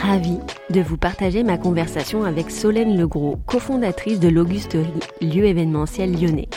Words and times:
ravie 0.00 0.38
de 0.70 0.80
vous 0.80 0.96
partager 0.96 1.42
ma 1.42 1.58
conversation 1.58 2.24
avec 2.24 2.50
Solène 2.50 2.96
Legros, 2.96 3.36
cofondatrice 3.46 4.18
de 4.18 4.28
l'Augusterie, 4.28 4.88
lieu 5.20 5.44
événementiel 5.44 6.18
lyonnais, 6.18 6.48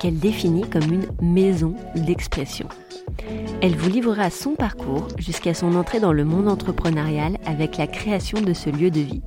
qu'elle 0.00 0.18
définit 0.18 0.68
comme 0.68 0.92
une 0.92 1.08
maison 1.20 1.74
d'expression. 1.96 2.68
Elle 3.62 3.74
vous 3.74 3.90
livrera 3.90 4.30
son 4.30 4.54
parcours 4.54 5.08
jusqu'à 5.18 5.54
son 5.54 5.74
entrée 5.74 5.98
dans 5.98 6.12
le 6.12 6.24
monde 6.24 6.48
entrepreneurial 6.48 7.38
avec 7.44 7.76
la 7.76 7.88
création 7.88 8.40
de 8.40 8.52
ce 8.52 8.70
lieu 8.70 8.90
de 8.90 9.00
vie. 9.00 9.22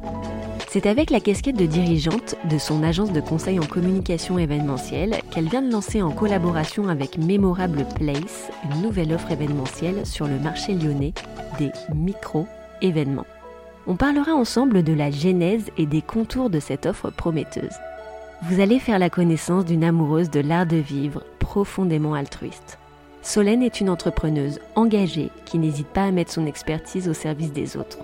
C'est 0.70 0.86
avec 0.86 1.10
la 1.10 1.20
casquette 1.20 1.58
de 1.58 1.66
dirigeante 1.66 2.36
de 2.50 2.58
son 2.58 2.82
agence 2.84 3.12
de 3.12 3.20
conseil 3.20 3.60
en 3.60 3.66
communication 3.66 4.40
événementielle 4.40 5.18
qu'elle 5.30 5.50
vient 5.50 5.62
de 5.62 5.72
lancer 5.72 6.02
en 6.02 6.12
collaboration 6.12 6.88
avec 6.88 7.18
Memorable 7.18 7.86
Place 7.96 8.50
une 8.64 8.82
nouvelle 8.82 9.12
offre 9.12 9.32
événementielle 9.32 10.06
sur 10.06 10.28
le 10.28 10.40
marché 10.40 10.74
lyonnais 10.74 11.14
des 11.60 11.72
micro-événements. 11.94 13.26
On 13.88 13.96
parlera 13.96 14.34
ensemble 14.34 14.84
de 14.84 14.94
la 14.94 15.10
genèse 15.10 15.72
et 15.78 15.86
des 15.86 16.02
contours 16.02 16.50
de 16.50 16.60
cette 16.60 16.86
offre 16.86 17.10
prometteuse. 17.10 17.74
Vous 18.44 18.60
allez 18.60 18.80
faire 18.80 19.00
la 19.00 19.10
connaissance 19.10 19.66
d'une 19.66 19.84
amoureuse 19.84 20.30
de 20.30 20.40
l'art 20.40 20.66
de 20.66 20.78
vivre 20.78 21.24
profondément 21.40 22.14
altruiste. 22.14 22.78
Solène 23.24 23.64
est 23.64 23.82
une 23.82 23.90
entrepreneuse 23.90 24.60
engagée 24.76 25.30
qui 25.46 25.58
n'hésite 25.58 25.88
pas 25.88 26.06
à 26.06 26.12
mettre 26.12 26.32
son 26.32 26.46
expertise 26.46 27.08
au 27.08 27.14
service 27.14 27.54
des 27.54 27.78
autres. 27.78 28.00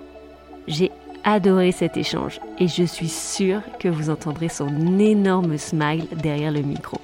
J'ai 0.66 0.92
adoré 1.24 1.72
cet 1.72 1.96
échange 1.96 2.40
et 2.58 2.68
je 2.68 2.84
suis 2.84 3.08
sûre 3.08 3.62
que 3.78 3.88
vous 3.88 4.10
entendrez 4.10 4.48
son 4.48 4.98
énorme 4.98 5.58
smile 5.58 6.06
derrière 6.22 6.52
le 6.52 6.62
micro. 6.62 6.98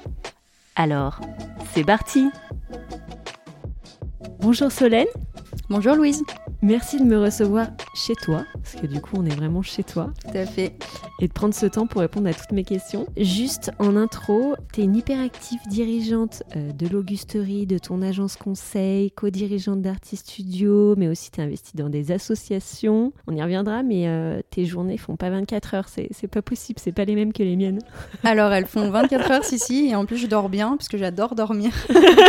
Alors, 0.76 1.20
c'est 1.72 1.84
parti 1.84 2.28
Bonjour 4.40 4.70
Solène 4.70 5.06
Bonjour 5.68 5.94
Louise 5.94 6.22
Merci 6.64 6.98
de 6.98 7.04
me 7.04 7.20
recevoir 7.20 7.66
chez 7.94 8.14
toi, 8.14 8.46
parce 8.54 8.74
que 8.76 8.86
du 8.86 8.98
coup 8.98 9.16
on 9.18 9.26
est 9.26 9.34
vraiment 9.34 9.60
chez 9.60 9.84
toi. 9.84 10.14
Tout 10.22 10.38
à 10.38 10.46
fait. 10.46 10.72
Et 11.20 11.28
de 11.28 11.32
prendre 11.32 11.52
ce 11.52 11.66
temps 11.66 11.86
pour 11.86 12.00
répondre 12.00 12.26
à 12.26 12.32
toutes 12.32 12.52
mes 12.52 12.64
questions. 12.64 13.06
Juste 13.18 13.70
en 13.78 13.96
intro, 13.96 14.54
tu 14.72 14.80
es 14.80 14.84
une 14.84 14.96
hyperactive 14.96 15.60
dirigeante 15.68 16.42
euh, 16.56 16.72
de 16.72 16.88
l'Augusterie, 16.88 17.66
de 17.66 17.76
ton 17.76 18.00
agence 18.00 18.36
conseil, 18.36 19.10
co-dirigeante 19.10 19.82
d'Artist 19.82 20.26
Studio, 20.26 20.94
mais 20.96 21.06
aussi 21.06 21.30
tu 21.30 21.40
es 21.40 21.44
investie 21.44 21.76
dans 21.76 21.90
des 21.90 22.12
associations. 22.12 23.12
On 23.26 23.36
y 23.36 23.42
reviendra, 23.42 23.82
mais 23.82 24.08
euh, 24.08 24.40
tes 24.48 24.64
journées 24.64 24.96
font 24.96 25.16
pas 25.16 25.28
24 25.28 25.74
heures, 25.74 25.88
c'est 25.88 26.28
pas 26.28 26.40
possible, 26.40 26.80
c'est 26.82 26.92
pas 26.92 27.04
les 27.04 27.14
mêmes 27.14 27.34
que 27.34 27.42
les 27.42 27.56
miennes. 27.56 27.80
Alors 28.24 28.52
elles 28.52 28.66
font 28.66 28.88
24 28.88 29.30
heures, 29.30 29.44
si, 29.44 29.58
si, 29.58 29.88
et 29.90 29.94
en 29.94 30.06
plus 30.06 30.16
je 30.16 30.26
dors 30.26 30.48
bien, 30.48 30.78
parce 30.78 30.88
que 30.88 30.96
j'adore 30.96 31.34
dormir. 31.34 31.72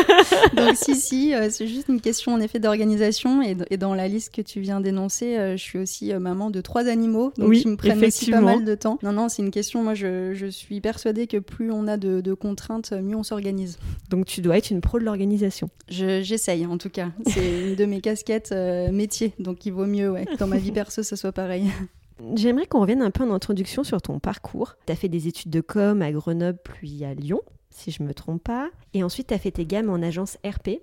Donc 0.57 0.75
si, 0.75 0.95
si, 0.95 1.33
euh, 1.33 1.47
c'est 1.49 1.67
juste 1.67 1.84
une 1.89 2.02
question 2.02 2.33
en 2.33 2.39
effet 2.39 2.59
d'organisation, 2.59 3.41
et, 3.41 3.55
et 3.69 3.78
dans 3.78 3.94
la 3.94 4.08
liste 4.08 4.33
que 4.33 4.41
tu 4.41 4.59
viens 4.59 4.81
d'énoncer, 4.81 5.38
euh, 5.38 5.58
je 5.58 5.61
suis 5.61 5.80
aussi 5.80 6.11
euh, 6.11 6.19
maman 6.19 6.50
de 6.50 6.61
trois 6.61 6.88
animaux, 6.88 7.31
donc 7.38 7.50
oui, 7.50 7.61
qui 7.61 7.67
me 7.67 7.75
prennent 7.75 8.03
aussi 8.03 8.31
pas 8.31 8.41
mal 8.41 8.66
de 8.66 8.75
temps. 8.75 9.00
Non, 9.03 9.11
non, 9.11 9.30
c'est 9.30 9.41
une 9.41 9.52
question. 9.52 9.83
Moi, 9.83 9.94
je, 9.94 10.33
je, 10.33 10.47
suis 10.47 10.81
persuadée 10.81 11.28
que 11.28 11.38
plus 11.38 11.72
on 11.72 11.88
a 11.88 11.97
de, 11.97 12.22
de 12.22 12.34
contraintes, 12.34 12.91
mieux 12.91 13.16
on 13.16 13.24
s'organise. 13.24 13.78
Donc, 14.09 14.25
tu 14.25 14.41
dois 14.41 14.57
être 14.57 14.69
une 14.69 14.81
pro 14.81 15.00
de 15.00 15.03
l'organisation. 15.03 15.69
J'essaye, 15.88 16.66
en 16.66 16.78
tout 16.78 16.90
cas. 16.90 17.09
C'est 17.28 17.62
une 17.69 17.75
de 17.75 17.85
mes 17.85 18.01
casquettes 18.01 18.51
euh, 18.51 18.91
métier, 18.91 19.34
donc 19.40 19.66
il 19.66 19.74
vaut 19.74 19.85
mieux, 19.85 20.12
ouais, 20.12 20.25
dans 20.40 20.47
ma 20.47 20.57
vie 20.57 20.72
perso, 20.72 21.03
ça 21.03 21.16
soit 21.16 21.31
pareil. 21.31 21.66
J'aimerais 22.35 22.66
qu'on 22.66 22.79
revienne 22.79 23.01
un 23.01 23.12
peu 23.12 23.24
en 23.24 23.31
introduction 23.31 23.84
sur 23.84 24.01
ton 24.01 24.19
parcours. 24.19 24.75
Tu 24.85 24.94
as 24.94 24.95
fait 24.95 25.09
des 25.09 25.28
études 25.28 25.51
de 25.51 25.62
com 25.62 26.01
à 26.01 26.12
Grenoble 26.12 26.59
puis 26.63 27.03
à 27.03 27.13
Lyon, 27.13 27.41
si 27.69 27.91
je 27.91 28.03
me 28.03 28.13
trompe 28.13 28.44
pas. 28.44 28.69
Et 28.94 29.03
ensuite, 29.03 29.28
tu 29.28 29.34
as 29.34 29.38
fait 29.38 29.51
tes 29.51 29.66
gammes 29.66 29.90
en 29.90 30.01
agence 30.01 30.38
RP. 30.45 30.79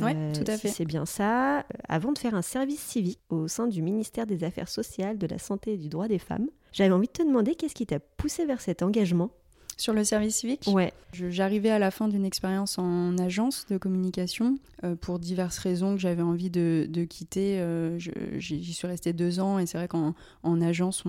Oui, 0.00 0.12
tout 0.32 0.44
à 0.46 0.56
fait. 0.56 0.68
c'est 0.68 0.84
bien 0.84 1.04
ça. 1.04 1.64
Avant 1.88 2.12
de 2.12 2.18
faire 2.18 2.34
un 2.34 2.42
service 2.42 2.80
civique 2.80 3.20
au 3.28 3.48
sein 3.48 3.66
du 3.66 3.82
ministère 3.82 4.26
des 4.26 4.44
Affaires 4.44 4.68
sociales, 4.68 5.18
de 5.18 5.26
la 5.26 5.38
santé 5.38 5.72
et 5.74 5.76
du 5.78 5.88
droit 5.88 6.06
des 6.06 6.18
femmes, 6.18 6.48
j'avais 6.72 6.92
envie 6.92 7.08
de 7.08 7.12
te 7.12 7.22
demander 7.22 7.54
qu'est-ce 7.56 7.74
qui 7.74 7.86
t'a 7.86 7.98
poussé 7.98 8.46
vers 8.46 8.60
cet 8.60 8.82
engagement? 8.82 9.30
Sur 9.80 9.94
le 9.94 10.04
service 10.04 10.36
civique? 10.36 10.64
Ouais. 10.66 10.92
J'arrivais 11.12 11.70
à 11.70 11.78
la 11.78 11.90
fin 11.90 12.06
d'une 12.06 12.24
expérience 12.24 12.78
en 12.78 13.18
agence 13.18 13.66
de 13.68 13.78
communication 13.78 14.58
euh, 14.84 14.94
pour 14.94 15.18
diverses 15.18 15.58
raisons 15.58 15.94
que 15.94 16.00
j'avais 16.00 16.22
envie 16.22 16.50
de, 16.50 16.86
de 16.88 17.04
quitter. 17.04 17.58
Euh, 17.58 17.98
J'y 18.38 18.72
suis 18.72 18.86
restée 18.86 19.12
deux 19.12 19.40
ans 19.40 19.58
et 19.58 19.66
c'est 19.66 19.78
vrai 19.78 19.88
qu'en 19.88 20.14
en 20.42 20.60
agence, 20.60 21.04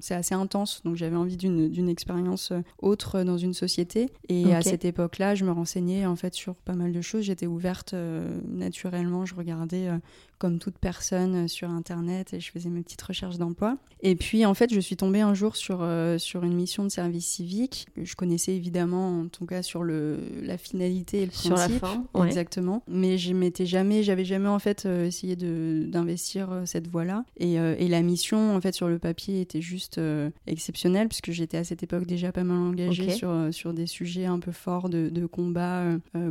c'est 0.00 0.14
assez 0.14 0.34
intense. 0.34 0.82
Donc 0.84 0.96
j'avais 0.96 1.16
envie 1.16 1.36
d'une 1.36 1.88
expérience 1.88 2.50
euh, 2.50 2.62
autre 2.78 3.22
dans 3.22 3.38
une 3.38 3.54
société. 3.54 4.10
Et 4.28 4.46
okay. 4.46 4.54
à 4.54 4.62
cette 4.62 4.84
époque-là, 4.84 5.34
je 5.34 5.44
me 5.44 5.52
renseignais 5.52 6.06
en 6.06 6.16
fait 6.16 6.34
sur 6.34 6.56
pas 6.56 6.74
mal 6.74 6.92
de 6.92 7.00
choses. 7.00 7.22
J'étais 7.22 7.46
ouverte 7.46 7.94
euh, 7.94 8.40
naturellement. 8.48 9.24
Je 9.24 9.34
regardais 9.34 9.88
comme 10.38 10.58
toute 10.58 10.78
personne 10.78 11.46
sur 11.46 11.70
Internet 11.70 12.34
et 12.34 12.40
je 12.40 12.50
faisais 12.50 12.70
mes 12.70 12.82
petites 12.82 13.02
recherches 13.02 13.38
d'emploi. 13.38 13.76
Et 14.00 14.16
puis, 14.16 14.44
en 14.44 14.52
fait, 14.52 14.72
je 14.74 14.80
suis 14.80 14.96
tombée 14.96 15.20
un 15.22 15.32
jour 15.32 15.56
sur, 15.56 15.86
sur 16.18 16.42
une 16.42 16.52
mission 16.54 16.84
de 16.84 16.90
service 16.90 17.26
civique 17.26 17.86
que 17.94 18.04
je 18.14 18.16
connaissais 18.16 18.54
évidemment, 18.54 19.22
en 19.22 19.26
tout 19.26 19.44
cas, 19.44 19.62
sur 19.62 19.82
le, 19.82 20.20
la 20.40 20.56
finalité 20.56 21.22
et 21.22 21.26
le 21.26 21.32
sur 21.32 21.56
principe. 21.56 21.82
la 21.82 21.88
forme, 21.88 22.04
ouais. 22.14 22.28
Exactement. 22.28 22.84
Mais 22.86 23.18
je 23.18 23.32
m'étais 23.32 23.66
jamais, 23.66 24.04
j'avais 24.04 24.24
jamais, 24.24 24.46
en 24.46 24.60
fait, 24.60 24.86
euh, 24.86 25.06
essayé 25.06 25.34
d'investir 25.34 26.52
euh, 26.52 26.62
cette 26.64 26.86
voie-là. 26.86 27.24
Et, 27.38 27.58
euh, 27.58 27.74
et, 27.76 27.88
la 27.88 28.02
mission, 28.02 28.54
en 28.54 28.60
fait, 28.60 28.72
sur 28.72 28.86
le 28.86 29.00
papier 29.00 29.40
était 29.40 29.60
juste 29.60 29.98
euh, 29.98 30.30
exceptionnelle 30.46 31.08
puisque 31.08 31.32
j'étais 31.32 31.56
à 31.56 31.64
cette 31.64 31.82
époque 31.82 32.06
déjà 32.06 32.30
pas 32.30 32.44
mal 32.44 32.58
engagée 32.58 33.02
okay. 33.02 33.14
sur, 33.14 33.48
sur 33.50 33.74
des 33.74 33.88
sujets 33.88 34.26
un 34.26 34.38
peu 34.38 34.52
forts 34.52 34.88
de, 34.88 35.08
de 35.08 35.26
combat 35.26 35.82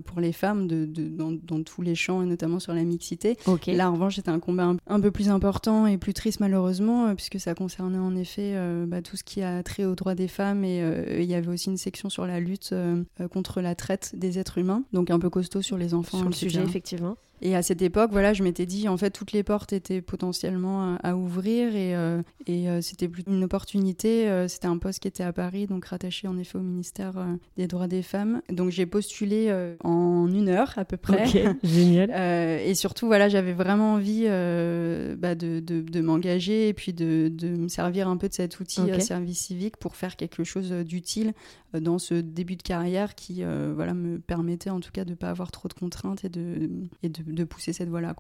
pour 0.06 0.22
les 0.22 0.32
femmes 0.32 0.68
de, 0.68 0.86
de, 0.86 1.10
dans, 1.10 1.32
dans, 1.32 1.62
tous 1.64 1.82
les 1.82 1.96
champs 1.96 2.22
et 2.22 2.26
notamment 2.26 2.60
sur 2.60 2.74
la 2.74 2.84
mixité. 2.84 3.38
Okay. 3.46 3.76
Là, 3.76 3.90
en 3.90 3.96
revanche, 3.96 4.16
c'était 4.16 4.30
un 4.30 4.40
combat 4.40 4.64
un, 4.64 4.78
un, 4.88 5.02
peu 5.02 5.12
plus 5.12 5.28
important 5.28 5.86
et 5.86 5.98
plus 5.98 6.14
triste 6.14 6.40
malheureusement, 6.40 7.14
puisque 7.14 7.42
ça 7.42 7.54
concernait 7.56 7.98
en 7.98 8.16
effet 8.16 8.56
bah, 8.88 9.02
tout 9.02 9.18
ce 9.18 9.24
qui 9.26 9.42
a 9.42 9.62
trait 9.64 9.84
aux 9.84 9.96
droits 9.96 10.16
des 10.16 10.30
femmes 10.30 10.64
et 10.64 10.80
il 11.20 11.26
y 11.26 11.36
avait 11.36 11.50
aussi 11.50 11.62
une 11.66 11.78
section 11.78 12.09
sur 12.09 12.25
la 12.25 12.40
lutte 12.40 12.74
contre 13.31 13.62
la 13.62 13.75
traite 13.75 14.16
des 14.16 14.40
êtres 14.40 14.57
humains, 14.57 14.84
donc 14.94 15.09
un 15.09 15.19
peu 15.19 15.29
costaud 15.29 15.62
sur 15.62 15.78
les 15.78 15.94
enfants. 15.94 16.18
Sur 16.18 16.28
le 16.28 16.34
sujet, 16.34 16.62
effectivement. 16.62 17.18
Et 17.46 17.58
à 17.58 17.62
cette 17.62 17.81
époque, 17.81 18.12
voilà, 18.14 18.31
je 18.31 18.42
m'étais 18.42 18.66
dit, 18.66 18.88
en 18.88 18.96
fait, 18.96 19.12
toutes 19.12 19.34
les 19.34 19.44
portes 19.44 19.74
étaient 19.74 20.02
potentiellement 20.02 20.96
à, 20.96 21.09
à 21.09 21.16
ouvrir 21.16 21.76
et, 21.76 21.94
euh, 21.94 22.22
et 22.48 22.70
euh, 22.70 22.80
c'était 22.80 23.09
plus 23.09 23.24
une 23.28 23.44
opportunité. 23.44 24.30
Euh, 24.30 24.48
c'était 24.48 24.68
un 24.68 24.78
poste 24.78 25.02
qui 25.02 25.09
était 25.09 25.26
à 25.26 25.34
Paris, 25.34 25.68
donc 25.68 25.84
rattaché 25.84 26.30
en 26.30 26.38
effet 26.38 26.58
au 26.58 26.62
ministère 26.62 27.14
des 27.58 27.68
droits 27.68 27.90
des 27.90 28.02
femmes. 28.02 28.42
Donc 28.50 28.70
j'ai 28.70 28.86
postulé 28.86 29.53
en 29.84 30.32
une 30.32 30.48
heure 30.48 30.74
à 30.78 30.86
peu 30.86 30.96
près. 30.96 31.28
Okay, 31.28 31.50
génial. 31.64 32.12
et 32.12 32.76
surtout, 32.76 33.08
voilà, 33.08 33.28
j'avais 33.28 33.53
vraiment 33.53 33.96
envie 33.96 34.24
bah, 34.24 35.36
de, 35.36 35.59
de, 35.59 35.82
de 35.82 36.02
m'engager 36.02 36.70
et 36.70 36.74
puis 36.74 36.94
de, 36.94 37.28
de, 37.28 37.50
me 37.50 37.68
servir 37.68 38.08
un 38.08 38.16
peu 38.16 38.30
de 38.30 38.34
cet 38.34 38.62
outil 38.62 38.80
okay. 38.80 39.02
service 39.02 39.40
civique 39.40 39.76
pour 39.76 39.98
faire 39.98 40.16
quelque 40.16 40.46
chose 40.46 40.72
d'utile 40.72 41.34
dans 41.79 42.00
ce 42.00 42.16
début 42.16 42.56
de 42.56 42.63
carrière 42.63 43.16
qui 43.16 43.44
voilà, 43.44 43.94
me 43.94 44.19
permettait 44.19 44.69
en 44.69 44.79
tout 44.79 44.91
cas 44.91 45.06
de 45.06 45.11
ne 45.11 45.16
pas 45.16 45.29
avoir 45.29 45.51
trop 45.51 45.67
de 45.67 45.73
contraintes 45.73 46.23
et 46.25 46.29
de, 46.29 46.69
et 47.01 47.09
de 47.09 47.23
de 47.23 47.44
pousser 47.44 47.73
cette 47.73 47.89
voie-là. 47.89 48.16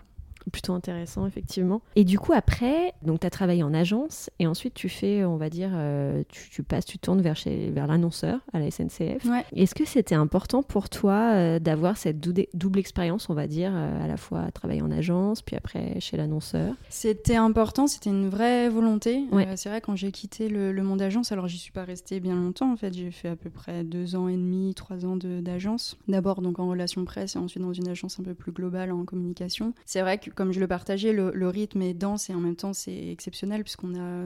Plutôt 0.51 0.73
intéressant, 0.73 1.25
effectivement. 1.25 1.81
Et 1.95 2.03
du 2.03 2.19
coup, 2.19 2.33
après, 2.33 2.93
donc 3.01 3.21
tu 3.21 3.27
as 3.27 3.29
travaillé 3.29 3.63
en 3.63 3.73
agence 3.73 4.29
et 4.39 4.47
ensuite 4.47 4.73
tu 4.73 4.89
fais, 4.89 5.23
on 5.23 5.37
va 5.37 5.49
dire, 5.49 5.71
euh, 5.73 6.23
tu, 6.29 6.49
tu, 6.49 6.63
passes, 6.63 6.85
tu 6.85 6.97
tournes 6.97 7.21
vers, 7.21 7.35
chez, 7.35 7.69
vers 7.69 7.87
l'annonceur 7.87 8.39
à 8.53 8.59
la 8.59 8.69
SNCF. 8.69 9.25
Ouais. 9.25 9.45
Est-ce 9.55 9.75
que 9.75 9.85
c'était 9.85 10.15
important 10.15 10.63
pour 10.63 10.89
toi 10.89 11.33
euh, 11.33 11.59
d'avoir 11.59 11.97
cette 11.97 12.19
double, 12.19 12.45
double 12.53 12.79
expérience, 12.79 13.29
on 13.29 13.33
va 13.33 13.47
dire, 13.47 13.71
euh, 13.73 14.03
à 14.03 14.07
la 14.07 14.17
fois 14.17 14.51
travailler 14.51 14.81
en 14.81 14.91
agence, 14.91 15.41
puis 15.41 15.55
après 15.55 15.99
chez 15.99 16.17
l'annonceur? 16.17 16.75
C'était 16.89 17.35
important, 17.35 17.87
c'était 17.87 18.09
une 18.09 18.29
vraie 18.29 18.69
volonté. 18.69 19.23
Ouais. 19.31 19.47
c'est 19.55 19.69
vrai, 19.69 19.81
quand 19.81 19.95
j'ai 19.95 20.11
quitté 20.11 20.49
le, 20.49 20.71
le 20.71 20.83
monde 20.83 21.01
agence, 21.01 21.31
alors 21.31 21.47
j'y 21.47 21.57
suis 21.57 21.71
pas 21.71 21.83
restée 21.83 22.19
bien 22.19 22.35
longtemps 22.35 22.71
en 22.71 22.77
fait, 22.77 22.93
j'ai 22.93 23.11
fait 23.11 23.29
à 23.29 23.35
peu 23.35 23.49
près 23.49 23.83
deux 23.83 24.15
ans 24.15 24.27
et 24.27 24.35
demi, 24.35 24.73
trois 24.73 25.05
ans 25.05 25.17
d'agence. 25.17 25.97
D'abord 26.07 26.41
donc 26.41 26.59
en 26.59 26.67
relation 26.67 27.05
presse 27.05 27.35
et 27.35 27.39
ensuite 27.39 27.63
dans 27.63 27.73
une 27.73 27.87
agence 27.87 28.19
un 28.19 28.23
peu 28.23 28.33
plus 28.33 28.51
globale 28.51 28.91
en 28.91 29.05
communication. 29.05 29.73
C'est 29.85 30.01
vrai 30.01 30.17
que 30.17 30.29
comme 30.35 30.51
je 30.51 30.59
le 30.59 30.67
partageais, 30.67 31.13
le, 31.13 31.47
rythme 31.47 31.81
est 31.81 31.93
dense 31.93 32.29
et 32.29 32.33
en 32.33 32.39
même 32.39 32.55
temps 32.55 32.73
c'est 32.73 33.09
exceptionnel 33.09 33.63
puisqu'on 33.63 33.95
a 33.95 34.25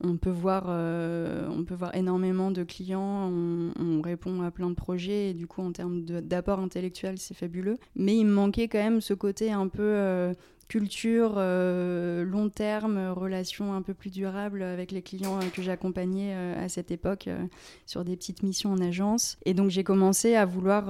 on 0.00 0.16
peut 0.16 0.30
voir 0.30 0.64
euh, 0.68 1.48
on 1.48 1.64
peut 1.64 1.74
voir 1.74 1.94
énormément 1.94 2.50
de 2.50 2.64
clients 2.64 3.30
on, 3.30 3.70
on, 3.78 4.02
répond 4.02 4.42
à 4.42 4.50
plein 4.50 4.68
de 4.68 4.74
projets 4.74 5.30
et 5.30 5.34
du 5.34 5.46
coup 5.46 5.62
en 5.62 5.70
termes 5.70 6.02
d'apport 6.02 6.58
intellectuel 6.58 7.18
c'est 7.18 7.34
fabuleux. 7.34 7.78
Mais 7.94 8.16
il 8.16 8.26
me 8.26 8.32
manquait 8.32 8.68
quand 8.68 8.78
même 8.78 9.00
ce 9.00 9.14
côté 9.14 9.52
un 9.52 9.68
peu 9.68 9.82
euh, 9.82 10.34
culture, 10.68 11.34
long 11.36 12.48
terme, 12.48 13.10
relations 13.10 13.74
un 13.74 13.82
peu 13.82 13.94
plus 13.94 14.10
durables 14.10 14.62
avec 14.62 14.92
les 14.92 15.02
clients 15.02 15.38
que 15.54 15.62
j'accompagnais 15.62 16.34
à 16.34 16.68
cette 16.68 16.90
époque 16.90 17.28
sur 17.86 18.04
des 18.04 18.16
petites 18.16 18.42
missions 18.42 18.72
en 18.72 18.80
agence. 18.80 19.36
Et 19.44 19.54
donc 19.54 19.70
j'ai 19.70 19.84
commencé 19.84 20.34
à 20.34 20.44
vouloir 20.44 20.86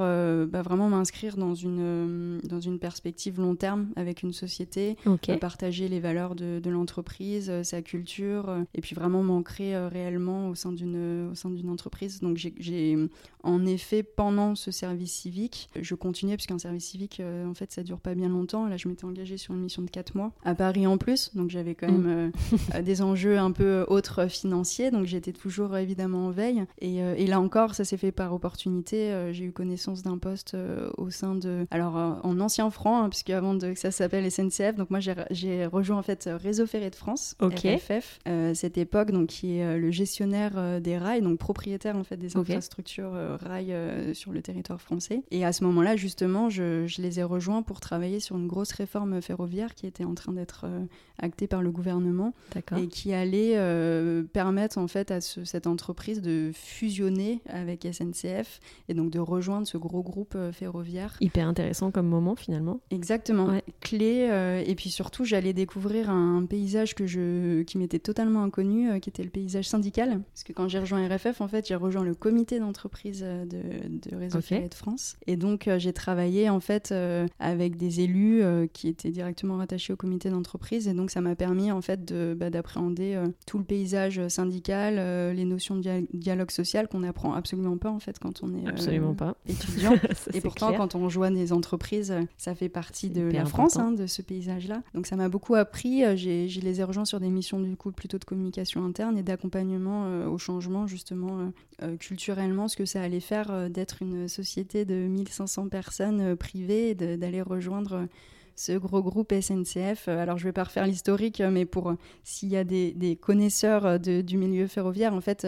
bah, 0.47 0.63
vraiment 0.63 0.89
m'inscrire 0.89 1.37
dans 1.37 1.55
une, 1.55 2.41
dans 2.45 2.61
une 2.61 2.79
perspective 2.79 3.41
long 3.41 3.55
terme 3.57 3.89
avec 3.97 4.23
une 4.23 4.33
société, 4.33 4.97
partager 5.41 5.89
les 5.89 6.01
valeurs 6.01 6.35
de, 6.35 6.61
de 6.61 6.71
l'entreprise, 6.71 7.53
sa 7.63 7.83
culture, 7.83 8.55
et 8.75 8.81
puis 8.81 8.95
vraiment 8.95 9.23
m'ancrer 9.23 9.77
réellement 9.89 10.49
au 10.49 10.55
sein 10.55 10.73
d'une 10.73 11.29
au 11.31 11.35
sein 11.35 11.51
d'une 11.51 11.71
entreprise. 11.71 12.21
Donc 12.21 12.37
j'ai 12.37 12.97
en 13.43 13.67
effet 13.67 14.03
pendant 14.03 14.55
ce 14.55 14.71
service 14.71 15.13
civique, 15.13 15.69
je 15.81 15.95
continuais 15.95 16.37
puisqu'un 16.37 16.59
service 16.59 16.87
civique 16.87 17.21
en 17.21 17.55
fait 17.55 17.73
ça 17.73 17.83
dure 17.83 18.01
pas 18.01 18.15
bien 18.15 18.29
longtemps. 18.29 18.67
Là 18.67 18.77
je 18.77 18.89
m'étais 18.89 19.05
engagée 19.05 19.37
sur 19.37 19.55
une 19.55 19.61
mission 19.61 19.74
de 19.83 19.91
4 19.91 20.15
mois 20.15 20.33
à 20.45 20.55
Paris 20.55 20.87
en 20.87 20.99
plus, 20.99 21.31
donc 21.35 21.51
j'avais 21.51 21.75
quand 21.75 21.91
mm. 21.91 22.03
même 22.03 22.33
euh, 22.75 22.83
des 22.83 23.03
enjeux 23.03 23.39
un 23.39 23.53
peu 23.53 23.85
autres 23.89 24.27
financiers, 24.27 24.91
donc 24.91 25.07
j'étais 25.07 25.33
toujours 25.33 25.77
évidemment 25.77 26.27
en 26.27 26.31
veille. 26.31 26.65
Et, 26.81 27.03
euh, 27.03 27.15
et 27.17 27.27
là 27.27 27.41
encore, 27.41 27.75
ça 27.75 27.85
s'est 27.85 27.97
fait 27.97 28.13
par 28.13 28.33
opportunité. 28.33 29.13
Euh, 29.13 29.33
j'ai 29.33 29.45
eu 29.45 29.53
connaissance 29.53 30.03
d'un 30.03 30.19
poste 30.19 30.57
au 30.97 31.11
sein 31.11 31.35
de, 31.35 31.67
alors 31.71 31.95
en 31.95 32.41
ancien 32.41 32.71
franc, 32.71 33.03
hein, 33.03 33.09
puisque 33.09 33.31
avant 33.31 33.55
de, 33.55 33.73
que 33.73 33.79
ça 33.79 33.91
s'appelle 33.91 34.31
SNCF, 34.31 34.77
donc 34.77 34.91
moi 34.91 35.01
j'ai 35.01 35.67
rejoint 35.67 35.99
en 35.99 36.03
fait 36.03 36.29
Réseau 36.33 36.67
Ferré 36.67 36.91
de 36.91 36.95
France, 36.95 37.37
okay. 37.41 37.77
RFF, 37.77 38.19
cette 38.55 38.79
époque, 38.79 39.11
donc 39.11 39.29
qui 39.29 39.59
est 39.59 39.79
le 39.79 39.91
gestionnaire 39.91 40.81
des 40.81 40.99
rails, 40.99 41.23
donc 41.23 41.39
propriétaire 41.39 41.97
en 41.97 42.05
fait 42.05 42.17
des 42.17 42.37
infrastructures 42.37 43.13
rails 43.41 43.75
sur 44.15 44.33
le 44.33 44.43
territoire 44.43 44.81
français. 44.81 45.23
Et 45.31 45.45
à 45.45 45.53
ce 45.53 45.65
moment-là, 45.65 45.97
justement, 45.97 46.49
je, 46.49 46.87
je 46.87 47.03
les 47.03 47.21
ai 47.21 47.23
rejoints 47.23 47.63
pour 47.63 47.81
travailler 47.81 48.21
sur 48.21 48.37
une 48.37 48.47
grosse 48.47 48.73
réforme 48.73 49.21
ferroviaire 49.21 49.54
qui 49.75 49.87
était 49.87 50.05
en 50.05 50.15
train 50.15 50.33
d'être 50.33 50.65
euh, 50.65 50.85
actée 51.19 51.47
par 51.47 51.63
le 51.63 51.71
gouvernement 51.71 52.35
et 52.77 52.89
qui 52.89 53.13
allait 53.13 53.55
euh, 53.55 54.25
permettre 54.25 54.79
en 54.79 54.89
fait 54.89 55.11
à 55.11 55.21
cette 55.21 55.67
entreprise 55.67 56.21
de 56.21 56.51
fusionner 56.53 57.41
avec 57.47 57.87
SNCF 57.91 58.61
et 58.89 58.95
donc 58.95 59.11
de 59.11 59.21
rejoindre 59.21 59.67
ce 59.67 59.79
gros 59.79 60.03
groupe 60.03 60.35
euh, 60.35 60.53
ferroviaire. 60.53 61.17
Hyper 61.21 61.47
intéressant 61.47 61.91
comme 61.91 62.09
moment 62.09 62.35
finalement. 62.35 62.81
Exactement, 62.91 63.49
clé 63.81 64.65
et 64.67 64.75
puis 64.75 64.91
surtout 64.91 65.25
j'allais 65.25 65.53
découvrir 65.53 66.11
un 66.11 66.45
paysage 66.47 66.95
que 66.95 67.07
je 67.07 67.63
qui 67.63 67.79
m'était 67.79 67.99
totalement 67.99 68.43
inconnu, 68.43 69.01
qui 69.01 69.09
était 69.09 69.23
le 69.23 69.31
paysage 69.31 69.69
syndical 69.69 70.21
parce 70.33 70.45
que 70.45 70.53
quand 70.53 70.69
j'ai 70.69 70.81
rejoint 70.81 71.07
RFF 71.07 71.41
en 71.41 71.49
fait 71.49 71.69
j'ai 71.69 71.75
rejoint 71.75 72.05
le 72.05 72.15
comité 72.15 72.59
d'entreprise 72.59 73.21
de, 73.21 73.47
de, 73.89 74.17
Réseau 74.17 74.39
okay. 74.39 74.69
de 74.69 74.75
France 74.75 75.17
et 75.27 75.37
donc 75.37 75.69
j'ai 75.79 75.93
travaillé 75.93 76.49
en 76.49 76.61
fait 76.61 76.93
avec 77.39 77.77
des 77.77 78.01
élus 78.01 78.43
qui 78.73 78.89
étaient 78.89 79.11
directement 79.11 79.44
rattaché 79.53 79.93
au 79.93 79.97
comité 79.97 80.31
d'entreprise. 80.31 80.89
Et 80.89 80.95
donc, 80.95 81.11
ça 81.11 81.21
m'a 81.21 81.35
permis, 81.35 81.71
en 81.71 81.81
fait, 81.81 82.13
bah, 82.35 82.51
d'appréhender 82.51 83.15
euh, 83.15 83.29
tout 83.47 83.59
le 83.59 83.65
paysage 83.65 84.27
syndical, 84.29 84.97
euh, 84.99 85.33
les 85.33 85.45
notions 85.45 85.77
de 85.77 86.07
dialogue 86.13 86.51
social 86.51 86.89
qu'on 86.89 87.01
n'apprend 87.01 87.35
absolument 87.35 87.77
pas, 87.77 87.91
en 87.91 88.01
fait, 88.01 88.19
quand 88.19 88.43
on 88.43 88.55
est 88.55 88.67
absolument 88.67 89.15
pas. 89.15 89.37
étudiant. 89.49 89.95
et 90.35 90.41
pourtant, 90.41 90.73
quand 90.75 90.95
on 90.95 91.09
joint 91.09 91.31
des 91.31 91.53
entreprises, 91.53 92.15
ça 92.37 92.55
fait 92.55 92.69
partie 92.69 93.11
de 93.11 93.23
la 93.23 93.45
France, 93.45 93.77
hein, 93.77 93.93
de 93.93 94.07
ce 94.07 94.23
paysage-là. 94.23 94.83
Donc, 94.95 95.07
ça 95.07 95.17
m'a 95.17 95.29
beaucoup 95.29 95.55
appris. 95.55 96.03
J'ai 96.17 96.47
les 96.47 96.81
ai 96.81 96.85
rejoints 96.85 97.05
sur 97.05 97.21
des 97.21 97.31
missions, 97.31 97.61
du 97.61 97.77
coup, 97.77 97.93
plutôt 97.93 98.19
de 98.19 98.25
communication 98.25 98.85
interne 98.85 99.19
et 99.19 99.23
d'accompagnement 99.23 100.27
au 100.27 100.39
changement, 100.39 100.87
justement, 100.87 101.53
culturellement, 101.99 102.69
ce 102.69 102.77
que 102.77 102.85
ça 102.85 103.03
allait 103.03 103.21
faire 103.21 103.71
d'être 103.71 104.03
une 104.03 104.29
société 104.29 104.85
de 104.85 104.95
1500 104.95 105.69
personnes 105.69 106.37
privées 106.37 106.95
d'aller 106.95 107.43
rejoindre 107.43 108.07
ce 108.57 108.73
gros 108.73 109.03
groupe 109.03 109.33
SNCF. 109.33 110.09
Euh, 110.09 110.19
alors, 110.19 110.39
je 110.39 110.45
vais 110.45 110.53
pas 110.53 110.65
refaire 110.65 110.87
l'historique, 110.87 111.41
euh, 111.41 111.51
mais 111.51 111.65
pour 111.65 111.91
euh, 111.91 111.95
s'il 112.23 112.51
y 112.51 112.57
a 112.57 112.65
des, 112.65 113.19
connaisseurs 113.21 113.99
du 113.99 114.37
milieu 114.37 114.67
ferroviaire, 114.67 115.15
en 115.15 115.21
fait, 115.21 115.47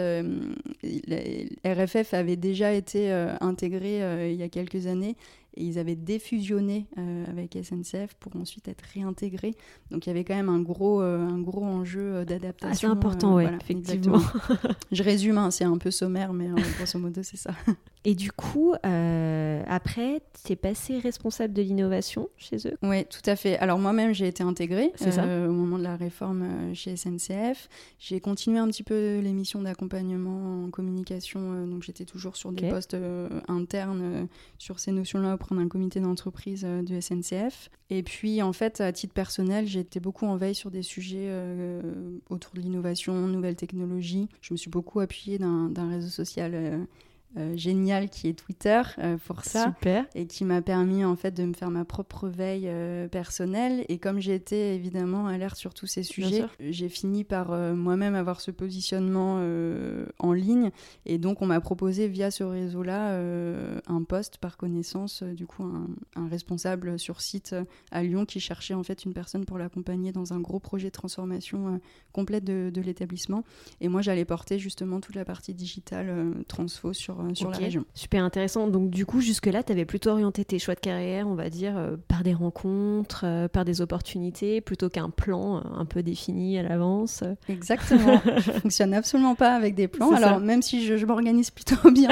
RFF 1.64 2.14
avait 2.14 2.36
déjà 2.36 2.72
été 2.72 3.10
intégré 3.40 4.30
il 4.30 4.36
y 4.36 4.42
a 4.42 4.48
quelques 4.48 4.86
années 4.86 5.16
et 5.56 5.64
ils 5.64 5.78
avaient 5.78 5.96
défusionné 5.96 6.86
avec 7.28 7.58
SNCF 7.60 8.14
pour 8.20 8.36
ensuite 8.36 8.68
être 8.68 8.84
réintégrés. 8.94 9.54
Donc 9.90 10.06
il 10.06 10.10
y 10.10 10.12
avait 10.12 10.24
quand 10.24 10.34
même 10.34 10.48
un 10.48 10.60
gros, 10.60 11.00
un 11.00 11.38
gros 11.40 11.64
enjeu 11.64 12.24
d'adaptation. 12.24 12.88
C'est 12.88 12.92
important, 12.92 13.36
oui, 13.36 13.44
effectivement. 13.60 14.20
Je 14.92 15.02
résume, 15.02 15.38
hein, 15.38 15.50
c'est 15.50 15.64
un 15.64 15.78
peu 15.78 15.90
sommaire, 15.90 16.32
mais 16.32 16.48
grosso 16.78 16.98
modo, 16.98 17.22
c'est 17.22 17.36
ça. 17.36 17.52
Et 18.06 18.14
du 18.14 18.30
coup, 18.30 18.72
euh, 18.86 19.64
après, 19.66 20.22
tu 20.44 20.52
es 20.52 20.56
passé 20.56 21.00
responsable 21.00 21.52
de 21.52 21.60
l'innovation 21.60 22.28
chez 22.36 22.56
eux? 22.68 22.76
Oui, 22.84 23.04
tout 23.04 23.28
à 23.28 23.34
fait. 23.34 23.58
Alors 23.58 23.80
moi-même, 23.80 24.14
j'ai 24.14 24.28
été 24.28 24.44
intégrée 24.44 24.92
euh, 25.02 25.48
au 25.48 25.52
moment 25.52 25.76
de 25.76 25.82
la 25.82 25.96
réforme 25.96 26.42
euh, 26.42 26.72
chez 26.72 26.96
SNCF. 26.96 27.68
J'ai 27.98 28.20
continué 28.20 28.60
un 28.60 28.68
petit 28.68 28.84
peu 28.84 29.18
les 29.18 29.32
missions 29.32 29.60
d'accompagnement 29.60 30.66
en 30.66 30.70
communication. 30.70 31.66
donc 31.66 31.82
j'étais 31.82 32.04
toujours 32.04 32.36
sur 32.36 32.52
des 32.52 32.70
postes 32.70 32.96
internes 33.48 34.28
sur 34.56 34.78
ces 34.78 34.92
notions-là 34.92 35.32
auprès 35.46 35.62
d'un 35.62 35.68
comité 35.68 36.00
d'entreprise 36.00 36.62
de 36.62 37.00
SNCF. 37.00 37.70
Et 37.90 38.02
puis, 38.02 38.42
en 38.42 38.52
fait, 38.52 38.80
à 38.80 38.92
titre 38.92 39.14
personnel, 39.14 39.66
j'ai 39.66 39.80
été 39.80 40.00
beaucoup 40.00 40.26
en 40.26 40.36
veille 40.36 40.54
sur 40.54 40.70
des 40.70 40.82
sujets 40.82 41.30
autour 42.30 42.52
de 42.54 42.60
l'innovation, 42.60 43.14
nouvelles 43.28 43.56
technologies. 43.56 44.28
Je 44.42 44.52
me 44.52 44.56
suis 44.56 44.70
beaucoup 44.70 45.00
appuyée 45.00 45.38
d'un 45.38 45.88
réseau 45.88 46.08
social 46.08 46.86
euh, 47.38 47.54
génial 47.54 48.08
qui 48.08 48.28
est 48.28 48.32
Twitter 48.32 48.80
euh, 48.98 49.18
pour 49.26 49.44
ça 49.44 49.64
Super. 49.64 50.06
et 50.14 50.26
qui 50.26 50.46
m'a 50.46 50.62
permis 50.62 51.04
en 51.04 51.16
fait 51.16 51.32
de 51.32 51.44
me 51.44 51.52
faire 51.52 51.70
ma 51.70 51.84
propre 51.84 52.28
veille 52.28 52.66
euh, 52.66 53.08
personnelle. 53.08 53.84
Et 53.90 53.98
comme 53.98 54.20
été 54.20 54.74
évidemment 54.74 55.26
alerte 55.26 55.56
sur 55.56 55.74
tous 55.74 55.86
ces 55.86 56.02
sujets 56.02 56.44
j'ai 56.60 56.88
fini 56.88 57.24
par 57.24 57.50
moi-même 57.74 58.14
avoir 58.14 58.40
ce 58.40 58.50
positionnement 58.50 59.36
en 60.18 60.32
ligne. 60.32 60.70
Et 61.04 61.18
donc 61.18 61.42
on 61.42 61.46
m'a 61.46 61.60
proposé 61.60 62.08
via 62.08 62.30
ce 62.30 62.42
réseau 62.42 62.82
là 62.82 63.18
un 63.86 64.02
poste 64.02 64.38
par 64.38 64.56
connaissance 64.56 65.22
du 65.22 65.46
coup 65.46 65.62
un, 65.62 66.28
responsable 66.28 66.98
sur 66.98 67.20
site 67.20 67.54
à 67.92 68.02
Lyon 68.02 68.24
qui 68.24 68.40
cherchait 68.40 68.74
en 68.74 68.82
fait 68.82 69.04
une 69.04 69.12
personne 69.12 69.44
pour 69.44 69.58
l'accompagner 69.58 70.10
dans 70.10 70.32
un 70.32 70.40
gros 70.40 70.58
projet 70.58 70.88
de 70.88 70.92
transformation 70.92 71.80
complète 72.12 72.44
de, 72.44 72.70
de 72.72 72.80
l'établissement. 72.80 73.44
Et 73.80 73.88
moi 73.88 74.00
j'allais 74.00 74.24
porter 74.24 74.58
justement 74.58 75.00
toute 75.00 75.14
la 75.14 75.24
partie 75.24 75.54
digitale 75.54 76.34
transfo 76.48 76.92
sur 76.92 77.15
euh, 77.20 77.34
sur, 77.34 77.50
la 77.50 77.56
région. 77.56 77.84
Super 77.94 78.24
intéressant. 78.24 78.68
Donc 78.68 78.90
du 78.90 79.06
coup, 79.06 79.20
jusque-là, 79.20 79.62
tu 79.62 79.72
avais 79.72 79.84
plutôt 79.84 80.10
orienté 80.10 80.44
tes 80.44 80.58
choix 80.58 80.74
de 80.74 80.80
carrière, 80.80 81.26
on 81.26 81.34
va 81.34 81.50
dire, 81.50 81.76
euh, 81.76 81.96
par 82.08 82.22
des 82.22 82.34
rencontres, 82.34 83.22
euh, 83.24 83.48
par 83.48 83.64
des 83.64 83.80
opportunités, 83.80 84.60
plutôt 84.60 84.88
qu'un 84.88 85.10
plan 85.10 85.62
un 85.76 85.84
peu 85.84 86.02
défini 86.02 86.58
à 86.58 86.62
l'avance. 86.62 87.24
Exactement. 87.48 88.20
je 88.36 88.52
fonctionne 88.52 88.94
absolument 88.94 89.34
pas 89.34 89.54
avec 89.54 89.74
des 89.74 89.88
plans. 89.88 90.12
Alors 90.12 90.40
même 90.40 90.62
si 90.62 90.84
je, 90.84 91.06
m'organise 91.06 91.50
plutôt 91.50 91.90
bien 91.92 92.10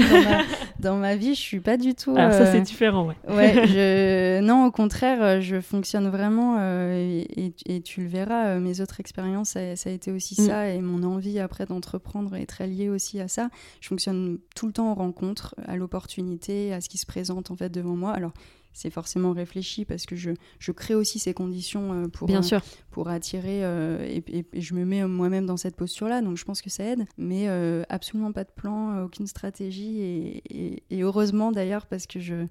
dans 0.78 0.96
ma, 0.96 1.16
vie, 1.16 1.34
je 1.34 1.40
suis 1.40 1.60
pas 1.60 1.76
du 1.76 1.94
tout... 1.94 2.14
Alors 2.16 2.32
ça, 2.32 2.46
c'est 2.46 2.60
différent, 2.60 3.06
ouais. 3.06 3.16
ouais 3.28 3.66
je... 3.66 4.40
Non, 4.40 4.66
au 4.66 4.70
contraire, 4.70 5.40
je 5.40 5.60
fonctionne 5.60 6.08
vraiment, 6.08 6.58
et, 6.58 7.82
tu 7.84 8.02
le 8.02 8.08
verras, 8.08 8.58
mes 8.58 8.80
autres 8.80 9.00
expériences, 9.00 9.50
ça, 9.50 9.60
a 9.60 9.90
été 9.90 10.12
aussi 10.12 10.40
mm. 10.40 10.46
ça, 10.46 10.68
et 10.68 10.80
mon 10.80 11.02
envie 11.02 11.38
après 11.38 11.66
d'entreprendre 11.66 12.34
est 12.36 12.46
très 12.46 12.66
liée 12.66 12.88
aussi 12.88 13.20
à 13.20 13.28
ça. 13.28 13.48
Je 13.80 13.88
fonctionne 13.88 14.38
tout 14.54 14.66
le 14.66 14.72
temps 14.72 14.93
rencontre, 14.94 15.54
à 15.66 15.76
l'opportunité, 15.76 16.72
à 16.72 16.80
ce 16.80 16.88
qui 16.88 16.98
se 16.98 17.06
présente 17.06 17.50
en 17.50 17.56
fait 17.56 17.70
devant 17.70 17.96
moi. 17.96 18.12
Alors 18.12 18.32
c'est 18.74 18.90
forcément 18.90 19.32
réfléchi 19.32 19.84
parce 19.84 20.04
que 20.04 20.16
je, 20.16 20.32
je, 20.58 20.72
crée 20.72 20.94
aussi 20.94 21.18
ces 21.18 21.32
conditions 21.32 21.92
euh, 21.92 22.08
pour, 22.08 22.26
Bien 22.26 22.42
sûr. 22.42 22.60
pour 22.90 23.08
attirer 23.08 23.64
euh, 23.64 24.04
et, 24.04 24.44
je 24.52 24.74
me 24.74 24.84
mets 24.84 25.06
moi-même 25.06 25.46
dans 25.46 25.56
cette 25.56 25.76
posture-là, 25.76 26.20
donc 26.20 26.36
je 26.36 26.44
pense 26.44 26.60
que 26.60 26.70
ça 26.70 26.84
aide, 26.84 27.06
mais 27.16 27.48
euh, 27.48 27.84
absolument 27.88 28.32
pas 28.32 28.44
de 28.44 28.50
plan, 28.50 29.04
aucune 29.04 29.28
stratégie 29.28 30.00
et, 30.00 30.82
et 30.90 31.02
heureusement 31.02 31.52
d'ailleurs 31.52 31.86
parce 31.86 32.06
que 32.08 32.18
je, 32.18 32.46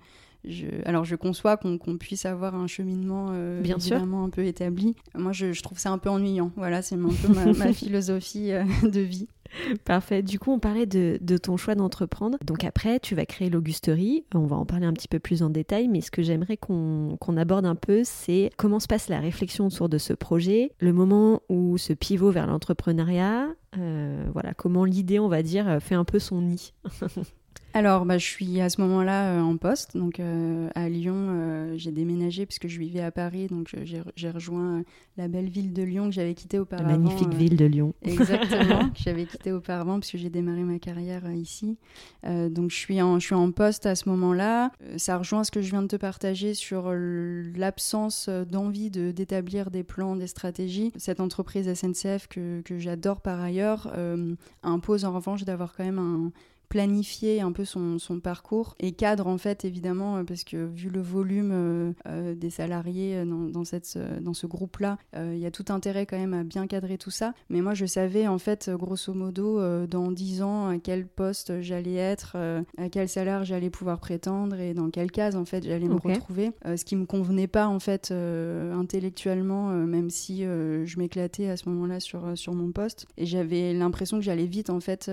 je, 0.46 0.68
alors 0.86 1.04
je 1.04 1.16
conçois 1.16 1.58
qu'on 1.58 1.78
puisse 1.98 2.26
avoir 2.26 2.56
un 2.56 2.68
cheminement 2.68 3.32
Bien 3.62 3.78
évidemment 3.78 4.24
un 4.24 4.30
peu 4.30 4.46
établi. 4.46 4.96
Moi, 5.16 5.34
je, 5.34 5.52
je, 5.52 5.62
trouve 5.62 5.78
ça 5.78 5.92
un 5.92 5.98
peu 5.98 6.10
ennuyant. 6.10 6.52
Voilà, 6.56 6.82
c'est 6.82 6.96
un 6.96 7.10
peu 7.10 7.34
ma, 7.34 7.46
ma 7.54 7.74
philosophie 7.74 8.52
de 8.84 9.00
vie. 9.00 9.28
Parfait. 9.86 10.22
Du 10.22 10.40
coup, 10.40 10.52
on 10.52 10.60
parlait 10.60 10.86
de, 10.86 11.38
ton 11.38 11.58
choix 11.58 11.76
d'entreprendre. 11.76 12.38
Donc 12.46 12.64
après, 12.64 13.00
tu 13.00 13.16
vas 13.16 13.26
créer 13.26 13.50
l'Augusterie. 13.50 14.26
On 14.34 14.46
va 14.46 14.56
en 14.56 14.66
parler 14.66 14.86
un 14.86 14.94
petit 14.94 15.08
peu 15.08 15.20
plus 15.20 15.44
en 15.44 15.50
détail, 15.50 15.88
mais 15.88 16.02
ce 16.02 16.12
que 16.12 16.22
j'aimerais 16.22 16.58
qu'on 16.58 17.18
aborde 17.38 17.66
un 17.66 17.76
peu, 17.76 18.02
c'est 18.04 18.50
comment 18.58 18.80
se 18.80 18.88
passe 18.88 19.10
la 19.10 19.20
réflexion 19.20 19.68
autour 19.68 19.90
de 19.90 19.98
ce 19.98 20.14
projet, 20.14 20.72
le 20.80 20.94
moment 20.94 21.42
où 21.50 21.78
ce 21.78 21.94
pivot 21.94 22.32
vers 22.32 22.48
l'entrepreneuriat, 22.48 23.48
euh, 23.78 24.26
voilà, 24.34 24.54
comment 24.54 24.86
l'idée, 24.86 25.20
on 25.20 25.28
va 25.28 25.44
dire, 25.44 25.78
fait 25.82 25.96
un 25.96 26.06
peu 26.06 26.20
son 26.20 26.42
nid. 26.42 26.74
Alors, 27.74 28.06
bah, 28.06 28.18
je 28.18 28.26
suis 28.26 28.62
à 28.62 28.70
ce 28.70 28.82
moment-là 28.82 29.42
en 29.44 29.58
poste, 29.58 29.98
donc 29.98 30.20
à 30.20 30.90
Lyon. 30.90 31.74
j'ai 31.76 31.92
déménagé 31.92 32.46
puisque 32.46 32.68
je 32.68 32.80
vivais 32.80 33.02
à 33.02 33.12
Paris, 33.12 33.48
donc 33.48 33.76
j'ai 33.84 34.30
rejoint 34.30 34.84
la 35.18 35.28
belle 35.28 35.50
ville 35.50 35.74
de 35.74 35.84
Lyon 35.84 36.06
que 36.06 36.12
j'avais 36.12 36.34
quittée 36.34 36.60
auparavant. 36.60 36.90
La 36.90 36.98
magnifique 36.98 37.34
ville 37.34 37.56
de 37.56 37.66
Lyon. 37.66 37.94
Exactement, 38.04 38.90
que 38.94 39.00
j'avais 39.04 39.26
quittée 39.26 39.52
auparavant 39.52 40.00
puisque 40.00 40.18
j'ai 40.18 40.30
démarré 40.30 40.62
ma 40.62 40.80
carrière 40.80 41.30
ici. 41.32 41.78
donc, 42.24 42.70
je 42.70 42.76
suis, 42.76 43.02
en, 43.02 43.20
je 43.20 43.26
suis 43.26 43.36
en 43.36 43.52
poste 43.52 43.86
à 43.86 43.96
ce 43.96 44.08
moment-là. 44.10 44.72
ça 44.98 45.18
rejoint 45.18 45.44
ce 45.44 45.52
que 45.52 45.62
je 45.62 45.72
viens 45.72 45.82
de 45.82 45.88
te 45.88 45.96
partager 45.96 46.54
sur 46.54 46.92
l'absence 46.94 48.30
d'envie 48.30 48.92
d'établir 48.92 49.72
des 49.72 49.84
plans, 49.84 50.16
des 50.16 50.28
stratégies. 50.28 50.92
Cette 50.96 51.20
entreprise 51.20 51.72
SNCF 51.74 52.28
que, 52.28 52.62
que 52.62 52.78
j'adore 52.78 53.22
par 53.22 53.42
ailleurs 53.42 53.92
euh, 53.96 54.36
impose 54.62 55.06
en 55.06 55.14
revanche 55.14 55.44
d'avoir 55.44 55.74
quand 55.76 55.84
même 55.84 56.00
un, 56.00 56.32
planifier 56.74 57.40
un 57.40 57.52
peu 57.52 57.66
son, 57.66 58.00
son, 58.00 58.20
parcours 58.20 58.74
et 58.80 58.94
cadre 58.94 59.28
en 59.28 59.38
fait 59.38 59.64
évidemment 59.64 60.18
euh, 60.18 60.24
parce 60.24 60.44
que 60.44 60.66
vu 60.66 60.90
le 60.90 61.02
volume 61.02 61.52
euh, 61.54 61.94
euh, 62.08 62.34
des 62.34 62.50
salariés 62.50 63.24
dans, 63.26 63.48
dans, 63.48 63.64
cette, 63.64 64.00
dans 64.22 64.34
ce 64.34 64.48
groupe-là, 64.48 64.98
il 65.16 65.38
y 65.38 65.46
a 65.46 65.52
tout 65.52 65.66
intérêt 65.70 66.08
quand 66.08 66.18
même 66.18 66.34
à 66.34 66.44
bien 66.44 66.66
cadrer 66.66 66.98
tout 66.98 67.12
ça. 67.12 67.36
Mais 67.50 67.62
moi 67.62 67.76
je 67.76 67.86
savais 67.86 68.28
en 68.28 68.40
fait 68.40 68.72
grosso 68.72 69.14
modo 69.14 69.86
dans 69.86 70.12
10 70.12 70.42
ans 70.42 70.68
à 70.70 70.80
quel 70.80 71.06
poste 71.06 71.62
j'allais 71.62 71.94
être, 71.94 72.38
à 72.78 72.90
quel 72.90 73.08
salaire 73.08 73.44
j'allais 73.44 73.70
pouvoir 73.70 74.00
prétendre 74.00 74.60
et 74.60 74.74
dans 74.74 74.90
quelle 74.90 75.12
case 75.12 75.36
en 75.36 75.46
fait 75.46 75.64
j'allais 75.64 75.88
me 75.88 75.96
retrouver. 75.96 76.54
ce 76.66 76.84
qui 76.84 76.96
me 76.96 77.06
convenait 77.06 77.48
pas 77.48 77.68
en 77.68 77.80
fait 77.80 78.12
intellectuellement 78.12 79.70
même 79.70 80.10
si 80.10 80.42
je 80.42 80.98
m'éclatais 80.98 81.50
à 81.50 81.58
ce 81.58 81.70
moment-là 81.70 82.00
sur, 82.00 82.36
sur 82.36 82.54
mon 82.54 82.72
poste 82.72 83.06
et 83.18 83.28
j'avais 83.28 83.74
l'impression 83.74 84.18
que 84.18 84.24
j'allais 84.24 84.48
vite 84.48 84.72
en 84.72 84.80
fait 84.80 85.12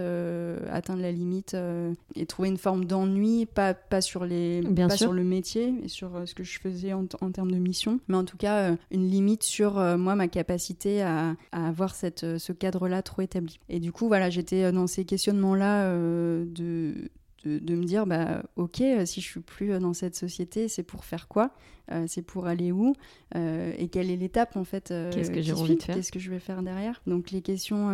atteindre 0.71 1.02
la 1.02 1.12
limite 1.12 1.50
euh, 1.54 1.95
et 2.14 2.26
trouver 2.26 2.49
une 2.49 2.57
forme 2.57 2.85
d'ennui, 2.85 3.47
pas, 3.47 3.75
pas, 3.75 4.00
sur, 4.00 4.25
les, 4.25 4.62
pas 4.62 4.97
sur 4.97 5.12
le 5.12 5.25
métier 5.25 5.75
et 5.85 5.88
sur 5.88 6.16
euh, 6.16 6.26
ce 6.26 6.35
que 6.35 6.45
je 6.45 6.59
faisais 6.59 6.92
en, 6.92 7.07
termes 7.07 7.50
de 7.50 7.59
mission, 7.59 8.00
mais 8.09 8.16
en 8.16 8.25
tout 8.25 8.37
cas 8.37 8.71
euh, 8.71 8.76
une 8.90 9.09
limite 9.09 9.42
sur 9.42 9.75
moi, 9.99 10.14
ma 10.14 10.28
capacité 10.28 11.02
à, 11.02 11.37
à 11.52 11.69
avoir 11.69 11.95
cette, 11.95 12.38
ce 12.38 12.52
cadre-là 12.52 13.02
trop 13.02 13.23
établi. 13.23 13.59
Et 13.69 13.80
du 13.80 13.92
coup, 13.92 14.09
voilà, 14.09 14.30
j'étais 14.30 14.73
dans 14.73 14.87
ces 14.87 15.04
questionnements-là 15.04 15.92
de, 15.95 17.11
de, 17.45 17.59
de, 17.59 17.75
me 17.75 17.85
dire 17.85 18.07
bah 18.07 18.42
ok 18.57 18.83
si 19.04 19.21
je 19.21 19.26
suis 19.26 19.40
plus 19.40 19.78
dans 19.78 19.95
cette 19.95 20.14
société 20.14 20.69
c'est 20.69 20.83
pour 20.83 21.04
faire 21.04 21.28
quoi? 21.28 21.52
Euh, 21.92 22.04
c'est 22.06 22.23
pour 22.23 22.47
aller 22.47 22.73
où 22.73 22.94
euh, 23.35 23.73
et 23.78 23.88
quelle 23.88 24.11
est 24.11 24.16
l'étape 24.16 24.56
en 24.56 24.64
fait 24.64 24.90
euh, 24.90 25.11
Qu'est-ce 25.12 25.30
que 25.30 25.40
j'ai 25.40 25.52
envie 25.52 25.76
de 25.76 25.82
faire 25.82 25.94
Qu'est-ce 25.94 26.12
que 26.12 26.18
je 26.18 26.30
vais 26.30 26.38
faire 26.38 26.62
derrière 26.62 27.00
Donc 27.06 27.30
les 27.30 27.42
questions 27.42 27.90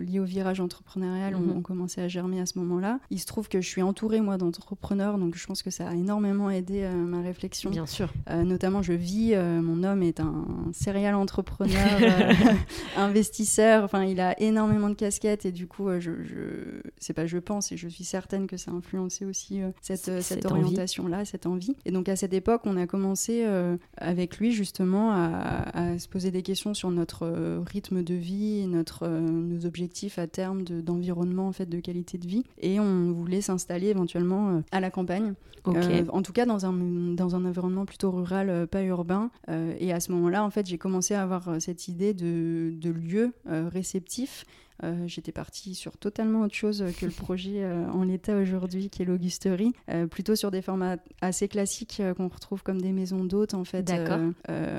liées 0.00 0.20
au 0.20 0.24
virage 0.24 0.60
entrepreneurial 0.60 1.34
mhm. 1.34 1.58
ont, 1.58 1.62
commencé 1.62 2.00
à 2.00 2.08
germer 2.08 2.40
à 2.40 2.46
ce 2.46 2.58
moment-là. 2.58 3.00
Il 3.10 3.20
se 3.20 3.26
trouve 3.26 3.48
que 3.48 3.60
je 3.60 3.68
suis 3.68 3.82
entourée 3.82 4.20
moi 4.20 4.38
d'entrepreneurs, 4.38 5.18
donc 5.18 5.36
je 5.36 5.46
pense 5.46 5.62
que 5.62 5.70
ça 5.70 5.88
a 5.88 5.94
énormément 5.94 6.50
aidé 6.50 6.88
ma 6.88 7.20
réflexion. 7.20 7.70
Bien 7.70 7.86
sûr. 7.86 8.12
notamment, 8.44 8.82
je 8.82 8.92
vis. 8.92 9.34
mon 9.36 9.82
homme 9.84 10.02
est 10.02 10.20
un 10.20 10.46
serial 10.72 11.14
entrepreneur, 11.14 11.76
investisseur. 12.96 13.84
Enfin, 13.84 14.04
il 14.04 14.20
a 14.20 14.40
énormément 14.40 14.88
de 14.88 14.94
casquettes 14.94 15.46
et 15.46 15.52
du 15.52 15.66
coup, 15.66 15.88
je, 15.98 16.22
je... 16.22 16.80
c'est 16.98 17.12
pas 17.12 17.26
je 17.26 17.38
pense 17.38 17.72
et 17.72 17.76
je 17.76 17.88
suis 17.88 18.04
certaine 18.04 18.46
que 18.46 18.56
ça 18.56 18.70
a 18.70 18.74
influencé 18.74 19.24
aussi 19.24 19.60
cette, 19.80 20.22
cette 20.22 20.46
orientation-là, 20.46 21.24
cette 21.24 21.46
envie. 21.46 21.76
Et 21.84 21.90
donc 21.90 22.08
à 22.08 22.16
cette 22.16 22.32
époque, 22.32 22.62
on 22.64 22.76
a 22.76 22.86
commencé 22.86 23.27
euh, 23.30 23.76
avec 23.96 24.38
lui 24.38 24.52
justement 24.52 25.12
à, 25.12 25.98
se 25.98 26.08
poser 26.08 26.30
des 26.30 26.42
questions 26.42 26.74
sur 26.74 26.90
notre 26.90 27.24
euh, 27.24 27.60
rythme 27.64 28.02
de 28.02 28.14
vie, 28.14 28.66
notre, 28.66 29.04
euh, 29.04 29.20
nos 29.20 29.66
objectifs 29.66 30.18
à 30.18 30.26
terme 30.26 30.62
d'environnement, 30.62 31.48
en 31.48 31.52
fait, 31.52 31.66
de 31.66 31.80
qualité 31.80 32.18
de 32.18 32.26
vie. 32.26 32.44
Et 32.60 32.80
on 32.80 33.12
voulait 33.12 33.40
s'installer 33.40 33.88
éventuellement 33.88 34.62
à 34.70 34.80
la 34.80 34.90
campagne. 34.90 35.34
en 35.64 36.22
tout 36.22 36.32
cas, 36.32 36.46
dans 36.46 36.66
un, 36.66 36.72
dans 36.72 37.34
un 37.34 37.44
environnement 37.44 37.84
plutôt 37.84 38.10
rural, 38.10 38.66
pas 38.68 38.82
urbain. 38.82 39.30
et 39.48 39.92
à 39.92 40.00
ce 40.00 40.12
moment-là, 40.12 40.44
en 40.44 40.50
fait, 40.50 40.66
j'ai 40.66 40.78
commencé 40.78 41.14
à 41.14 41.22
avoir 41.22 41.60
cette 41.60 41.88
idée 41.88 42.14
de, 42.14 42.72
de 42.74 42.90
lieu 42.90 43.32
réceptif 43.46 44.44
euh, 44.84 45.08
j'étais 45.08 45.32
partie 45.32 45.74
sur 45.74 45.96
totalement 45.96 46.42
autre 46.42 46.54
chose 46.54 46.84
que 46.98 47.04
le 47.04 47.10
projet 47.16 47.64
euh, 47.64 47.88
en 47.90 48.04
l'état 48.04 48.36
aujourd'hui, 48.36 48.90
qui 48.90 49.02
est 49.02 49.04
l'Augusterie, 49.04 49.72
euh, 49.90 50.06
plutôt 50.06 50.36
sur 50.36 50.50
des 50.50 50.62
formats 50.62 50.98
assez 51.20 51.48
classiques 51.48 52.00
qu'on 52.16 52.28
retrouve 52.28 52.62
comme 52.62 52.80
des 52.80 52.92
maisons 52.92 53.24
d'hôtes 53.24 53.54
en 53.54 53.64
fait, 53.64 53.92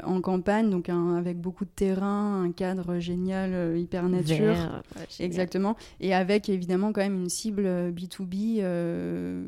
en 0.04 0.22
campagne, 0.22 0.70
donc 0.70 0.90
avec 0.90 1.40
beaucoup 1.40 1.66
de 1.66 1.70
terrain, 1.70 2.44
un 2.44 2.52
cadre 2.52 3.00
génial, 3.00 3.78
hyper 3.78 4.08
nature, 4.08 4.82
exactement, 5.20 5.76
et 6.00 6.14
avec 6.14 6.50
évidemment 6.50 6.94
quand 6.94 7.02
même 7.02 7.22
une 7.22 7.30
cible 7.30 7.64
B2B 7.92 8.64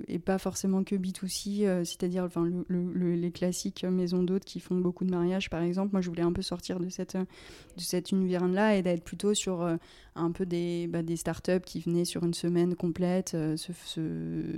et 0.08 0.20
pas 0.20 0.38
forcément 0.38 0.84
que 0.84 0.96
B2C, 0.96 1.86
c'est-à-dire 1.86 2.24
enfin 2.24 2.50
les 2.70 3.32
classiques 3.32 3.84
maisons 3.86 4.24
d'hôtes 4.24 4.46
qui 4.46 4.60
font 4.60 4.76
beaucoup 4.76 5.06
de 5.06 5.12
mariages 5.12 5.50
par 5.50 5.62
exemple. 5.62 5.90
Moi, 5.92 6.02
je 6.02 6.10
voulais 6.10 6.24
un 6.24 6.34
peu 6.34 6.42
sortir 6.42 6.80
de 6.80 6.90
cette 6.90 7.16
de 7.16 7.82
cet 7.82 8.12
univers-là 8.12 8.76
et 8.76 8.82
d'être 8.82 9.04
plutôt 9.04 9.34
sur 9.34 9.68
un 10.16 10.32
peu 10.32 10.41
des, 10.46 10.88
bah, 10.88 11.02
des 11.02 11.16
startups 11.16 11.62
qui 11.66 11.80
venaient 11.80 12.06
sur 12.06 12.24
une 12.24 12.34
semaine 12.34 12.76
complète 12.76 13.34
euh, 13.34 13.58
se, 13.58 13.72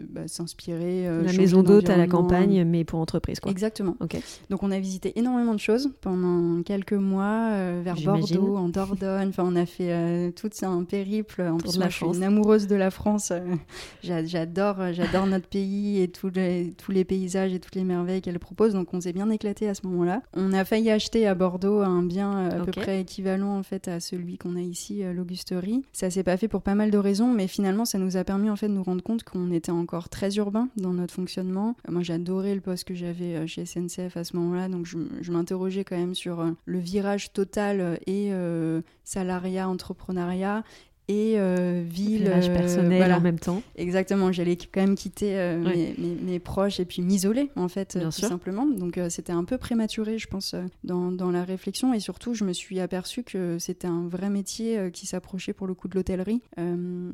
bah, 0.09 0.27
s'inspirer. 0.27 1.07
Euh, 1.07 1.23
la 1.23 1.33
maison 1.33 1.63
d'hôte 1.63 1.89
à 1.89 1.97
la 1.97 2.07
campagne, 2.07 2.63
mais 2.63 2.83
pour 2.83 2.99
entreprise. 2.99 3.39
Quoi. 3.39 3.51
Exactement. 3.51 3.95
Donc 4.49 4.63
on 4.63 4.71
a 4.71 4.79
visité 4.79 5.17
énormément 5.17 5.53
de 5.53 5.59
choses 5.59 5.91
pendant 6.01 6.61
quelques 6.63 6.93
mois, 6.93 7.49
euh, 7.51 7.81
vers 7.83 7.95
Bordeaux, 8.01 8.57
en 8.57 8.69
Dordogne. 8.69 9.29
enfin, 9.29 9.43
on 9.45 9.55
a 9.55 9.65
fait 9.65 10.31
tout 10.33 10.49
un 10.61 10.83
périple. 10.83 11.41
En 11.41 11.57
plus, 11.57 11.77
moi, 11.77 11.89
je 11.89 11.95
suis 11.95 12.05
une 12.05 12.23
amoureuse 12.23 12.67
de 12.67 12.75
la 12.75 12.91
France. 12.91 13.31
j'adore, 14.03 14.77
j'adore 14.93 15.27
notre 15.27 15.47
pays 15.47 16.01
et 16.01 16.07
tous 16.07 16.29
les, 16.29 16.73
tous 16.77 16.91
les 16.91 17.03
paysages 17.05 17.53
et 17.53 17.59
toutes 17.59 17.75
les 17.75 17.83
merveilles 17.83 18.21
qu'elle 18.21 18.39
propose. 18.39 18.73
Donc 18.73 18.93
on 18.93 19.01
s'est 19.01 19.13
bien 19.13 19.29
éclaté 19.29 19.67
à 19.67 19.73
ce 19.73 19.85
moment-là. 19.87 20.21
On 20.33 20.53
a 20.53 20.65
failli 20.65 20.89
acheter 20.89 21.27
à 21.27 21.35
Bordeaux 21.35 21.81
un 21.81 22.03
bien 22.03 22.49
à 22.49 22.59
peu 22.65 22.71
près 22.71 23.01
équivalent 23.01 23.57
en 23.57 23.63
fait 23.63 23.87
à 23.87 23.99
celui 23.99 24.37
qu'on 24.37 24.55
a 24.55 24.61
ici, 24.61 25.03
l'Auguste 25.77 25.94
ça 25.94 26.10
s'est 26.10 26.24
pas 26.24 26.38
fait 26.38 26.48
pour 26.48 26.62
pas 26.62 26.75
mal 26.75 26.92
de 26.92 26.98
raisons, 26.98 27.32
mais 27.32 27.48
finalement, 27.48 27.86
ça 27.86 27.98
nous 27.98 28.18
a 28.18 28.24
permis 28.24 28.50
en 28.50 28.56
fait 28.56 28.68
de 28.68 28.74
nous 28.74 28.84
rendre 28.84 29.03
compte 29.03 29.24
qu'on 29.24 29.51
était 29.51 29.72
encore 29.72 30.10
très 30.10 30.36
urbain 30.36 30.70
dans 30.75 30.94
notre 30.94 31.13
fonctionnement. 31.13 31.75
Moi, 31.88 32.03
j'adorais 32.03 32.56
le 32.56 32.62
poste 32.62 32.86
que 32.86 32.96
j'avais 32.96 33.36
euh, 33.36 33.48
chez 33.48 33.65
SNCF 33.65 34.18
à 34.18 34.24
ce 34.24 34.36
moment-là, 34.36 34.70
donc 34.70 34.86
je, 34.86 35.32
m'interrogeais 35.32 35.84
quand 35.84 35.98
même 35.98 36.15
sur 36.15 36.39
euh, 36.39 36.51
le 36.65 36.80
virage 36.80 37.34
total 37.34 38.00
et 38.06 38.30
euh, 38.32 38.82
salariat, 39.03 39.70
entrepreneuriat 39.70 40.63
et 41.10 41.36
euh, 41.38 41.83
ville 41.86 42.27
euh, 42.27 42.53
personnel 42.53 43.13
en 43.13 43.19
même 43.19 43.39
temps. 43.39 43.62
Exactement 43.75 44.31
j'allais 44.31 44.55
quand 44.55 44.81
même 44.81 44.95
quitter 44.95 45.38
euh, 45.38 45.57
mes, 45.60 45.95
mes, 45.98 46.39
proches 46.39 46.79
et 46.79 46.86
puis 46.86 47.01
m'isoler 47.01 47.50
en 47.55 47.67
fait 47.67 47.98
tout 48.01 48.12
simplement. 48.12 48.65
Donc 48.65 49.00
c'était 49.10 49.33
un 49.33 49.43
peu 49.43 49.57
prématuré 49.57 50.17
je 50.17 50.27
pense 50.27 50.55
dans, 50.83 51.12
dans, 51.12 51.31
la 51.31 51.43
réflexion 51.43 51.93
et 51.93 52.00
surtout 52.00 52.33
je 52.33 52.45
me 52.45 52.53
suis 52.53 52.79
aperçue 52.79 53.24
que 53.24 53.57
c'était 53.60 53.88
un 53.88 54.07
vrai 54.07 54.29
métier 54.29 54.91
qui 54.91 55.05
s'approchait 55.05 55.53
pour 55.53 55.67
le 55.67 55.74
coup 55.74 55.88
de 55.88 55.95
l'hôtellerie 55.95 56.41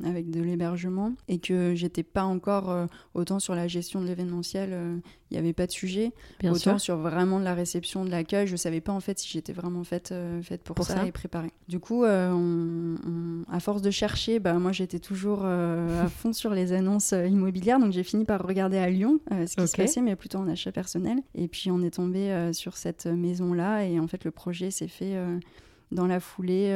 avec 0.04 0.30
de 0.30 0.40
l'hébergement 0.40 1.12
et 1.28 1.38
que 1.38 1.74
j'étais 1.74 2.02
pas 2.02 2.24
encore 2.24 2.86
autant 3.14 3.40
sur 3.40 3.54
la 3.54 3.66
gestion 3.66 4.00
de 4.00 4.06
l'événementiel 4.06 5.00
il 5.30 5.34
n'y 5.34 5.38
avait 5.38 5.52
pas 5.52 5.66
de 5.66 5.72
sujet. 5.72 6.12
Bien 6.40 6.52
autant 6.52 6.78
sur 6.78 6.96
vraiment 6.96 7.38
de 7.38 7.44
la 7.44 7.54
réception 7.54 8.04
de 8.04 8.10
l'accueil 8.10 8.46
je 8.46 8.56
savais 8.56 8.80
pas 8.80 8.92
en 8.92 9.00
fait 9.00 9.18
si 9.18 9.28
j'étais 9.28 9.52
vraiment 9.52 9.84
faite 9.84 10.14
faite 10.42 10.62
pour, 10.62 10.84
ça, 10.84 11.06
et 11.06 11.12
préparée. 11.12 11.52
Du 11.68 11.78
coup 11.78 12.04
on, 12.04 12.96
à 13.50 13.60
force 13.60 13.82
de 13.82 13.90
chercher, 13.90 14.38
bah, 14.38 14.54
moi 14.54 14.72
j'étais 14.72 14.98
toujours 14.98 15.40
euh, 15.44 16.04
à 16.04 16.08
fond 16.08 16.32
sur 16.32 16.50
les 16.50 16.72
annonces 16.72 17.12
euh, 17.12 17.26
immobilières, 17.26 17.78
donc 17.78 17.92
j'ai 17.92 18.02
fini 18.02 18.24
par 18.24 18.42
regarder 18.42 18.78
à 18.78 18.88
Lyon 18.88 19.20
euh, 19.32 19.46
ce 19.46 19.56
qui 19.56 19.66
se 19.66 19.76
passait, 19.76 20.00
mais 20.00 20.16
plutôt 20.16 20.38
en 20.38 20.48
achat 20.48 20.72
personnel. 20.72 21.18
Et 21.34 21.48
puis 21.48 21.70
on 21.70 21.82
est 21.82 21.90
tombé 21.90 22.50
sur 22.52 22.76
cette 22.76 23.06
maison-là, 23.06 23.84
et 23.84 23.98
en 23.98 24.06
fait 24.06 24.24
le 24.24 24.30
projet 24.30 24.70
s'est 24.70 24.88
fait 24.88 25.16
dans 25.92 26.06
la 26.06 26.20
foulée 26.20 26.72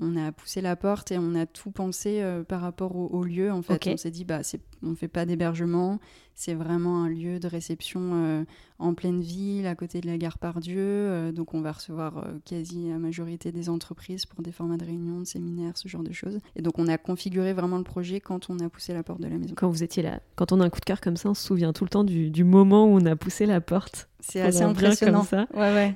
on 0.00 0.16
a 0.16 0.32
poussé 0.32 0.60
la 0.60 0.74
porte 0.74 1.12
et 1.12 1.18
on 1.18 1.34
a 1.34 1.46
tout 1.46 1.70
pensé 1.70 2.20
euh, 2.20 2.42
par 2.42 2.60
rapport 2.60 2.96
au, 2.96 3.22
lieu. 3.22 3.52
En 3.52 3.62
fait, 3.62 3.86
on 3.86 3.96
s'est 3.96 4.10
dit, 4.10 4.24
bah, 4.24 4.40
on 4.82 4.90
ne 4.90 4.94
fait 4.94 5.08
pas 5.08 5.24
d'hébergement, 5.24 6.00
c'est 6.34 6.54
vraiment 6.54 7.04
un 7.04 7.08
lieu 7.08 7.38
de 7.38 7.46
réception 7.46 8.00
euh, 8.14 8.44
en 8.80 8.94
pleine 8.94 9.20
ville, 9.20 9.66
à 9.66 9.76
côté 9.76 10.00
de 10.00 10.08
la 10.08 10.18
gare 10.18 10.38
Pardieu. 10.38 10.78
Euh, 10.78 11.32
donc, 11.32 11.54
on 11.54 11.60
va 11.60 11.72
recevoir 11.72 12.26
quasi 12.44 12.88
la 12.88 12.98
majorité 12.98 13.52
des 13.52 13.68
entreprises 13.68 14.26
pour 14.26 14.42
des 14.42 14.50
formats 14.50 14.76
de 14.76 14.84
réunions, 14.84 15.20
de 15.20 15.26
séminaires, 15.26 15.76
ce 15.76 15.86
genre 15.86 16.02
de 16.02 16.12
choses. 16.12 16.40
Et 16.56 16.62
donc, 16.62 16.78
on 16.78 16.88
a 16.88 16.98
configuré 16.98 17.52
vraiment 17.52 17.78
le 17.78 17.84
projet 17.84 18.18
quand 18.18 18.50
on 18.50 18.58
a 18.58 18.68
poussé 18.68 18.94
la 18.94 19.04
porte 19.04 19.20
de 19.20 19.28
la 19.28 19.38
maison. 19.38 19.54
Quand 19.56 19.70
vous 19.70 19.84
étiez 19.84 20.02
là, 20.02 20.20
quand 20.34 20.50
on 20.50 20.60
a 20.60 20.64
un 20.64 20.70
coup 20.70 20.80
de 20.80 20.84
cœur 20.84 21.00
comme 21.00 21.16
ça, 21.16 21.30
on 21.30 21.34
se 21.34 21.46
souvient 21.46 21.72
tout 21.72 21.84
le 21.84 21.90
temps 21.90 22.04
du, 22.04 22.44
moment 22.44 22.86
où 22.86 22.98
on 23.00 23.06
a 23.06 23.14
poussé 23.14 23.46
la 23.46 23.60
porte. 23.60 24.08
C'est 24.18 24.40
assez 24.40 24.62
impressionnant. 24.62 25.22
ça. 25.22 25.46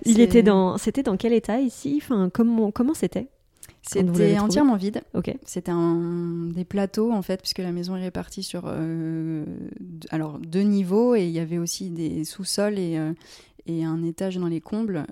Il 0.05 0.21
était 0.21 0.43
dans, 0.43 0.79
c'était 0.79 1.03
dans 1.03 1.17
quel 1.17 1.33
état 1.33 1.61
ici? 1.61 2.01
Enfin, 2.01 2.31
comment, 2.33 2.71
comment 2.71 2.95
c'était? 2.95 3.29
C'était 3.89 4.39
entièrement 4.39 4.77
vide. 4.77 5.03
C'était 5.45 5.71
un 5.71 6.49
des 6.55 6.65
plateaux 6.65 7.13
en 7.13 7.23
fait, 7.23 7.41
puisque 7.41 7.59
la 7.59 7.73
maison 7.73 7.97
est 7.97 8.03
répartie 8.03 8.43
sur 8.43 8.65
euh, 8.67 9.45
alors 10.11 10.39
deux 10.39 10.63
niveaux 10.63 11.15
et 11.15 11.25
il 11.25 11.31
y 11.31 11.39
avait 11.39 11.59
aussi 11.59 11.91
des 11.91 12.25
sous-sols 12.25 12.79
et, 12.79 12.99
euh, 12.99 13.13
et 13.67 13.85
un 13.85 14.03
étage 14.03 14.37
dans 14.37 14.47
les 14.47 14.61
combles 14.61 15.05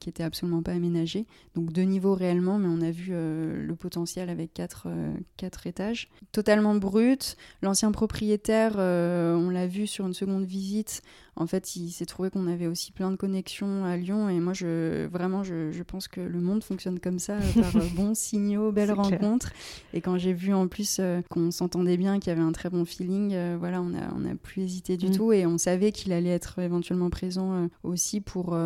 qui 0.00 0.08
était 0.08 0.24
absolument 0.24 0.62
pas 0.62 0.72
aménagé. 0.72 1.26
Donc 1.54 1.72
deux 1.72 1.82
niveaux 1.82 2.14
réellement, 2.14 2.58
mais 2.58 2.68
on 2.68 2.80
a 2.80 2.90
vu 2.90 3.12
le 3.12 3.74
potentiel 3.78 4.30
avec 4.30 4.52
quatre, 4.52 4.88
quatre 5.36 5.68
étages. 5.68 6.08
Totalement 6.32 6.74
brut. 6.74 7.36
L'ancien 7.62 7.92
propriétaire, 7.92 8.74
on 8.78 9.50
l'a 9.50 9.68
vu 9.68 9.86
sur 9.86 10.08
une 10.08 10.14
seconde 10.14 10.44
visite, 10.44 11.02
en 11.36 11.46
fait, 11.46 11.76
il 11.76 11.90
s'est 11.90 12.06
trouvé 12.06 12.30
qu'on 12.30 12.46
avait 12.46 12.66
aussi 12.66 12.92
plein 12.92 13.10
de 13.10 13.16
connexions 13.16 13.84
à 13.84 13.96
Lyon. 13.96 14.28
Et 14.28 14.40
moi, 14.40 14.52
je, 14.52 15.06
vraiment, 15.06 15.42
je, 15.42 15.82
pense 15.82 16.08
que 16.08 16.20
le 16.20 16.40
monde 16.40 16.62
fonctionne 16.62 17.00
comme 17.00 17.18
ça, 17.18 17.34
euh, 17.34 17.62
par 17.62 17.76
euh, 17.76 17.86
bons 17.96 18.14
signaux, 18.14 18.72
belles 18.72 18.92
rencontres. 18.92 19.52
Et 19.94 20.00
quand 20.00 20.18
j'ai 20.18 20.32
vu 20.32 20.52
en 20.52 20.68
plus 20.68 20.98
euh, 21.00 21.22
qu'on 21.30 21.50
s'entendait 21.50 21.96
bien, 21.96 22.18
qu'il 22.18 22.30
y 22.30 22.32
avait 22.32 22.42
un 22.42 22.52
très 22.52 22.70
bon 22.70 22.84
feeling, 22.84 23.36
voilà, 23.58 23.80
on 23.80 23.90
n'a 23.90 24.12
on 24.16 24.24
a 24.24 24.34
plus 24.34 24.62
hésité 24.62 24.96
du 24.96 25.08
mm. 25.08 25.16
tout. 25.16 25.32
Et 25.32 25.46
on 25.46 25.58
savait 25.58 25.92
qu'il 25.92 26.12
allait 26.12 26.30
être 26.30 26.58
éventuellement 26.58 27.10
présent 27.10 27.68
aussi 27.82 28.20
pour 28.20 28.56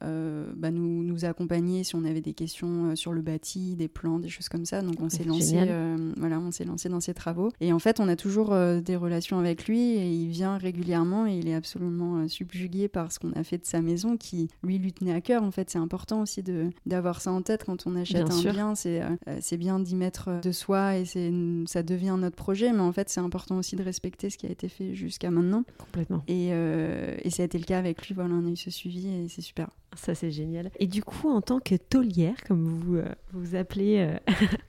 bah, 0.00 0.70
nous, 0.70 1.02
nous 1.02 1.24
accompagner 1.24 1.84
si 1.84 1.94
on 1.94 2.04
avait 2.04 2.20
des 2.20 2.34
questions 2.34 2.90
euh, 2.90 2.96
sur 2.96 3.12
le 3.12 3.22
bâti, 3.22 3.76
des 3.76 3.88
plans, 3.88 4.18
des 4.18 4.28
choses 4.28 4.48
comme 4.48 4.64
ça. 4.64 4.82
Donc 4.82 5.00
on 5.00 5.08
s'est 5.08 5.24
lancé, 5.24 5.56
euh, 5.56 6.12
voilà, 6.16 6.40
on 6.40 6.50
s'est 6.50 6.64
lancé 6.64 6.88
dans 6.88 7.00
ces 7.00 7.14
travaux. 7.14 7.50
Et 7.60 7.72
en 7.72 7.78
fait, 7.78 8.00
on 8.00 8.08
a 8.08 8.16
toujours 8.16 8.54
des 8.82 8.96
relations 8.96 9.38
avec 9.38 9.66
lui 9.66 9.80
et 9.80 10.10
il 10.10 10.28
vient 10.28 10.56
régulièrement 10.56 11.26
et 11.26 11.36
il 11.36 11.48
est 11.48 11.54
absolument 11.54 12.26
subjugué 12.28 12.88
par 12.88 13.12
ce 13.12 13.18
qu'on 13.18 13.32
a 13.32 13.44
fait 13.44 13.58
de 13.58 13.64
sa 13.64 13.80
maison 13.80 14.16
qui 14.16 14.48
lui 14.62 14.78
lui 14.78 14.92
tenait 14.92 15.12
à 15.12 15.20
cœur. 15.20 15.42
En 15.42 15.50
fait, 15.50 15.70
c'est 15.70 15.78
important 15.78 16.22
aussi 16.22 16.42
de 16.42 16.70
d'avoir 16.86 17.20
ça 17.20 17.32
en 17.32 17.42
tête 17.42 17.64
quand 17.64 17.86
on 17.86 17.96
achète 17.96 18.30
un 18.30 18.52
bien. 18.52 18.74
C'est 18.74 19.02
c'est 19.40 19.56
bien 19.56 19.80
d'y 19.80 19.96
mettre 19.96 20.40
de 20.40 20.52
soi 20.52 20.96
et 20.96 21.04
c'est 21.04 21.32
ça 21.66 21.82
devient 21.82 22.16
notre 22.18 22.36
projet, 22.36 22.72
mais 22.72 22.80
en 22.80 22.92
fait, 22.92 23.08
c'est 23.08 23.20
important 23.20 23.58
aussi 23.58 23.76
de 23.76 23.82
respecter 23.82 24.30
ce 24.30 24.38
qui 24.38 24.46
a 24.46 24.50
été 24.50 24.68
fait 24.68 24.94
jusqu'à 24.94 25.30
maintenant. 25.30 25.64
Complètement. 25.78 26.22
Et, 26.28 26.48
et 26.48 27.30
ça 27.30 27.42
a 27.42 27.46
été 27.46 27.58
le 27.58 27.64
cas 27.64 27.78
avec 27.78 28.06
lui. 28.06 28.14
Voilà, 28.14 28.34
on 28.34 28.46
a 28.46 28.50
eu 28.50 28.56
ce 28.56 28.70
suivi 28.70 29.08
et 29.08 29.28
c'est 29.28 29.42
super. 29.42 29.68
Ça, 29.94 30.14
c'est 30.14 30.30
génial. 30.30 30.70
Et 30.78 30.86
du 30.86 31.02
coup, 31.02 31.30
en 31.30 31.40
tant 31.42 31.60
que 31.60 31.74
taulière, 31.74 32.36
comme 32.46 32.64
vous 32.64 32.96
euh, 32.96 33.04
vous 33.32 33.54
appelez 33.54 33.98
euh, 33.98 34.16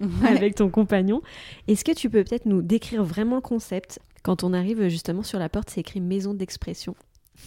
avec 0.28 0.56
ton 0.56 0.70
compagnon, 0.70 1.22
est-ce 1.68 1.86
que 1.86 1.92
tu 1.92 2.10
peux 2.10 2.24
peut-être 2.24 2.46
nous 2.46 2.62
décrire 2.62 3.04
vraiment 3.04 3.36
le 3.36 3.42
concept 3.42 4.00
Quand 4.24 4.44
on 4.44 4.54
arrive 4.54 4.88
justement 4.90 5.24
sur 5.24 5.40
la 5.40 5.50
porte, 5.50 5.70
c'est 5.70 5.82
écrit 5.82 6.02
maison 6.02 6.34
d'expression? 6.34 6.96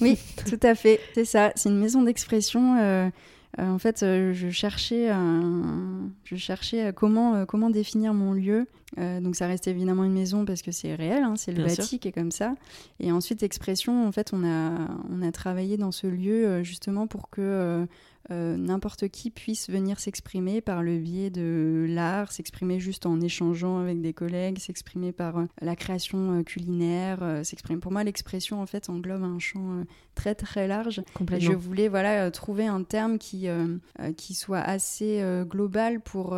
Oui, 0.00 0.18
tout 0.46 0.58
à 0.62 0.74
fait. 0.74 1.00
C'est 1.14 1.24
ça. 1.24 1.52
C'est 1.54 1.68
une 1.68 1.78
maison 1.78 2.02
d'expression. 2.02 2.76
Euh, 2.78 3.08
en 3.58 3.78
fait, 3.78 4.00
je 4.00 4.50
cherchais, 4.50 5.10
je 6.24 6.36
cherchais 6.36 6.92
comment, 6.94 7.46
comment 7.46 7.70
définir 7.70 8.12
mon 8.12 8.32
lieu. 8.32 8.66
donc, 8.96 9.36
ça 9.36 9.46
reste 9.46 9.66
évidemment 9.66 10.04
une 10.04 10.12
maison 10.12 10.44
parce 10.44 10.62
que 10.62 10.72
c'est 10.72 10.94
réel, 10.94 11.22
hein, 11.22 11.34
c'est 11.36 11.52
le 11.52 11.64
bâti 11.64 11.98
qui 11.98 12.08
est 12.08 12.12
comme 12.12 12.30
ça. 12.30 12.54
Et 13.00 13.12
ensuite, 13.12 13.42
expression, 13.42 14.06
en 14.06 14.12
fait, 14.12 14.32
on 14.32 14.44
a, 14.44 14.88
on 15.10 15.22
a 15.22 15.32
travaillé 15.32 15.76
dans 15.76 15.92
ce 15.92 16.06
lieu 16.06 16.62
justement 16.62 17.06
pour 17.06 17.30
que 17.30 17.86
euh, 18.30 18.56
n'importe 18.56 19.08
qui 19.08 19.30
puisse 19.30 19.70
venir 19.70 20.00
s'exprimer 20.00 20.60
par 20.60 20.82
le 20.82 20.98
biais 20.98 21.30
de 21.30 21.86
l'art, 21.88 22.32
s'exprimer 22.32 22.80
juste 22.80 23.06
en 23.06 23.20
échangeant 23.20 23.78
avec 23.78 24.00
des 24.00 24.12
collègues, 24.12 24.58
s'exprimer 24.58 25.12
par 25.12 25.38
euh, 25.38 25.44
la 25.60 25.76
création 25.76 26.40
euh, 26.40 26.42
culinaire, 26.42 27.40
s'exprimer. 27.44 27.78
Pour 27.78 27.92
moi, 27.92 28.02
l'expression 28.04 28.60
en 28.60 28.66
fait 28.66 28.90
englobe 28.90 29.22
un 29.22 29.38
champ 29.38 29.84
très 30.14 30.34
très 30.34 30.66
large. 30.66 31.02
je 31.38 31.52
voulais 31.52 31.88
voilà 31.88 32.30
trouver 32.30 32.66
un 32.66 32.82
terme 32.82 33.18
qui 33.18 33.46
qui 34.16 34.34
soit 34.34 34.60
assez 34.60 35.22
global 35.44 36.00
pour 36.00 36.36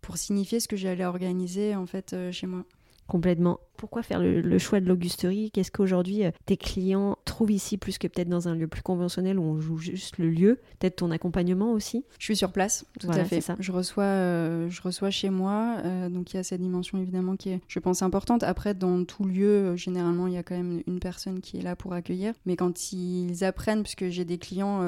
pour 0.00 0.16
signifier 0.16 0.60
ce 0.60 0.68
que 0.68 0.76
j'allais 0.76 1.04
organiser 1.04 1.74
en 1.74 1.86
fait 1.86 2.14
chez 2.30 2.46
moi. 2.46 2.64
Complètement. 3.06 3.58
Pourquoi 3.80 4.02
faire 4.02 4.20
le, 4.20 4.58
choix 4.58 4.78
de 4.78 4.84
l'augusterie? 4.84 5.50
Qu'est-ce 5.50 5.70
qu'aujourd'hui 5.70 6.26
euh, 6.26 6.32
tes 6.44 6.58
clients 6.58 7.16
trouvent 7.24 7.50
ici 7.50 7.78
plus 7.78 7.96
que 7.96 8.06
peut-être 8.08 8.28
dans 8.28 8.46
un 8.46 8.54
lieu 8.54 8.66
plus 8.66 8.82
conventionnel 8.82 9.38
où 9.38 9.42
on 9.42 9.58
joue 9.58 9.78
juste 9.78 10.18
le 10.18 10.28
lieu? 10.28 10.58
Peut-être 10.78 10.96
ton 10.96 11.10
accompagnement 11.10 11.72
aussi? 11.72 12.04
Je 12.18 12.24
suis 12.24 12.36
sur 12.36 12.52
place, 12.52 12.84
tout 13.00 13.08
à 13.08 13.24
fait. 13.24 13.40
Ça. 13.40 13.56
Je, 13.58 13.72
reçois, 13.72 14.04
euh, 14.04 14.68
je 14.68 14.82
reçois 14.82 15.08
chez 15.08 15.30
moi, 15.30 15.78
euh, 15.82 16.10
donc 16.10 16.34
il 16.34 16.36
y 16.36 16.38
a 16.38 16.42
cette 16.42 16.60
dimension 16.60 16.98
évidemment 16.98 17.36
qui 17.36 17.48
est, 17.48 17.60
je 17.68 17.78
pense, 17.78 18.02
importante. 18.02 18.42
Après, 18.42 18.74
dans 18.74 19.02
tout 19.06 19.24
lieu, 19.24 19.74
généralement, 19.76 20.26
il 20.26 20.34
y 20.34 20.36
a 20.36 20.42
quand 20.42 20.56
même 20.56 20.82
une 20.86 21.00
personne 21.00 21.40
qui 21.40 21.56
est 21.56 21.62
là 21.62 21.74
pour 21.74 21.94
accueillir. 21.94 22.34
Mais 22.44 22.56
quand 22.56 22.92
ils 22.92 23.44
apprennent, 23.44 23.82
puisque 23.82 24.10
j'ai 24.10 24.26
des 24.26 24.36
clients, 24.36 24.82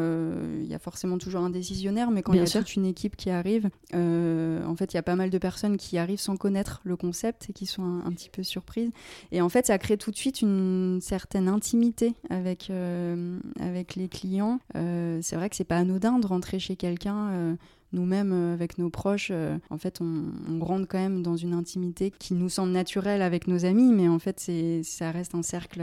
il 0.61 0.67
y 0.67 0.75
a 0.75 0.79
forcément 0.79 1.17
toujours 1.17 1.41
un 1.41 1.51
décisionnaire, 1.51 2.11
mais 2.11 2.21
quand 2.21 2.35
il 2.35 2.41
y 2.41 2.43
a 2.43 2.47
toute 2.47 2.77
une 2.77 2.85
équipe 2.85 3.17
qui 3.17 3.31
arrive, 3.31 3.71
en 3.95 4.77
fait, 4.77 4.93
il 4.93 4.97
y 4.97 4.99
a 4.99 5.03
pas 5.03 5.17
mal 5.17 5.31
de 5.31 5.39
personnes 5.39 5.79
qui 5.79 5.97
arrivent 5.97 6.21
sans 6.21 6.37
connaître 6.37 6.83
le 6.85 6.97
concept 6.97 7.49
et 7.49 7.55
qui 7.55 7.65
sont 7.65 7.85
un, 7.85 8.05
un 8.05 8.13
petit 8.13 8.29
peu 8.29 8.43
surprises 8.43 8.82
et 9.31 9.41
en 9.41 9.49
fait, 9.49 9.67
ça 9.67 9.79
crée 9.79 9.97
tout 9.97 10.11
de 10.11 10.17
suite 10.17 10.43
une 10.43 10.99
certaine 11.01 11.49
intimité 11.49 12.15
avec, 12.31 12.69
euh, 12.71 13.39
avec 13.61 13.97
les 13.97 14.09
clients. 14.09 14.61
Euh, 14.77 15.19
c'est 15.23 15.37
vrai 15.37 15.49
que 15.51 15.57
c'est 15.57 15.65
pas 15.65 15.79
anodin 15.79 16.19
de 16.19 16.27
rentrer 16.27 16.59
chez 16.59 16.77
quelqu'un. 16.77 17.29
Euh, 17.31 17.55
nous-mêmes, 17.95 18.33
avec 18.55 18.79
nos 18.79 18.89
proches, 18.89 19.31
en 19.69 19.77
fait, 19.77 20.01
on, 20.01 20.65
rentre 20.65 20.89
quand 20.89 20.97
même 20.97 21.23
dans 21.23 21.37
une 21.37 21.53
intimité 21.53 22.11
qui 22.19 22.33
nous 22.33 22.49
semble 22.49 22.73
naturelle 22.73 23.21
avec 23.21 23.49
nos 23.49 23.67
amis, 23.67 23.93
mais 23.93 24.09
en 24.09 24.19
fait, 24.19 24.41
c'est, 24.41 24.83
ça 24.83 25.11
reste 25.11 25.35
un 25.35 25.43
cercle 25.43 25.83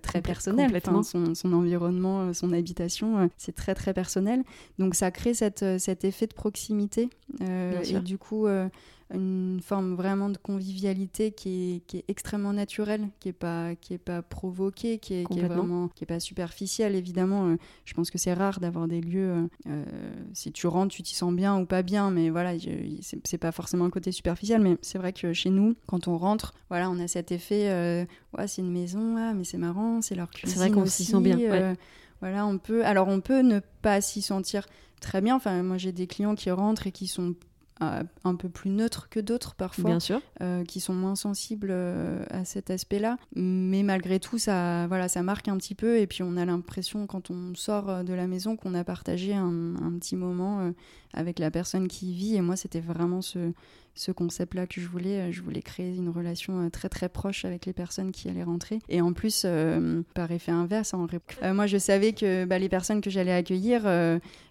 très 0.00 0.22
personnel. 0.22 0.70
son, 1.02 1.34
son, 1.34 1.52
environnement, 1.52 2.32
son 2.32 2.52
habitation, 2.52 3.28
c'est 3.36 3.56
très, 3.56 3.74
très 3.74 3.92
personnel. 3.92 4.44
Donc, 4.78 4.94
ça 4.94 5.10
crée 5.10 5.34
cette, 5.34 5.80
cet 5.80 6.04
effet 6.04 6.28
de 6.28 6.34
proximité. 6.34 7.10
et 7.40 7.98
du 8.04 8.18
coup, 8.18 8.46
une 9.14 9.60
forme 9.62 9.94
vraiment 9.94 10.28
de 10.28 10.36
convivialité 10.36 11.32
qui 11.32 11.76
est, 11.76 11.86
qui 11.86 11.98
est 11.98 12.04
extrêmement 12.08 12.52
naturelle, 12.52 13.08
qui 13.20 13.30
est 13.30 13.32
pas 13.32 13.74
qui 13.74 13.94
est 13.94 13.98
pas 13.98 14.20
provoquée, 14.22 14.98
qui 14.98 15.14
est, 15.14 15.24
qui 15.30 15.38
est 15.40 15.48
vraiment 15.48 15.88
qui 15.88 16.04
est 16.04 16.06
pas 16.06 16.20
superficielle 16.20 16.94
évidemment. 16.94 17.48
Euh, 17.48 17.56
je 17.84 17.94
pense 17.94 18.10
que 18.10 18.18
c'est 18.18 18.34
rare 18.34 18.60
d'avoir 18.60 18.86
des 18.86 19.00
lieux 19.00 19.30
euh, 19.30 19.46
euh, 19.68 19.84
si 20.34 20.52
tu 20.52 20.66
rentres, 20.66 20.94
tu 20.94 21.02
t'y 21.02 21.14
sens 21.14 21.32
bien 21.32 21.58
ou 21.58 21.64
pas 21.64 21.82
bien, 21.82 22.10
mais 22.10 22.28
voilà, 22.28 22.52
c'est 23.22 23.38
pas 23.38 23.52
forcément 23.52 23.86
un 23.86 23.90
côté 23.90 24.12
superficiel, 24.12 24.60
mais 24.60 24.76
c'est 24.82 24.98
vrai 24.98 25.12
que 25.12 25.32
chez 25.32 25.50
nous, 25.50 25.74
quand 25.86 26.08
on 26.08 26.18
rentre, 26.18 26.52
voilà, 26.68 26.90
on 26.90 26.98
a 26.98 27.08
cet 27.08 27.32
effet, 27.32 28.06
ouais, 28.36 28.46
c'est 28.46 28.62
une 28.62 28.72
maison, 28.72 29.16
ah, 29.16 29.32
mais 29.32 29.44
c'est 29.44 29.58
marrant, 29.58 30.02
c'est 30.02 30.14
leur 30.14 30.30
cuisine. 30.30 30.50
C'est 30.50 30.58
vrai 30.58 30.70
qu'on 30.70 30.86
s'y 30.86 31.04
sent 31.04 31.20
bien. 31.20 31.76
Voilà, 32.20 32.46
on 32.46 32.58
peut. 32.58 32.84
Alors, 32.84 33.06
on 33.06 33.20
peut 33.20 33.42
ne 33.42 33.60
pas 33.80 34.00
s'y 34.00 34.22
sentir 34.22 34.66
très 35.00 35.20
bien. 35.20 35.36
Enfin, 35.36 35.62
moi, 35.62 35.78
j'ai 35.78 35.92
des 35.92 36.06
clients 36.06 36.34
qui 36.34 36.50
rentrent 36.50 36.86
et 36.86 36.92
qui 36.92 37.06
sont 37.06 37.34
un 37.80 38.34
peu 38.34 38.48
plus 38.48 38.70
neutres 38.70 39.08
que 39.08 39.20
d'autres 39.20 39.54
parfois, 39.54 39.90
Bien 39.90 40.00
sûr. 40.00 40.20
Euh, 40.40 40.64
qui 40.64 40.80
sont 40.80 40.94
moins 40.94 41.14
sensibles 41.14 41.68
euh, 41.70 42.24
à 42.30 42.44
cet 42.44 42.70
aspect-là. 42.70 43.18
Mais 43.34 43.82
malgré 43.82 44.18
tout, 44.18 44.38
ça, 44.38 44.86
voilà, 44.88 45.08
ça 45.08 45.22
marque 45.22 45.48
un 45.48 45.56
petit 45.56 45.74
peu. 45.74 45.98
Et 45.98 46.06
puis 46.06 46.22
on 46.22 46.36
a 46.36 46.44
l'impression 46.44 47.06
quand 47.06 47.30
on 47.30 47.54
sort 47.54 47.88
euh, 47.88 48.02
de 48.02 48.12
la 48.12 48.26
maison 48.26 48.56
qu'on 48.56 48.74
a 48.74 48.84
partagé 48.84 49.34
un, 49.34 49.74
petit 49.98 50.16
moment 50.16 50.72
avec 51.12 51.38
la 51.38 51.50
personne 51.50 51.88
qui 51.88 52.10
y 52.10 52.14
vit. 52.14 52.36
Et 52.36 52.40
moi, 52.40 52.56
c'était 52.56 52.80
vraiment 52.80 53.22
ce, 53.22 53.52
ce 53.94 54.12
concept-là 54.12 54.66
que 54.66 54.80
je 54.80 54.88
voulais. 54.88 55.32
Je 55.32 55.42
voulais 55.42 55.62
créer 55.62 55.94
une 55.94 56.08
relation 56.08 56.68
très 56.70 56.88
très 56.88 57.08
proche 57.08 57.44
avec 57.44 57.66
les 57.66 57.72
personnes 57.72 58.12
qui 58.12 58.28
allaient 58.28 58.44
rentrer. 58.44 58.80
Et 58.88 59.00
en 59.00 59.12
plus, 59.12 59.46
par 60.14 60.30
effet 60.30 60.52
inverse, 60.52 60.94
moi 61.42 61.66
je 61.66 61.78
savais 61.78 62.12
que 62.12 62.44
bah, 62.44 62.58
les 62.58 62.68
personnes 62.68 63.00
que 63.00 63.10
j'allais 63.10 63.32
accueillir, 63.32 63.86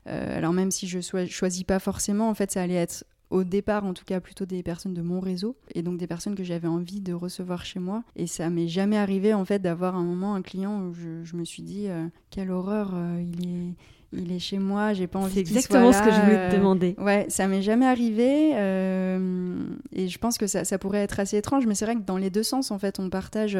alors 0.05 0.53
même 0.53 0.71
si 0.71 0.87
je 0.87 0.99
choisis 1.29 1.63
pas 1.63 1.79
forcément, 1.79 2.29
en 2.29 2.33
fait, 2.33 2.51
ça 2.51 2.61
allait 2.61 2.75
être 2.75 3.05
au 3.29 3.43
départ 3.43 3.85
en 3.85 3.93
tout 3.93 4.05
cas 4.05 4.19
plutôt 4.19 4.45
des 4.45 4.63
personnes 4.63 4.93
de 4.93 5.01
mon 5.01 5.19
réseau 5.19 5.55
et 5.75 5.81
donc 5.81 5.97
des 5.97 6.07
personnes 6.07 6.35
que 6.35 6.43
j'avais 6.43 6.67
envie 6.67 7.01
de 7.01 7.13
recevoir 7.13 7.65
chez 7.65 7.79
moi. 7.79 8.03
Et 8.15 8.27
ça 8.27 8.49
m'est 8.49 8.67
jamais 8.67 8.97
arrivé 8.97 9.33
en 9.33 9.45
fait 9.45 9.59
d'avoir 9.59 9.95
un 9.95 10.03
moment 10.03 10.35
un 10.35 10.41
client 10.41 10.81
où 10.81 10.93
je, 10.93 11.35
me 11.35 11.43
suis 11.43 11.63
dit 11.63 11.87
euh, 11.87 12.07
quelle 12.29 12.51
horreur 12.51 12.91
euh, 12.93 13.21
il 13.21 13.47
est 13.47 13.75
il 14.13 14.31
est 14.31 14.39
chez 14.39 14.57
moi, 14.57 14.93
j'ai 14.93 15.07
pas 15.07 15.19
envie 15.19 15.33
C'est 15.33 15.39
exactement 15.41 15.91
ce 15.91 16.01
que 16.01 16.11
je 16.11 16.21
voulais 16.21 16.49
te 16.49 16.55
euh, 16.55 16.57
demander. 16.57 16.95
Ouais, 16.97 17.25
ça 17.27 17.47
m'est 17.47 17.61
jamais 17.61 17.85
arrivé 17.85 18.51
euh, 18.55 19.67
et 19.91 20.07
je 20.07 20.17
pense 20.17 20.37
que 20.37 20.47
ça, 20.47 20.63
ça, 20.63 20.77
pourrait 20.77 20.99
être 20.99 21.19
assez 21.19 21.37
étrange, 21.37 21.65
mais 21.67 21.75
c'est 21.75 21.85
vrai 21.85 21.95
que 21.95 22.01
dans 22.01 22.17
les 22.17 22.29
deux 22.29 22.43
sens, 22.43 22.71
en 22.71 22.79
fait, 22.79 22.99
on 22.99 23.09
partage. 23.09 23.57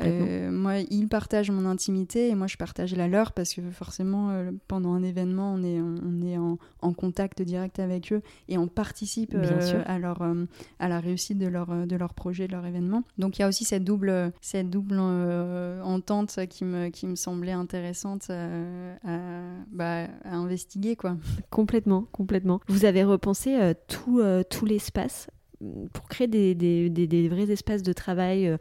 Euh, 0.00 0.50
moi, 0.50 0.78
ils 0.78 1.08
partagent 1.08 1.50
mon 1.50 1.66
intimité 1.66 2.28
et 2.28 2.34
moi, 2.34 2.46
je 2.46 2.56
partage 2.56 2.94
la 2.94 3.06
leur 3.06 3.32
parce 3.32 3.52
que 3.52 3.60
forcément, 3.70 4.34
pendant 4.66 4.94
un 4.94 5.02
événement, 5.02 5.52
on 5.54 5.62
est, 5.62 5.80
on 5.80 6.26
est 6.26 6.38
en, 6.38 6.58
en, 6.80 6.92
contact 6.94 7.42
direct 7.42 7.78
avec 7.78 8.12
eux 8.12 8.22
et 8.48 8.56
on 8.56 8.68
participe 8.68 9.36
à, 9.86 9.98
leur, 9.98 10.22
à 10.78 10.88
la 10.88 11.00
réussite 11.00 11.38
de 11.38 11.46
leur, 11.46 11.86
de 11.86 11.96
leur 11.96 12.14
projet, 12.14 12.46
de 12.46 12.52
leur 12.52 12.64
événement. 12.64 13.02
Donc, 13.18 13.38
il 13.38 13.42
y 13.42 13.44
a 13.44 13.48
aussi 13.48 13.64
cette 13.64 13.84
double, 13.84 14.32
cette 14.40 14.70
double 14.70 14.98
entente 14.98 16.38
qui 16.48 16.64
me, 16.64 16.88
qui 16.88 17.06
me 17.06 17.14
semblait 17.14 17.52
intéressante 17.52 18.30
à, 18.30 19.82
bah, 19.82 19.82
à, 19.92 20.08
investiguer. 20.24 20.96
quoi. 20.96 21.16
Complètement, 21.50 22.06
complètement. 22.12 22.60
Vous 22.68 22.84
avez 22.84 23.04
repensé 23.04 23.54
euh, 23.54 23.74
tout, 23.88 24.20
euh, 24.20 24.42
tout 24.48 24.66
l'espace 24.66 25.28
mm, 25.60 25.86
pour 25.92 26.08
créer 26.08 26.26
des, 26.28 26.54
des, 26.54 26.88
des, 26.90 27.28
vrais 27.28 27.50
espaces 27.50 27.82
de 27.82 27.92
travail 27.92 28.48
euh, 28.48 28.56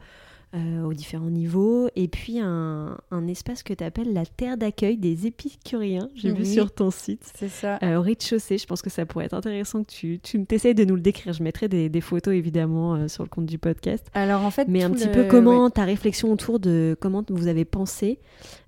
euh, 0.54 0.84
aux 0.84 0.94
différents 0.94 1.30
niveaux. 1.30 1.88
Et 1.96 2.10
puis 2.10 2.40
un, 2.42 2.98
un 3.10 3.28
espace 3.28 3.64
que 3.64 3.74
tu 3.74 3.86
appelles 3.86 4.12
la 4.12 4.26
terre 4.26 4.58
d'accueil 4.58 4.98
des 4.98 5.26
épicuriens. 5.26 6.10
J'ai 6.14 6.34
vu 6.34 6.46
sur 6.46 6.74
ton 6.74 6.92
site. 6.92 7.24
C'est 7.38 7.48
ça. 7.48 7.80
Euh, 7.82 7.96
au 7.96 8.02
rez-de-chaussée, 8.02 8.58
je 8.58 8.66
pense 8.66 8.82
que 8.82 8.90
ça 8.90 9.06
pourrait 9.06 9.28
être 9.28 9.34
intéressant 9.34 9.82
que 9.86 9.90
tu, 9.90 10.20
tu 10.22 10.44
t'essayes 10.46 10.76
de 10.76 10.84
nous 10.84 10.96
le 10.96 11.02
décrire. 11.02 11.32
Je 11.32 11.42
mettrai 11.42 11.70
des, 11.70 11.88
des 11.88 12.02
photos 12.02 12.34
évidemment 12.34 12.96
euh, 12.96 13.08
sur 13.08 13.24
le 13.24 13.30
compte 13.30 13.46
du 13.46 13.60
podcast. 13.60 14.06
Alors 14.14 14.42
en 14.42 14.52
fait, 14.52 14.68
mais 14.68 14.84
un 14.84 14.90
petit 14.90 15.08
peu 15.08 15.24
comment 15.24 15.70
ta 15.70 15.86
réflexion 15.86 16.34
autour 16.34 16.60
de 16.60 16.98
comment 17.00 17.24
vous 17.30 17.48
avez 17.48 17.64
pensé 17.64 18.20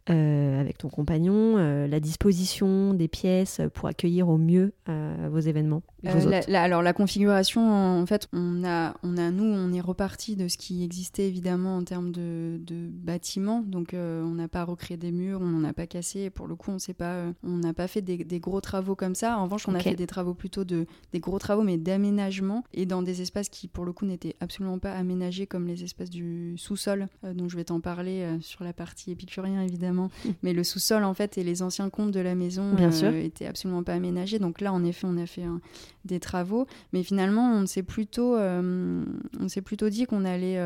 avec 0.07 0.77
ton 0.77 0.89
compagnon, 0.89 1.57
la 1.87 1.99
disposition 1.99 2.93
des 2.93 3.07
pièces 3.07 3.61
pour 3.73 3.87
accueillir 3.87 4.29
au 4.29 4.37
mieux 4.37 4.73
vos 4.87 5.39
événements 5.39 5.81
Alors 6.53 6.81
la 6.81 6.93
configuration, 6.93 7.61
en 7.61 8.05
fait, 8.05 8.27
on 8.33 8.63
a, 8.65 8.95
on 9.03 9.17
a, 9.17 9.31
nous, 9.31 9.45
on 9.45 9.71
est 9.71 9.81
reparti 9.81 10.35
de 10.35 10.47
ce 10.47 10.57
qui 10.57 10.83
existait 10.83 11.27
évidemment 11.27 11.77
en 11.77 11.83
termes 11.83 12.11
de, 12.11 12.59
de 12.61 12.89
bâtiments. 12.89 13.61
Donc 13.61 13.93
on 13.93 14.33
n'a 14.35 14.47
pas 14.47 14.63
recréé 14.63 14.97
des 14.97 15.11
murs, 15.11 15.39
on 15.41 15.45
n'en 15.45 15.63
a 15.67 15.73
pas 15.73 15.87
cassé. 15.87 16.29
Pour 16.29 16.47
le 16.47 16.55
coup, 16.55 16.71
on 16.71 16.79
sait 16.79 16.93
pas, 16.93 17.25
on 17.43 17.57
n'a 17.57 17.73
pas 17.73 17.87
fait 17.87 18.01
des, 18.01 18.17
des, 18.23 18.39
gros 18.39 18.61
travaux 18.61 18.95
comme 18.95 19.15
ça. 19.15 19.37
En 19.37 19.45
revanche, 19.45 19.67
on 19.67 19.75
a 19.75 19.79
fait 19.79 19.95
des 19.95 20.07
travaux 20.07 20.33
plutôt 20.33 20.63
de 20.63 20.85
des 21.11 21.19
gros 21.19 21.39
travaux, 21.39 21.63
mais 21.63 21.77
d'aménagement 21.77 22.63
et 22.73 22.85
dans 22.85 23.01
des 23.01 23.21
espaces 23.21 23.49
qui, 23.49 23.67
pour 23.67 23.85
le 23.85 23.93
coup, 23.93 24.05
n'étaient 24.05 24.35
absolument 24.39 24.79
pas 24.79 24.93
aménagés 24.93 25.47
comme 25.47 25.67
les 25.67 25.83
espaces 25.83 26.09
du 26.09 26.55
sous-sol, 26.57 27.07
euh, 27.23 27.33
dont 27.33 27.49
je 27.49 27.55
vais 27.55 27.65
t'en 27.65 27.79
parler 27.79 28.21
euh, 28.21 28.39
sur 28.41 28.63
la 28.63 28.73
partie 28.73 29.11
épicurien 29.11 29.61
évidemment. 29.61 29.92
Mais 30.41 30.53
le 30.53 30.63
sous-sol, 30.63 31.03
en 31.03 31.13
fait, 31.13 31.37
et 31.37 31.43
les 31.43 31.61
anciens 31.61 31.89
comptes 31.89 32.11
de 32.11 32.19
la 32.19 32.35
maison 32.35 32.73
Bien 32.73 32.91
euh, 33.03 33.23
étaient 33.23 33.45
absolument 33.45 33.83
pas 33.83 33.93
aménagés. 33.93 34.39
Donc 34.39 34.61
là, 34.61 34.73
en 34.73 34.83
effet, 34.83 35.07
on 35.09 35.17
a 35.17 35.25
fait 35.25 35.45
des 36.05 36.19
travaux, 36.19 36.67
mais 36.91 37.03
finalement, 37.03 37.53
on 37.53 37.65
s'est 37.65 37.83
plutôt, 37.83 38.35
on 38.37 39.47
s'est 39.47 39.61
plutôt 39.61 39.89
dit 39.89 40.05
qu'on 40.05 40.25
allait 40.25 40.59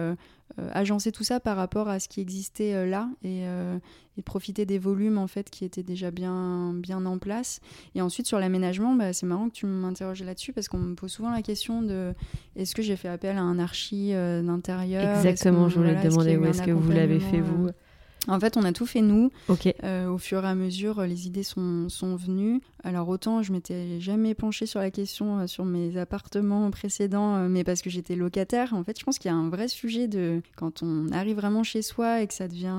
euh, 0.59 0.69
agencer 0.71 1.11
tout 1.11 1.25
ça 1.25 1.41
par 1.41 1.57
rapport 1.57 1.89
à 1.89 1.99
ce 1.99 2.07
qui 2.07 2.21
existait 2.21 2.73
euh, 2.73 2.85
là 2.87 3.09
euh, 3.25 3.77
et, 4.17 4.21
profiter 4.21 4.65
des 4.65 4.79
volumes 4.79 5.17
en 5.17 5.27
fait 5.27 5.49
qui 5.49 5.65
étaient 5.65 5.83
déjà 5.83 6.09
bien, 6.09 6.73
bien 6.73 7.05
en 7.05 7.17
place. 7.17 7.59
Et 7.95 8.01
ensuite 8.01 8.27
sur 8.27 8.39
l'aménagement, 8.39 8.95
bah, 8.95 9.11
c'est 9.11 9.25
marrant 9.25 9.49
que 9.49 9.53
tu 9.53 9.65
m'interroges 9.65 10.23
là-dessus 10.23 10.53
parce 10.53 10.69
qu'on 10.69 10.77
me 10.77 10.95
pose 10.95 11.11
souvent 11.11 11.31
la 11.31 11.41
question 11.41 11.81
de 11.81 12.13
est-ce 12.55 12.73
que 12.73 12.81
j'ai 12.81 12.95
fait 12.95 13.09
appel 13.09 13.37
à 13.37 13.41
un 13.41 13.59
archi 13.59 14.13
d'intérieur? 14.13 15.17
Exactement, 15.17 15.67
je 15.67 15.77
voulais 15.77 16.01
te 16.01 16.07
demander 16.07 16.37
où 16.37 16.45
est-ce 16.45 16.63
que 16.63 16.71
vous 16.71 16.91
l'avez 16.91 17.19
fait 17.19 17.41
vous? 17.41 17.67
En 18.27 18.39
fait, 18.39 18.57
on 18.57 18.63
a 18.63 18.71
tout 18.71 18.85
fait 18.85 19.01
nous. 19.01 19.31
Euh, 19.83 20.07
au 20.09 20.17
fur 20.17 20.43
et 20.43 20.47
à 20.47 20.55
mesure, 20.55 21.01
les 21.01 21.27
idées 21.27 21.43
sont, 21.43 21.89
sont 21.89 22.15
venues. 22.15 22.61
Alors 22.87 23.09
autant 23.09 23.43
je 23.43 23.51
m'étais 23.51 23.99
jamais 23.99 24.33
penchée 24.33 24.65
sur 24.65 24.79
la 24.79 24.91
question 24.91 25.39
euh, 25.39 25.47
sur 25.47 25.65
mes 25.65 25.97
appartements 25.97 26.71
précédents, 26.71 27.35
euh, 27.35 27.47
mais 27.49 27.65
parce 27.65 27.81
que 27.81 27.89
j'étais 27.89 28.15
locataire. 28.15 28.73
En 28.73 28.81
fait, 28.85 28.97
je 28.97 29.03
pense 29.03 29.19
qu'il 29.19 29.29
y 29.29 29.33
a 29.33 29.37
un 29.37 29.49
vrai 29.49 29.67
sujet 29.67 30.07
de 30.07 30.41
quand 30.55 30.83
on 30.83 31.09
arrive 31.11 31.35
vraiment 31.35 31.63
chez 31.63 31.81
soi 31.81 32.21
et 32.21 32.27
que 32.27 32.33
ça 32.33 32.47
devient, 32.47 32.77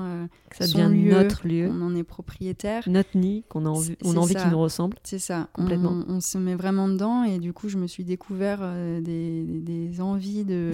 ça 0.51 0.65
devient 0.65 0.89
lieu, 0.91 1.11
notre 1.11 1.47
lieu, 1.47 1.69
on 1.71 1.83
en 1.83 1.95
est 1.95 2.03
propriétaire, 2.03 2.83
notre 2.87 3.15
nid, 3.15 3.43
qu'on 3.49 3.67
a 3.67 3.69
envie, 3.69 3.95
on 4.03 4.15
a 4.15 4.19
envie 4.19 4.33
qu'il 4.33 4.49
nous 4.49 4.59
ressemble. 4.59 4.97
C'est 5.03 5.19
ça, 5.19 5.47
complètement. 5.53 6.03
On, 6.07 6.19
se 6.21 6.37
met 6.37 6.55
vraiment 6.55 6.89
dedans 6.89 7.23
et 7.23 7.37
du 7.37 7.53
coup, 7.53 7.69
je 7.69 7.77
me 7.77 7.85
suis 7.85 8.03
découvert 8.03 8.59
des, 9.01 9.43
des, 9.43 10.01
envies 10.01 10.43
de 10.43 10.71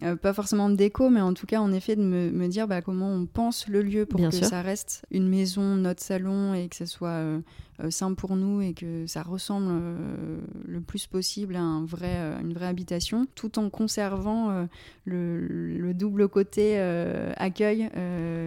pas 0.20 0.32
forcément 0.32 0.68
de 0.68 0.74
déco, 0.74 1.10
mais 1.10 1.20
en 1.20 1.32
tout 1.32 1.46
cas, 1.46 1.60
en 1.60 1.72
effet, 1.72 1.96
de 1.96 2.02
me, 2.02 2.30
me 2.30 2.48
dire 2.48 2.66
bah, 2.66 2.82
comment 2.82 3.10
on 3.10 3.26
pense 3.26 3.68
le 3.68 3.82
lieu 3.82 4.04
pour 4.04 4.20
que 4.20 4.30
ça 4.30 4.62
reste 4.62 5.04
une 5.10 5.28
maison, 5.28 5.76
notre 5.76 6.02
salon 6.02 6.54
et 6.54 6.68
que 6.68 6.76
ce 6.76 6.86
soit 6.86 7.08
euh, 7.08 7.40
euh, 7.73 7.73
simple 7.90 8.16
pour 8.16 8.36
nous 8.36 8.60
et 8.60 8.72
que 8.72 9.06
ça 9.06 9.22
ressemble 9.22 9.66
euh, 9.70 10.38
le 10.66 10.80
plus 10.80 11.06
possible 11.06 11.56
à 11.56 11.60
un 11.60 11.84
vrai, 11.84 12.16
une 12.42 12.52
vraie 12.52 12.66
habitation, 12.66 13.26
tout 13.34 13.58
en 13.58 13.70
conservant 13.70 14.66
le, 15.04 15.92
double 15.94 16.28
côté 16.28 16.78
accueil. 17.36 17.88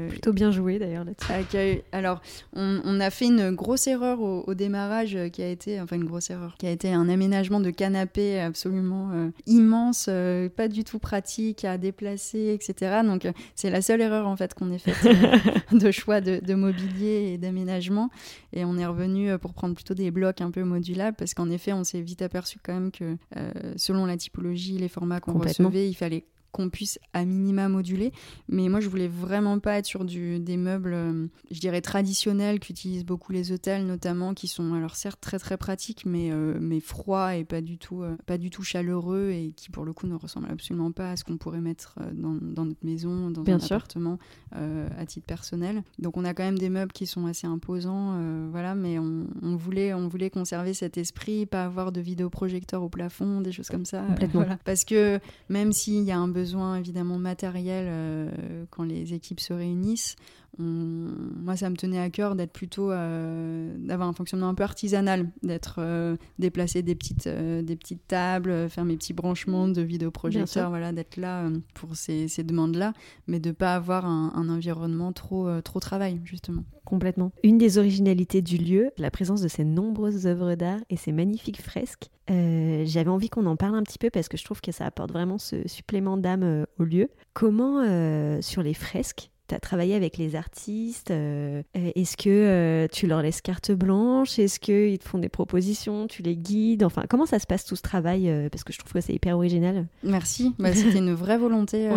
Plutôt 0.09 0.33
bien 0.33 0.51
joué 0.51 0.79
d'ailleurs 0.79 1.05
là-dessus. 1.05 1.31
Accueil. 1.31 1.83
Alors, 1.91 2.21
on, 2.53 2.99
a 2.99 3.09
fait 3.09 3.25
une 3.25 3.51
grosse 3.51 3.87
erreur 3.87 4.21
au, 4.21 4.53
démarrage 4.53 5.17
qui 5.31 5.41
a 5.41 5.49
été, 5.49 5.79
enfin 5.79 5.95
une 5.95 6.05
grosse 6.05 6.29
erreur, 6.29 6.55
qui 6.57 6.67
a 6.67 6.71
été 6.71 6.91
un 6.93 7.09
aménagement 7.09 7.59
de 7.59 7.69
canapé 7.69 8.39
absolument 8.39 9.11
immense, 9.45 10.09
pas 10.55 10.67
du 10.67 10.83
tout 10.83 10.99
pratique 10.99 11.65
à 11.65 11.77
déplacer, 11.77 12.53
etc. 12.53 13.01
Donc, 13.03 13.27
c'est 13.55 13.69
la 13.69 13.81
seule 13.81 14.01
erreur 14.01 14.27
en 14.27 14.35
fait 14.35 14.53
qu'on 14.53 14.71
ait 14.71 14.79
faite 14.79 14.97
de 15.71 15.91
choix 15.91 16.21
de, 16.21 16.53
mobilier 16.53 17.33
et 17.33 17.37
d'aménagement. 17.37 18.09
Et 18.53 18.65
on 18.65 18.77
est 18.77 18.85
revenu 18.85 19.16
euh, 19.25 19.37
pour 19.37 19.53
prendre 19.53 19.75
plutôt 19.75 19.93
des 19.93 20.11
blocs 20.11 20.41
un 20.41 20.51
peu 20.51 20.63
modulables 20.63 21.15
parce 21.17 21.33
qu'en 21.33 21.49
effet, 21.49 21.73
on 21.73 21.83
s'est 21.83 22.01
vite 22.01 22.21
aperçu 22.21 22.59
quand 22.61 22.73
même 22.73 22.91
que 22.91 23.17
euh, 23.35 23.73
selon 23.75 24.05
la 24.05 24.17
typologie, 24.17 24.77
les 24.77 24.89
formats 24.89 25.19
qu'on 25.19 25.37
recevait, 25.37 25.89
il 25.89 25.95
fallait 25.95 26.25
qu'on 26.57 26.69
puisse 26.69 26.99
à 27.13 27.23
minima 27.23 27.69
moduler. 27.69 28.11
Mais 28.49 28.67
moi, 28.67 28.79
je 28.79 28.89
voulais 28.89 29.07
vraiment 29.07 29.59
pas 29.59 29.77
être 29.77 29.85
sur 29.85 30.05
du, 30.05 30.39
des 30.39 30.57
meubles, 30.57 30.93
euh, 30.93 31.27
je 31.51 31.59
dirais, 31.59 31.81
traditionnels 31.81 32.59
qu'utilisent 32.59 33.05
beaucoup 33.05 33.31
les 33.31 33.51
hôtels, 33.51 33.85
notamment, 33.85 34.33
qui 34.33 34.47
sont 34.47 34.73
alors 34.73 34.95
certes 34.95 35.21
très 35.21 35.37
très 35.37 35.55
pratiques, 35.55 36.05
mais, 36.05 36.31
euh, 36.31 36.57
mais 36.59 36.79
froids 36.79 37.35
et 37.35 37.43
pas 37.43 37.61
du, 37.61 37.77
tout, 37.77 38.01
euh, 38.01 38.17
pas 38.25 38.39
du 38.39 38.49
tout 38.49 38.63
chaleureux 38.63 39.29
et 39.29 39.53
qui, 39.55 39.69
pour 39.69 39.85
le 39.85 39.93
coup, 39.93 40.07
ne 40.07 40.15
ressemblent 40.15 40.49
absolument 40.49 40.91
pas 40.91 41.11
à 41.11 41.15
ce 41.15 41.23
qu'on 41.23 41.37
pourrait 41.37 41.61
mettre 41.61 41.99
dans, 42.13 42.33
dans, 42.41 42.65
notre 42.65 42.83
maison, 42.83 43.29
dans 43.29 43.43
un 43.49 43.59
appartement, 43.59 44.17
à 44.51 45.05
titre 45.05 45.27
personnel. 45.27 45.83
Donc, 45.99 46.17
on 46.17 46.25
a 46.25 46.33
quand 46.33 46.43
même 46.43 46.57
des 46.57 46.69
meubles 46.69 46.91
qui 46.91 47.05
sont 47.05 47.27
assez 47.27 47.45
imposants, 47.45 48.19
voilà, 48.49 48.73
mais 48.73 48.97
on, 48.97 49.27
on, 49.43 49.55
voulait, 49.55 49.93
on 49.93 50.07
voulait 50.07 50.31
conserver 50.31 50.73
cet 50.73 50.97
esprit, 50.97 51.45
pas 51.45 51.65
avoir 51.65 51.91
de 51.91 52.01
vidéoprojecteur 52.01 52.81
au 52.81 52.89
plafond, 52.89 53.41
des 53.41 53.51
choses 53.51 53.69
comme 53.69 53.85
ça. 53.85 54.03
Voilà. 54.33 54.57
Parce 54.65 54.85
que 54.85 55.19
même 55.49 55.71
s'il 55.71 56.03
y 56.03 56.11
a 56.11 56.17
un 56.17 56.27
besoin 56.27 56.46
évidemment 56.75 57.17
matériel 57.17 57.85
euh, 57.89 58.65
quand 58.69 58.83
les 58.83 59.13
équipes 59.13 59.39
se 59.39 59.53
réunissent. 59.53 60.15
Moi, 60.59 61.55
ça 61.55 61.69
me 61.69 61.75
tenait 61.75 61.99
à 61.99 62.09
cœur 62.09 62.35
d'être 62.35 62.53
plutôt 62.53 62.91
euh, 62.91 63.75
d'avoir 63.77 64.07
un 64.07 64.13
fonctionnement 64.13 64.49
un 64.49 64.53
peu 64.53 64.63
artisanal, 64.63 65.29
d'être 65.43 65.75
euh, 65.79 66.17
déplacer 66.39 66.81
des 66.81 66.95
petites 66.95 67.27
des 67.27 67.75
petites 67.75 68.07
tables, 68.07 68.69
faire 68.69 68.85
mes 68.85 68.95
petits 68.95 69.13
branchements 69.13 69.67
de 69.67 69.81
vidéoprojecteurs, 69.81 70.69
voilà, 70.69 70.91
d'être 70.91 71.17
là 71.17 71.49
pour 71.73 71.95
ces, 71.95 72.27
ces 72.27 72.43
demandes-là, 72.43 72.93
mais 73.27 73.39
de 73.39 73.51
pas 73.51 73.75
avoir 73.75 74.05
un, 74.05 74.31
un 74.35 74.49
environnement 74.49 75.11
trop 75.13 75.49
trop 75.61 75.79
travail 75.79 76.21
justement. 76.23 76.63
Complètement. 76.87 77.33
Une 77.43 77.57
des 77.57 77.77
originalités 77.77 78.41
du 78.41 78.57
lieu, 78.57 78.91
la 78.97 79.11
présence 79.11 79.41
de 79.41 79.49
ces 79.49 79.65
nombreuses 79.65 80.25
œuvres 80.25 80.55
d'art 80.55 80.79
et 80.89 80.95
ces 80.95 81.11
magnifiques 81.11 81.61
fresques. 81.61 82.09
Euh, 82.29 82.83
j'avais 82.85 83.09
envie 83.09 83.27
qu'on 83.27 83.45
en 83.45 83.57
parle 83.57 83.75
un 83.75 83.83
petit 83.83 83.97
peu 83.97 84.09
parce 84.09 84.29
que 84.29 84.37
je 84.37 84.45
trouve 84.45 84.61
que 84.61 84.71
ça 84.71 84.85
apporte 84.85 85.11
vraiment 85.11 85.37
ce 85.37 85.67
supplément 85.67 86.15
d'âme 86.15 86.43
euh, 86.43 86.65
au 86.79 86.85
lieu. 86.85 87.09
Comment, 87.33 87.81
euh, 87.81 88.41
sur 88.41 88.63
les 88.63 88.73
fresques, 88.73 89.31
tu 89.47 89.55
as 89.55 89.59
travaillé 89.59 89.95
avec 89.95 90.17
les 90.17 90.35
artistes 90.35 91.11
Est-ce 91.11 92.17
que 92.17 92.87
tu 92.91 93.07
leur 93.07 93.21
laisses 93.21 93.41
carte 93.41 93.71
blanche? 93.71 94.39
Est-ce 94.39 94.59
qu'ils 94.59 94.99
te 94.99 95.07
font 95.07 95.17
des 95.17 95.29
propositions? 95.29 96.07
Tu 96.07 96.21
les 96.21 96.35
guides? 96.35 96.83
Enfin, 96.83 97.03
comment 97.09 97.25
ça 97.25 97.39
se 97.39 97.47
passe 97.47 97.65
tout 97.65 97.75
ce 97.75 97.81
travail 97.81 98.31
Parce 98.51 98.63
que 98.63 98.73
je 98.73 98.79
trouve 98.79 98.93
que 98.93 99.01
c'est 99.01 99.13
hyper 99.13 99.35
original. 99.37 99.87
Merci. 100.03 100.53
Bah, 100.59 100.73
C'était 100.73 100.99
une 100.99 101.13
vraie 101.13 101.37
volonté. 101.37 101.89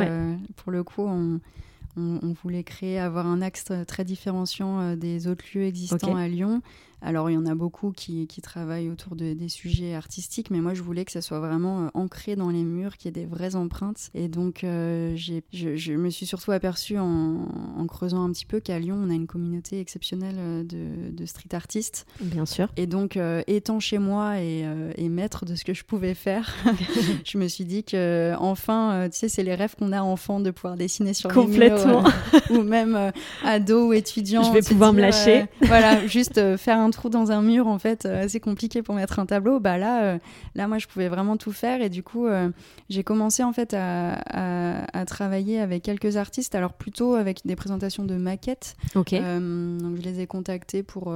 Pour 0.57 0.73
le 0.73 0.85
coup, 0.85 1.03
on 1.03 1.41
on, 1.97 2.35
voulait 2.43 2.65
créer, 2.65 2.99
avoir 2.99 3.27
un 3.27 3.43
axe 3.43 3.73
très 3.87 4.05
différenciant 4.05 4.81
euh, 4.81 4.97
des 4.97 5.27
autres 5.27 5.45
lieux 5.55 5.65
existants 5.65 6.17
à 6.17 6.29
Lyon. 6.29 6.63
Alors, 7.03 7.31
il 7.31 7.35
y 7.35 7.37
en 7.37 7.47
a 7.47 7.55
beaucoup 7.55 7.93
qui, 7.93 8.27
travaillent 8.43 8.89
autour 8.89 9.17
de, 9.17 9.35
des 9.35 9.49
sujets 9.49 9.95
artistiques, 9.95 10.51
mais 10.51 10.61
moi, 10.61 10.73
je 10.73 10.83
voulais 10.83 11.05
que 11.05 11.13
ça 11.13 11.21
soit 11.21 11.41
vraiment 11.41 11.85
euh, 11.85 11.89
ancré 11.93 12.37
dans 12.37 12.49
les 12.49 12.65
murs, 12.65 12.97
qu'il 12.97 13.07
y 13.07 13.09
ait 13.09 13.23
des 13.23 13.27
vraies 13.27 13.55
empreintes. 13.55 14.11
Et 14.15 14.29
donc, 14.29 14.65
euh, 14.65 15.15
je, 15.17 15.93
me 15.93 16.09
suis 16.09 16.25
surtout 16.25 16.53
aperçue 16.53 16.99
en, 16.99 17.47
creusant 17.87 18.25
un 18.25 18.31
petit 18.33 18.47
peu 18.47 18.61
qu'à 18.61 18.79
Lyon, 18.79 18.99
on 18.99 19.11
a 19.11 19.15
une 19.15 19.27
communauté 19.27 19.81
exceptionnelle 19.81 20.37
euh, 20.39 20.65
de, 20.65 21.27
street 21.27 21.55
artistes. 21.55 22.07
Bien 22.21 22.47
sûr. 22.47 22.69
Et 22.77 22.87
donc, 22.87 23.19
étant 23.47 23.79
chez 23.79 23.99
moi 23.99 24.41
et, 24.41 24.65
maître 25.11 25.45
de 25.45 25.57
ce 25.57 25.65
que 25.65 25.75
je 25.75 25.85
pouvais 25.85 26.15
faire, 26.15 26.55
je 27.25 27.37
me 27.37 27.49
suis 27.49 27.65
dit 27.65 27.83
que, 27.83 28.35
enfin, 28.39 29.09
tu 29.11 29.19
sais, 29.19 29.29
c'est 29.29 29.43
les 29.43 29.55
rêves 29.55 29.75
qu'on 29.77 29.93
a 29.93 30.03
enfant 30.03 30.41
de 30.41 30.51
pouvoir 30.51 30.77
dessiner 30.77 31.15
sur 31.15 31.33
Complètement. 31.33 32.05
les 32.05 32.51
murs, 32.51 32.51
ou 32.51 32.63
même 32.63 33.13
ado 33.45 33.89
ou 33.89 33.93
étudiant. 33.93 34.45
Je 34.45 34.53
vais 34.53 34.63
pouvoir 34.63 34.93
me 34.93 35.01
lâcher. 35.01 35.47
voilà, 35.63 36.07
juste 36.07 36.57
faire 36.57 36.79
un 36.79 36.90
trou 36.91 37.09
dans 37.09 37.33
un 37.33 37.43
mur 37.43 37.67
en 37.67 37.79
fait 37.79 38.07
euh, 38.07 38.25
assez 38.25 38.41
compliqué 38.41 38.83
pour 38.83 38.95
mettre 38.95 39.19
un 39.19 39.27
tableau 39.27 39.61
bah 39.61 39.79
là 39.79 40.05
euh, 40.05 40.19
là 40.55 40.69
moi 40.69 40.79
je 40.79 40.87
pouvais 40.87 41.09
vraiment 41.09 41.37
tout 41.37 41.53
faire. 41.53 41.83
Et 41.83 41.89
du 41.89 42.03
coup 42.03 42.27
euh, 42.27 42.51
j'ai 42.89 43.05
commencé 43.05 43.43
en 43.43 43.53
fait 43.53 43.75
à, 43.75 45.05
travailler 45.07 45.61
avec 45.61 45.83
quelques 45.83 46.17
artistes. 46.17 46.55
Alors 46.55 46.75
plutôt 46.75 47.15
avec 47.15 47.41
des 47.45 47.57
présentations 47.57 48.05
de 48.05 48.17
maquettes. 48.17 48.77
Donc 48.95 49.09
je 49.11 50.03
les 50.03 50.21
ai 50.21 50.27
contactés 50.27 50.83
pour 50.83 51.13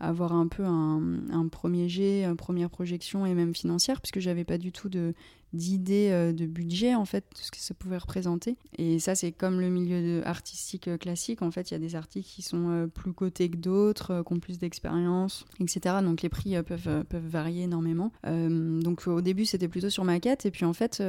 avoir 0.00 0.32
un 0.32 0.46
peu 0.46 0.64
un, 0.64 1.00
un, 1.32 1.48
premier 1.48 1.88
jet, 1.88 2.24
une 2.24 2.36
première 2.36 2.70
projection 2.70 3.24
et 3.24 3.34
même 3.34 3.54
financière, 3.54 4.00
puisque 4.00 4.20
j'avais 4.20 4.44
pas 4.44 4.58
du 4.58 4.72
tout 4.72 4.88
de, 4.88 5.14
d'idées 5.56 6.10
euh, 6.10 6.32
de 6.32 6.46
budget 6.46 6.94
en 6.94 7.04
fait 7.04 7.24
de 7.34 7.40
ce 7.40 7.50
que 7.50 7.58
ça 7.58 7.74
pouvait 7.74 7.98
représenter. 7.98 8.56
Et 8.78 8.98
ça 8.98 9.14
c'est 9.14 9.32
comme 9.32 9.60
le 9.60 9.68
milieu 9.68 10.26
artistique 10.26 10.88
euh, 10.88 10.96
classique. 10.96 11.42
En 11.42 11.50
fait 11.50 11.70
il 11.70 11.74
y 11.74 11.76
a 11.76 11.80
des 11.80 11.96
artistes 11.96 12.28
qui 12.28 12.42
sont 12.42 12.70
euh, 12.70 12.86
plus 12.86 13.12
cotés 13.12 13.48
que 13.48 13.56
d'autres 13.56 14.22
qui 14.26 14.32
ont 14.32 14.38
plus 14.38 14.58
d'expérience 14.58 15.44
etc 15.60 15.96
donc 16.02 16.22
les 16.22 16.28
prix 16.28 16.62
peuvent, 16.62 17.04
peuvent 17.04 17.26
varier 17.26 17.64
énormément. 17.64 18.12
Donc 18.24 19.06
au 19.06 19.20
début 19.20 19.44
c'était 19.44 19.68
plutôt 19.68 19.90
sur 19.90 20.04
maquette. 20.04 20.46
Et 20.46 20.50
puis 20.50 20.64
en 20.64 20.72
fait 20.72 21.02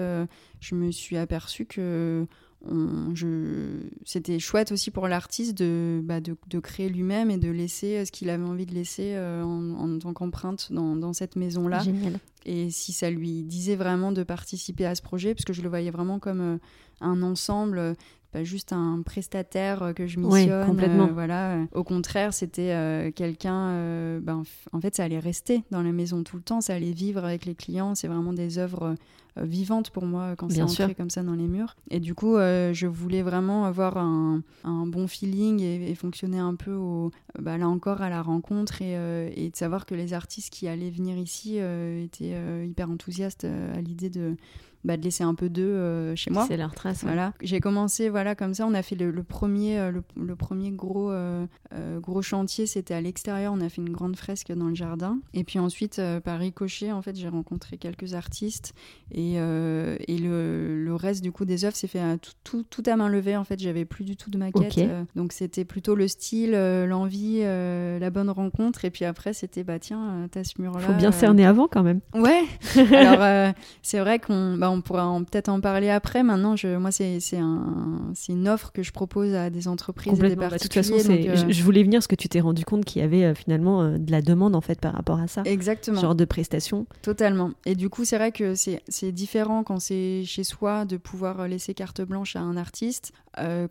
je 0.59 0.75
me 0.75 0.91
suis 0.91 1.17
aperçu 1.17 1.65
que 1.65 2.25
c'était 4.03 4.39
chouette 4.39 4.71
aussi 4.71 4.91
pour 4.91 5.07
l'artiste 5.07 5.57
de, 5.57 6.01
bah, 6.03 6.19
de, 6.19 6.35
de, 6.47 6.59
créer 6.59 6.89
lui-même 6.89 7.29
et 7.31 7.37
de 7.37 7.49
laisser 7.49 8.03
ce 8.05 8.11
qu'il 8.11 8.29
avait 8.29 8.43
envie 8.43 8.65
de 8.65 8.73
laisser 8.73 9.17
en, 9.17 9.75
en, 9.75 9.99
tant 9.99 10.13
qu'empreinte 10.13 10.71
dans, 10.71 10.95
dans, 10.95 11.13
cette 11.13 11.35
maison-là. 11.35 11.83
Et 12.45 12.69
si 12.69 12.93
ça 12.93 13.09
lui 13.09 13.43
disait 13.43 13.75
vraiment 13.75 14.11
de 14.11 14.23
participer 14.23 14.85
à 14.85 14.95
ce 14.95 15.01
projet, 15.01 15.33
parce 15.33 15.45
que 15.45 15.53
je 15.53 15.61
le 15.61 15.69
voyais 15.69 15.91
vraiment 15.91 16.19
comme 16.19 16.59
un 17.01 17.21
ensemble, 17.21 17.95
pas 18.37 18.43
juste 18.43 18.73
un 18.73 19.01
prestataire 19.03 19.93
que 19.95 20.07
je 20.07 20.19
missionne. 20.19 20.65
complètement. 20.65 21.07
voilà. 21.07 21.59
Au 21.73 21.83
contraire, 21.83 22.33
c'était 22.33 23.11
quelqu'un. 23.15 24.19
Ben, 24.19 24.43
en 24.71 24.81
fait, 24.81 24.95
ça 24.95 25.03
allait 25.03 25.19
rester 25.19 25.63
dans 25.71 25.81
la 25.81 25.91
maison 25.91 26.23
tout 26.23 26.37
le 26.37 26.43
temps, 26.43 26.61
ça 26.61 26.73
allait 26.73 26.91
vivre 26.91 27.23
avec 27.23 27.45
les 27.45 27.55
clients. 27.55 27.95
C'est 27.95 28.07
vraiment 28.07 28.33
des 28.33 28.57
œuvres 28.57 28.95
euh, 29.37 29.43
vivante 29.43 29.89
pour 29.89 30.05
moi 30.05 30.35
quand 30.35 30.51
c'est 30.51 30.61
entré 30.61 30.95
comme 30.95 31.09
ça 31.09 31.23
dans 31.23 31.33
les 31.33 31.47
murs. 31.47 31.75
Et 31.89 31.99
du 31.99 32.13
coup, 32.13 32.37
euh, 32.37 32.73
je 32.73 32.87
voulais 32.87 33.21
vraiment 33.21 33.65
avoir 33.65 33.97
un, 33.97 34.41
bon 34.63 35.07
feeling 35.07 35.61
et, 35.61 35.95
fonctionner 35.95 36.39
un 36.39 36.55
peu 36.55 36.73
au, 36.73 37.11
bah, 37.39 37.57
là 37.57 37.67
encore 37.67 38.01
à 38.01 38.09
la 38.09 38.21
rencontre 38.21 38.81
et, 38.81 38.97
euh, 38.97 39.29
et, 39.35 39.49
de 39.49 39.55
savoir 39.55 39.85
que 39.85 39.95
les 39.95 40.13
artistes 40.13 40.51
qui 40.51 40.67
allaient 40.67 40.89
venir 40.89 41.17
ici 41.17 41.57
étaient 41.57 42.35
hyper 42.65 42.89
enthousiastes 42.89 43.45
à 43.45 43.81
l'idée 43.81 44.09
de 44.09 44.35
bah, 44.83 44.95
de 44.95 45.03
laisser 45.03 45.23
un 45.23 45.35
peu 45.35 45.49
d'eux 45.49 45.63
euh, 45.63 46.15
chez 46.15 46.31
moi. 46.31 46.45
C'est 46.47 46.57
leur 46.57 46.73
trace. 46.73 47.03
Voilà. 47.03 47.33
J'ai 47.41 47.59
commencé 47.59 48.09
voilà 48.09 48.35
comme 48.35 48.53
ça. 48.53 48.65
On 48.65 48.73
a 48.73 48.81
fait 48.81 48.95
le, 48.95 49.11
premier 49.23 49.79
euh, 49.79 49.91
le, 50.15 50.35
premier 50.35 50.71
gros 50.71 51.11
euh, 51.11 51.45
gros 51.99 52.21
chantier. 52.21 52.65
C'était 52.65 52.93
à 52.93 53.01
l'extérieur. 53.01 53.53
On 53.53 53.61
a 53.61 53.69
fait 53.69 53.81
une 53.81 53.91
grande 53.91 54.15
fresque 54.15 54.51
dans 54.53 54.67
le 54.67 54.75
jardin. 54.75 55.19
Et 55.33 55.43
puis 55.43 55.59
ensuite 55.59 56.01
par 56.23 56.39
ricochet 56.39 56.91
en 56.91 57.01
fait 57.01 57.15
j'ai 57.15 57.27
rencontré 57.27 57.77
quelques 57.77 58.13
artistes 58.13 58.73
et, 59.11 59.35
et 59.35 60.17
le, 60.17 60.83
le, 60.83 60.95
reste 60.95 61.21
du 61.21 61.31
coup 61.31 61.45
des 61.45 61.65
œuvres 61.65 61.75
s'est 61.75 61.87
fait 61.87 61.99
à 61.99 62.17
tout, 62.43 62.63
tout, 62.63 62.83
à 62.85 62.95
main 62.95 63.09
levée 63.09 63.35
en 63.35 63.43
fait. 63.43 63.59
J'avais 63.59 63.85
plus 63.85 64.03
du 64.03 64.15
tout 64.15 64.29
de 64.29 64.37
maquette. 64.37 64.79
donc 65.15 65.33
c'était 65.33 65.65
plutôt 65.65 65.95
le 65.95 66.07
style, 66.07 66.51
l'envie, 66.51 67.41
la 67.41 68.09
bonne 68.09 68.29
rencontre. 68.29 68.85
Et 68.85 68.91
puis 68.91 69.05
après 69.05 69.33
c'était 69.33 69.63
bah 69.63 69.79
tiens 69.79 70.27
t'as 70.31 70.43
ce 70.43 70.61
mur 70.61 70.73
là. 70.73 70.79
Faut 70.79 70.93
bien 70.93 71.11
cerner 71.11 71.45
avant 71.45 71.67
quand 71.67 71.83
même. 71.83 71.99
Ouais. 72.13 72.43
Alors 72.95 73.53
c'est 73.81 73.99
vrai 73.99 74.19
qu'on 74.19 74.57
bah, 74.57 74.66
on 74.71 74.81
pourra 74.81 75.19
peut-être 75.29 75.49
en 75.49 75.59
parler 75.61 75.89
après. 75.89 76.23
Maintenant, 76.23 76.55
je, 76.55 76.77
moi, 76.77 76.91
c'est 76.91 77.19
un, 77.37 78.13
une 78.29 78.47
offre 78.47 78.71
que 78.71 78.83
je 78.83 78.91
propose 78.91 79.33
à 79.33 79.49
des 79.49 79.67
entreprises 79.67 80.13
et 80.13 80.29
des 80.29 80.35
particuliers. 80.35 80.49
Bah, 80.49 80.57
de 80.57 80.61
toute 80.61 80.73
façon, 80.73 80.93
euh, 81.11 81.51
je, 81.51 81.63
voulais 81.63 81.83
venir 81.83 81.97
parce 81.97 82.07
que 82.07 82.15
tu 82.15 82.29
t'es 82.29 82.39
rendu 82.39 82.65
compte 82.65 82.85
qu'il 82.85 83.01
y 83.01 83.05
avait 83.05 83.23
euh, 83.23 83.33
finalement 83.33 83.81
euh, 83.81 83.97
de 83.97 84.11
la 84.11 84.21
demande 84.21 84.55
en 84.55 84.61
fait 84.61 84.79
par 84.79 84.93
rapport 84.93 85.19
à 85.19 85.27
ça. 85.27 85.43
Exactement. 85.45 85.99
Genre 85.99 86.15
de 86.15 86.25
prestations. 86.25 86.85
Totalement. 87.01 87.51
Et 87.65 87.75
du 87.75 87.89
coup, 87.89 88.05
c'est 88.05 88.17
vrai 88.17 88.31
que 88.31 88.53
c'est 88.55 89.11
différent 89.11 89.63
quand 89.63 89.79
c'est 89.79 90.23
chez 90.25 90.43
soi 90.43 90.85
de 90.85 90.97
pouvoir 90.97 91.47
laisser 91.47 91.73
carte 91.73 92.01
blanche 92.01 92.35
à 92.35 92.41
un 92.41 92.57
artiste. 92.57 93.13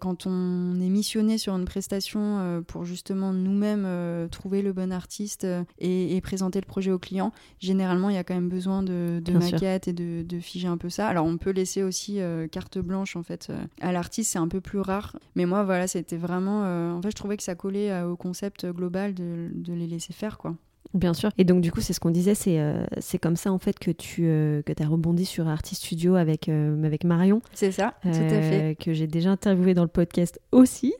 Quand 0.00 0.26
on 0.26 0.80
est 0.80 0.88
missionné 0.88 1.38
sur 1.38 1.54
une 1.54 1.64
prestation 1.64 2.62
pour 2.66 2.84
justement 2.84 3.32
nous-mêmes 3.32 4.28
trouver 4.30 4.62
le 4.62 4.72
bon 4.72 4.92
artiste 4.92 5.46
et, 5.78 6.20
présenter 6.22 6.60
le 6.60 6.66
projet 6.66 6.90
au 6.90 6.98
client, 6.98 7.32
généralement, 7.60 8.08
il 8.10 8.16
y 8.16 8.18
a 8.18 8.24
quand 8.24 8.34
même 8.34 8.48
besoin 8.48 8.82
de, 8.82 9.20
de 9.24 9.32
maquettes 9.32 9.88
et 9.88 9.92
de, 9.92 10.22
de 10.22 10.40
figer 10.40 10.68
un 10.68 10.76
peu 10.76 10.90
ça. 10.90 11.08
Alors 11.08 11.26
on 11.26 11.36
peut 11.36 11.50
laisser 11.50 11.82
aussi 11.82 12.20
euh, 12.20 12.48
carte 12.48 12.78
blanche 12.78 13.16
en 13.16 13.22
fait 13.22 13.48
euh, 13.50 13.64
à 13.80 13.92
l'artiste, 13.92 14.32
c'est 14.32 14.38
un 14.38 14.48
peu 14.48 14.60
plus 14.60 14.80
rare. 14.80 15.16
Mais 15.34 15.46
moi 15.46 15.64
voilà, 15.64 15.86
c'était 15.86 16.16
vraiment, 16.16 16.64
euh, 16.64 16.92
en 16.92 17.02
fait 17.02 17.10
je 17.10 17.16
trouvais 17.16 17.36
que 17.36 17.42
ça 17.42 17.54
collait 17.54 18.02
au 18.02 18.16
concept 18.16 18.66
global 18.66 19.14
de, 19.14 19.50
de 19.54 19.72
les 19.72 19.86
laisser 19.86 20.12
faire 20.12 20.38
quoi. 20.38 20.54
Bien 20.94 21.14
sûr. 21.14 21.30
Et 21.38 21.44
donc, 21.44 21.60
du 21.60 21.70
coup, 21.72 21.80
c'est 21.80 21.92
ce 21.92 22.00
qu'on 22.00 22.10
disait, 22.10 22.34
c'est 22.34 22.58
euh, 22.58 22.84
c'est 22.98 23.18
comme 23.18 23.36
ça, 23.36 23.52
en 23.52 23.58
fait, 23.58 23.78
que 23.78 23.90
tu 23.90 24.26
euh, 24.26 24.62
que 24.62 24.72
as 24.82 24.86
rebondi 24.86 25.24
sur 25.24 25.48
Artist 25.48 25.82
Studio 25.82 26.14
avec, 26.14 26.48
euh, 26.48 26.82
avec 26.84 27.04
Marion. 27.04 27.42
C'est 27.52 27.72
ça, 27.72 27.94
tout 28.02 28.08
à 28.08 28.42
fait. 28.42 28.76
Que 28.82 28.92
j'ai 28.92 29.06
déjà 29.06 29.30
interviewé 29.30 29.74
dans 29.74 29.82
le 29.82 29.88
podcast 29.88 30.40
aussi. 30.52 30.94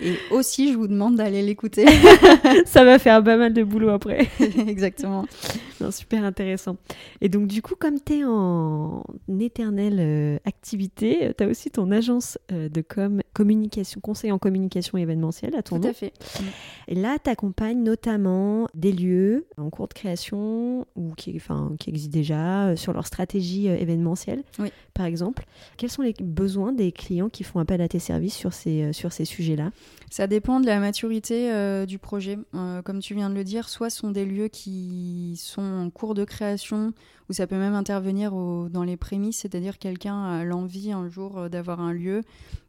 Et 0.00 0.16
aussi, 0.30 0.72
je 0.72 0.78
vous 0.78 0.88
demande 0.88 1.16
d'aller 1.16 1.42
l'écouter. 1.42 1.86
ça 2.64 2.84
va 2.84 2.98
faire 2.98 3.22
pas 3.22 3.36
mal 3.36 3.52
de 3.52 3.62
boulot 3.62 3.90
après. 3.90 4.28
Exactement. 4.66 5.26
super 5.90 6.24
intéressant. 6.24 6.76
Et 7.20 7.28
donc, 7.28 7.46
du 7.46 7.62
coup, 7.62 7.74
comme 7.78 8.00
tu 8.00 8.20
es 8.20 8.24
en 8.24 9.04
éternelle 9.40 10.40
activité, 10.44 11.32
tu 11.36 11.44
as 11.44 11.46
aussi 11.46 11.70
ton 11.70 11.90
agence 11.90 12.38
de 12.50 12.80
com 12.80 13.20
communication, 13.32 14.00
conseil 14.00 14.30
en 14.30 14.38
communication 14.38 14.98
événementielle 14.98 15.54
à 15.56 15.62
ton 15.62 15.80
Tout 15.80 15.88
à 15.88 15.92
fait. 15.92 16.12
Et 16.88 16.94
là, 16.94 17.16
tu 17.22 17.30
accompagnes 17.30 17.82
notamment 17.82 18.66
des 18.74 18.92
lieux 18.92 19.01
en 19.56 19.70
cours 19.70 19.88
de 19.88 19.94
création 19.94 20.86
ou 20.96 21.14
qui, 21.16 21.32
enfin, 21.36 21.72
qui 21.78 21.90
existent 21.90 22.12
déjà 22.12 22.68
euh, 22.68 22.76
sur 22.76 22.92
leur 22.92 23.06
stratégie 23.06 23.68
euh, 23.68 23.76
événementielle, 23.76 24.42
par 24.94 25.06
exemple. 25.06 25.44
Quels 25.76 25.90
sont 25.90 26.02
les 26.02 26.14
besoins 26.20 26.72
des 26.72 26.92
clients 26.92 27.28
qui 27.28 27.44
font 27.44 27.58
appel 27.60 27.80
à 27.80 27.88
tes 27.88 27.98
services 27.98 28.34
sur 28.34 28.52
ces, 28.52 28.82
euh, 28.82 28.92
sur 28.92 29.12
ces 29.12 29.24
sujets-là? 29.24 29.70
Ça 30.10 30.26
dépend 30.26 30.60
de 30.60 30.66
la 30.66 30.78
maturité 30.78 31.50
du 31.86 31.98
projet. 31.98 32.38
comme 32.84 33.00
tu 33.00 33.14
viens 33.14 33.30
de 33.30 33.34
le 33.34 33.44
dire, 33.44 33.70
soit 33.70 33.88
ce 33.88 33.98
sont 34.00 34.10
des 34.10 34.26
lieux 34.26 34.48
qui 34.48 35.36
sont 35.38 35.62
en 35.62 35.88
cours 35.88 36.12
de 36.12 36.24
création 36.24 36.92
ou 37.30 37.32
ça 37.32 37.46
peut 37.46 37.56
même 37.56 37.74
intervenir 37.74 38.32
dans 38.32 38.84
les 38.84 38.98
prémices, 38.98 39.38
c'est-à-dire 39.38 39.78
quelqu'un 39.78 40.22
a 40.22 40.44
l'envie 40.44 40.92
un 40.92 41.08
jour 41.08 41.48
d'avoir 41.48 41.80
un 41.80 41.94
lieu 41.94 42.20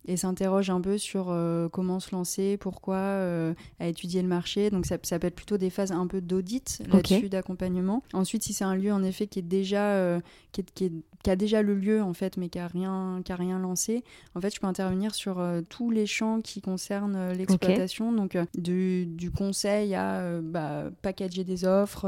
et 0.06 0.18
s'interroge 0.18 0.70
un 0.70 0.82
peu 0.82 0.98
sur 0.98 1.28
euh, 1.30 1.70
comment 1.70 2.00
se 2.00 2.14
lancer, 2.14 2.58
pourquoi, 2.58 2.96
euh, 2.96 3.54
à 3.80 3.88
étudier 3.88 4.22
le 4.22 4.28
marché. 4.28 4.70
Donc 4.70 4.86
ça, 4.86 4.98
ça, 5.04 5.20
peut 5.20 5.28
être 5.28 5.36
plutôt 5.36 5.58
des 5.58 5.70
phases 5.70 5.92
un 5.92 6.08
peu 6.08 6.22
d'audit 6.22 6.82
là-dessus, 6.92 7.30
d'accompagnement. 7.30 8.04
Ensuite, 8.14 8.44
si 8.44 8.54
c'est 8.54 8.66
un 8.66 8.76
lieu 8.76 8.92
en 8.92 9.04
effet 9.04 9.28
qui 9.28 9.40
est 9.40 9.44
déjà, 9.44 9.92
euh, 9.92 10.20
qui, 10.52 10.64
qui, 10.64 10.92
a 11.30 11.36
déjà 11.36 11.62
le 11.62 11.76
lieu 11.76 12.02
en 12.02 12.14
fait, 12.14 12.38
mais 12.38 12.50
qui 12.50 12.60
a 12.60 12.68
rien, 12.68 13.22
qui 13.24 13.32
a 13.32 13.36
rien 13.36 13.60
lancé, 13.60 14.04
en 14.36 14.42
fait, 14.42 14.54
je 14.54 14.60
peux 14.60 14.68
intervenir 14.68 15.16
sur 15.16 15.44
tous 15.70 15.92
les 15.92 16.06
champs 16.06 16.42
qui 16.42 16.62
concernent 16.62 17.32
l'exploitation. 17.34 18.12
Donc 18.12 18.38
du, 18.56 19.06
du, 19.06 19.32
conseil 19.32 19.96
à 19.96 20.40
bah, 20.42 20.86
packager 21.02 21.44
des 21.44 21.66
offres, 21.66 22.08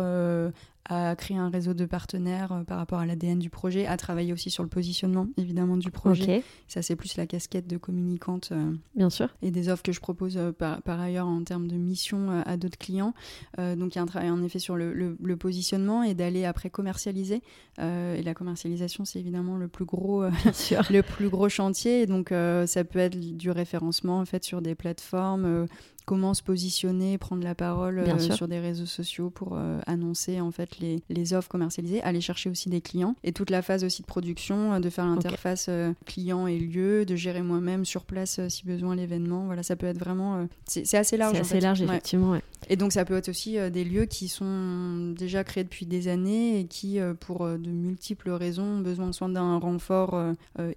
à 0.88 1.15
créer 1.15 1.38
un 1.38 1.49
réseau 1.49 1.73
de 1.73 1.86
partenaires 1.86 2.51
euh, 2.51 2.63
par 2.63 2.78
rapport 2.78 2.99
à 2.99 3.06
l'ADN 3.06 3.39
du 3.39 3.49
projet, 3.49 3.88
à 3.88 3.97
travailler 3.97 4.34
aussi 4.34 4.51
sur 4.51 4.62
le 4.62 4.69
positionnement 4.69 5.28
évidemment 5.38 5.78
du 5.78 5.89
projet. 5.89 6.43
Ça 6.67 6.82
c'est 6.82 6.95
plus 6.95 7.17
la 7.17 7.25
casquette 7.25 7.67
de 7.67 7.78
communicante. 7.78 8.49
Euh, 8.51 8.71
Bien 8.95 9.10
sûr. 9.10 9.30
Et 9.41 9.51
des 9.51 9.69
offres 9.69 9.84
que 9.84 9.91
je 9.91 9.99
propose 9.99 10.38
euh, 10.38 10.51
par, 10.51 10.82
par, 10.84 10.99
ailleurs 10.99 11.28
en 11.28 11.43
termes 11.43 11.67
de 11.67 11.75
mission 11.75 12.43
à 12.45 12.58
d'autres 12.58 12.78
clients. 12.78 13.13
donc 13.58 13.95
il 13.95 13.97
y 13.97 13.99
a 13.99 14.01
un 14.01 14.06
travail 14.06 14.30
en 14.30 14.41
effet 14.43 14.60
sur 14.60 14.75
le, 14.75 14.93
le, 14.93 15.38
positionnement 15.38 16.04
et 16.04 16.13
d'aller 16.13 16.45
après 16.45 16.69
commercialiser. 16.69 17.41
et 17.80 18.21
la 18.23 18.34
commercialisation 18.34 19.05
c'est 19.06 19.20
évidemment 19.20 19.58
le 19.58 19.68
plus 19.68 19.86
gros, 19.86 20.24
le 20.89 21.02
plus 21.02 21.30
gros 21.30 21.50
chantier. 21.50 22.02
Et 22.02 22.06
donc 22.06 22.30
ça 22.30 22.84
peut 22.84 23.00
être 23.00 23.18
du 23.20 23.52
référencement 23.52 24.20
en 24.20 24.26
fait 24.26 24.44
sur 24.44 24.62
des 24.62 24.76
plateformes 24.76 25.68
comment 26.06 26.34
se 26.34 26.44
positionner, 26.44 27.18
prendre 27.18 27.44
la 27.44 27.56
parole 27.56 28.00
euh, 28.00 28.20
sur 28.20 28.48
des 28.48 28.60
réseaux 28.60 28.86
sociaux 28.86 29.30
pour 29.30 29.54
euh, 29.54 29.80
annoncer 29.88 30.39
en 30.39 30.52
fait 30.52 30.80
les, 30.80 31.02
les, 31.10 31.34
offres 31.34 31.50
commercialisées, 31.50 32.02
aller 32.04 32.22
chercher 32.22 32.50
aussi 32.50 32.70
des 32.70 32.82
clients 32.82 33.15
et 33.24 33.32
toute 33.32 33.50
la 33.50 33.62
phase 33.62 33.84
aussi 33.84 34.04
de 34.04 34.08
production, 34.08 34.74
euh, 34.74 34.80
de 34.80 34.89
faire 34.89 35.06
l'interface 35.06 35.70
client 36.06 36.48
et 36.48 36.60
lieu, 36.60 37.06
de 37.06 37.15
gérer 37.15 37.41
moi-même 37.41 37.86
sur 37.86 38.06
place 38.06 38.39
si 38.48 38.65
besoin 38.65 38.96
l'événement. 38.96 39.46
Voilà, 39.46 39.63
ça 39.63 39.76
peut 39.76 39.88
être 39.88 39.98
vraiment 39.98 40.48
c'est 40.65 40.94
assez 40.96 41.18
large. 41.18 41.34
C'est 41.34 41.41
assez 41.41 41.60
large 41.60 41.82
effectivement. 41.82 42.38
Et 42.70 42.76
donc 42.76 42.94
ça 42.94 43.06
peut 43.06 43.15
être 43.15 43.30
aussi 43.30 43.58
des 43.72 43.84
lieux 43.84 44.06
qui 44.06 44.28
sont 44.28 45.13
déjà 45.18 45.44
créés 45.44 45.63
depuis 45.63 45.86
des 45.86 46.08
années 46.08 46.60
et 46.60 46.65
qui 46.65 47.00
pour 47.20 47.48
de 47.48 47.70
multiples 47.70 48.30
raisons 48.32 48.63
ont 48.63 48.80
besoin 48.80 49.12
soit 49.12 49.30
d'un 49.30 49.58
renfort 49.58 50.20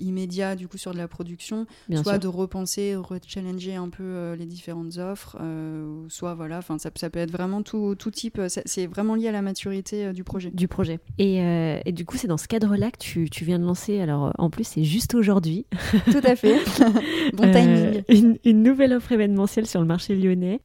immédiat 0.00 0.56
du 0.56 0.68
coup 0.68 0.78
sur 0.78 0.92
de 0.92 0.98
la 0.98 1.08
production, 1.08 1.66
soit 2.02 2.18
de 2.18 2.28
repenser, 2.28 2.96
rechallenger 2.96 3.74
un 3.74 3.88
peu 3.90 4.32
les 4.34 4.46
différentes 4.46 4.96
offres 4.96 5.17
euh, 5.40 6.04
soit 6.08 6.34
voilà, 6.34 6.58
enfin 6.58 6.78
ça, 6.78 6.90
ça, 6.94 7.10
peut 7.10 7.18
être 7.18 7.30
vraiment 7.30 7.62
tout, 7.62 7.94
tout 7.94 8.10
type. 8.10 8.40
C'est 8.46 8.86
vraiment 8.86 9.14
lié 9.14 9.28
à 9.28 9.32
la 9.32 9.42
maturité 9.42 10.06
euh, 10.06 10.12
du 10.12 10.24
projet. 10.24 10.50
Du 10.50 10.68
projet. 10.68 10.98
Et, 11.18 11.42
euh, 11.42 11.80
et 11.84 11.92
du 11.92 12.04
coup, 12.04 12.16
c'est 12.16 12.26
dans 12.26 12.36
ce 12.36 12.48
cadre-là 12.48 12.90
que 12.90 12.98
tu, 12.98 13.30
tu, 13.30 13.44
viens 13.44 13.58
de 13.58 13.64
lancer. 13.64 14.00
Alors 14.00 14.32
en 14.38 14.50
plus, 14.50 14.64
c'est 14.64 14.84
juste 14.84 15.14
aujourd'hui. 15.14 15.66
Tout 16.06 16.20
à 16.24 16.36
fait. 16.36 16.58
bon 17.34 17.50
timing. 17.50 18.02
Une, 18.08 18.38
une, 18.44 18.62
nouvelle 18.62 18.92
offre 18.92 19.12
événementielle 19.12 19.66
sur 19.66 19.80
le 19.80 19.86
marché 19.86 20.14
lyonnais 20.14 20.60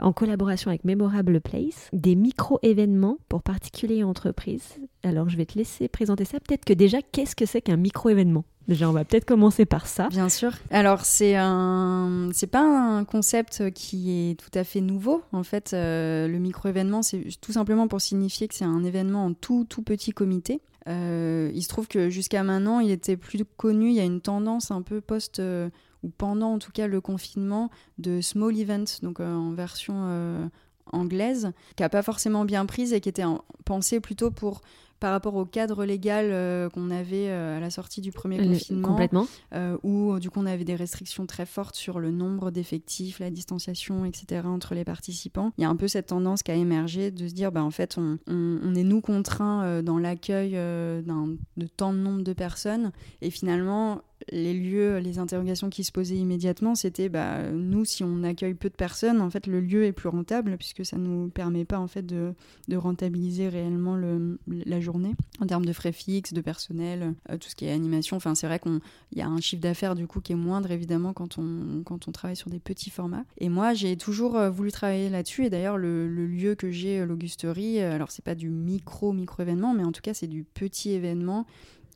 en 0.00 0.12
collaboration 0.12 0.70
avec 0.70 0.84
Memorable 0.84 1.40
Place, 1.40 1.88
des 1.92 2.14
micro-événements 2.14 3.18
pour 3.28 3.42
particuliers 3.42 3.96
et 3.96 4.04
entreprises. 4.04 4.78
Alors 5.02 5.28
je 5.28 5.36
vais 5.36 5.46
te 5.46 5.56
laisser 5.56 5.88
présenter 5.88 6.24
ça. 6.24 6.40
Peut-être 6.40 6.64
que 6.64 6.72
déjà, 6.72 6.98
qu'est-ce 7.00 7.36
que 7.36 7.46
c'est 7.46 7.60
qu'un 7.60 7.76
micro-événement? 7.76 8.44
Déjà, 8.68 8.88
on 8.88 8.92
va 8.92 9.04
peut-être 9.04 9.24
commencer 9.24 9.64
par 9.64 9.86
ça. 9.86 10.08
Bien 10.08 10.28
sûr. 10.28 10.52
Alors, 10.70 11.04
c'est 11.04 11.36
un, 11.36 12.30
c'est 12.32 12.48
pas 12.48 12.62
un 12.62 13.04
concept 13.04 13.70
qui 13.70 14.30
est 14.30 14.34
tout 14.34 14.56
à 14.58 14.64
fait 14.64 14.80
nouveau. 14.80 15.22
En 15.32 15.44
fait, 15.44 15.72
euh, 15.72 16.26
le 16.26 16.38
micro-événement, 16.38 17.02
c'est 17.02 17.24
tout 17.40 17.52
simplement 17.52 17.86
pour 17.86 18.00
signifier 18.00 18.48
que 18.48 18.54
c'est 18.54 18.64
un 18.64 18.82
événement 18.82 19.26
en 19.26 19.34
tout, 19.34 19.66
tout 19.68 19.82
petit 19.82 20.10
comité. 20.10 20.60
Euh, 20.88 21.50
il 21.54 21.62
se 21.62 21.68
trouve 21.68 21.86
que 21.86 22.10
jusqu'à 22.10 22.42
maintenant, 22.42 22.80
il 22.80 22.90
était 22.90 23.16
plus 23.16 23.44
connu. 23.56 23.90
Il 23.90 23.94
y 23.94 24.00
a 24.00 24.04
une 24.04 24.20
tendance 24.20 24.72
un 24.72 24.82
peu 24.82 25.00
post 25.00 25.38
euh, 25.38 25.70
ou 26.02 26.08
pendant 26.08 26.54
en 26.54 26.58
tout 26.58 26.72
cas 26.72 26.88
le 26.88 27.00
confinement 27.00 27.70
de 27.98 28.20
small 28.20 28.58
events, 28.58 29.00
donc 29.02 29.20
en 29.20 29.52
version 29.52 30.50
anglaise, 30.92 31.52
qui 31.74 31.82
a 31.82 31.88
pas 31.88 32.02
forcément 32.02 32.44
bien 32.44 32.66
prise 32.66 32.92
et 32.92 33.00
qui 33.00 33.08
était 33.08 33.24
pensée 33.64 33.98
plutôt 34.00 34.30
pour 34.30 34.60
par 35.00 35.12
rapport 35.12 35.34
au 35.34 35.44
cadre 35.44 35.84
légal 35.84 36.30
euh, 36.30 36.68
qu'on 36.70 36.90
avait 36.90 37.28
euh, 37.28 37.56
à 37.56 37.60
la 37.60 37.70
sortie 37.70 38.00
du 38.00 38.12
premier 38.12 38.38
confinement, 38.38 38.88
complètement. 38.88 39.26
Euh, 39.54 39.76
où 39.82 40.18
du 40.18 40.30
coup 40.30 40.40
on 40.40 40.46
avait 40.46 40.64
des 40.64 40.74
restrictions 40.74 41.26
très 41.26 41.46
fortes 41.46 41.74
sur 41.74 42.00
le 42.00 42.10
nombre 42.10 42.50
d'effectifs, 42.50 43.18
la 43.18 43.30
distanciation, 43.30 44.04
etc. 44.04 44.42
entre 44.46 44.74
les 44.74 44.84
participants. 44.84 45.52
Il 45.58 45.62
y 45.62 45.64
a 45.64 45.68
un 45.68 45.76
peu 45.76 45.88
cette 45.88 46.06
tendance 46.06 46.42
qui 46.42 46.50
a 46.50 46.54
émergé 46.54 47.10
de 47.10 47.28
se 47.28 47.34
dire, 47.34 47.52
bah, 47.52 47.62
en 47.62 47.70
fait, 47.70 47.96
on, 47.98 48.18
on, 48.26 48.74
est 48.74 48.84
nous 48.84 49.00
contraints 49.00 49.82
dans 49.82 49.98
l'accueil 49.98 50.52
de 50.52 51.66
tant 51.76 51.92
de 51.92 51.98
nombre 51.98 52.22
de 52.22 52.32
personnes, 52.32 52.92
et 53.20 53.30
finalement 53.30 54.02
les 54.30 54.54
lieux, 54.54 54.98
les 54.98 55.18
interrogations 55.18 55.70
qui 55.70 55.84
se 55.84 55.92
posaient 55.92 56.16
immédiatement, 56.16 56.74
c'était 56.74 57.08
bah, 57.08 57.50
nous, 57.52 57.84
si 57.84 58.02
on 58.02 58.22
accueille 58.22 58.54
peu 58.54 58.68
de 58.68 58.74
personnes, 58.74 59.20
en 59.20 59.30
fait, 59.30 59.46
le 59.46 59.60
lieu 59.60 59.84
est 59.84 59.92
plus 59.92 60.08
rentable 60.08 60.56
puisque 60.56 60.84
ça 60.84 60.96
nous 60.96 61.28
permet 61.28 61.64
pas 61.64 61.78
en 61.78 61.86
fait 61.86 62.04
de, 62.04 62.34
rentabiliser 62.74 63.48
réellement 63.48 63.94
le, 63.94 64.38
la 64.46 64.80
journée 64.80 65.14
en 65.40 65.46
termes 65.46 65.64
de 65.64 65.72
frais 65.72 65.92
fixes, 65.92 66.32
de 66.32 66.40
personnel, 66.40 67.14
euh, 67.30 67.38
tout 67.38 67.48
ce 67.48 67.54
qui 67.54 67.66
est 67.66 67.72
animation. 67.72 68.16
Enfin, 68.16 68.34
c'est 68.34 68.46
vrai 68.46 68.58
qu'il 68.58 68.80
y 69.14 69.22
a 69.22 69.28
un 69.28 69.40
chiffre 69.40 69.62
d'affaires 69.62 69.94
du 69.94 70.06
coup 70.06 70.20
qui 70.20 70.32
est 70.32 70.36
moindre 70.36 70.70
évidemment 70.70 71.12
quand 71.12 71.38
on, 71.38 71.82
quand 71.84 72.08
on 72.08 72.12
travaille 72.12 72.36
sur 72.36 72.50
des 72.50 72.58
petits 72.58 72.90
formats. 72.90 73.24
Et 73.38 73.48
moi, 73.48 73.74
j'ai 73.74 73.96
toujours 73.96 74.36
euh, 74.36 74.50
voulu 74.50 74.72
travailler 74.72 75.08
là-dessus. 75.08 75.46
Et 75.46 75.50
d'ailleurs, 75.50 75.78
le, 75.78 76.08
le, 76.08 76.26
lieu 76.26 76.54
que 76.54 76.70
j'ai, 76.70 77.04
l'Augusterie, 77.04 77.80
alors 77.80 78.10
c'est 78.10 78.24
pas 78.24 78.34
du 78.34 78.50
micro 78.50 79.12
micro 79.12 79.42
événement, 79.42 79.74
mais 79.74 79.84
en 79.84 79.92
tout 79.92 80.00
cas 80.02 80.14
c'est 80.14 80.26
du 80.26 80.44
petit 80.44 80.90
événement 80.90 81.46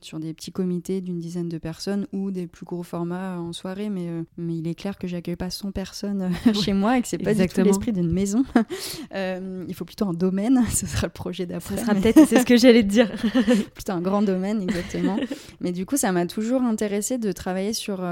sur 0.04 0.18
des 0.18 0.34
petits 0.34 0.52
comités 0.52 1.00
d'une 1.00 1.18
dizaine 1.18 1.48
de 1.48 1.58
personnes 1.58 2.06
ou 2.12 2.30
des 2.30 2.46
plus 2.46 2.64
gros 2.64 2.82
formats 2.82 3.38
en 3.38 3.52
soirée, 3.52 3.90
mais, 3.90 4.08
euh, 4.08 4.22
mais 4.36 4.56
il 4.56 4.68
est 4.68 4.74
clair 4.74 4.98
que 4.98 5.06
j'accueille 5.06 5.36
pas 5.36 5.50
100 5.50 5.72
personnes 5.72 6.30
euh, 6.46 6.52
chez 6.54 6.72
moi 6.72 6.98
et 6.98 7.02
que 7.02 7.08
c'est 7.08 7.18
pas 7.18 7.34
du 7.34 7.46
tout 7.46 7.62
l'esprit 7.62 7.92
d'une 7.92 8.10
maison. 8.10 8.44
euh, 9.14 9.64
il 9.68 9.74
faut 9.74 9.84
plutôt 9.84 10.06
un 10.06 10.14
domaine, 10.14 10.64
ce 10.70 10.86
sera 10.86 11.06
le 11.06 11.12
projet 11.12 11.46
d'après. 11.46 11.76
Ce 11.76 11.82
sera 11.82 11.94
peut-être, 11.94 12.26
c'est 12.26 12.40
ce 12.40 12.46
que 12.46 12.56
j'allais 12.56 12.82
te 12.82 12.88
dire. 12.88 13.10
plutôt 13.74 13.92
un 13.92 14.00
grand 14.00 14.22
domaine, 14.22 14.62
exactement. 14.62 15.18
mais 15.60 15.72
du 15.72 15.86
coup, 15.86 15.96
ça 15.96 16.12
m'a 16.12 16.26
toujours 16.26 16.62
intéressé 16.62 17.18
de 17.18 17.32
travailler 17.32 17.72
sur 17.72 18.02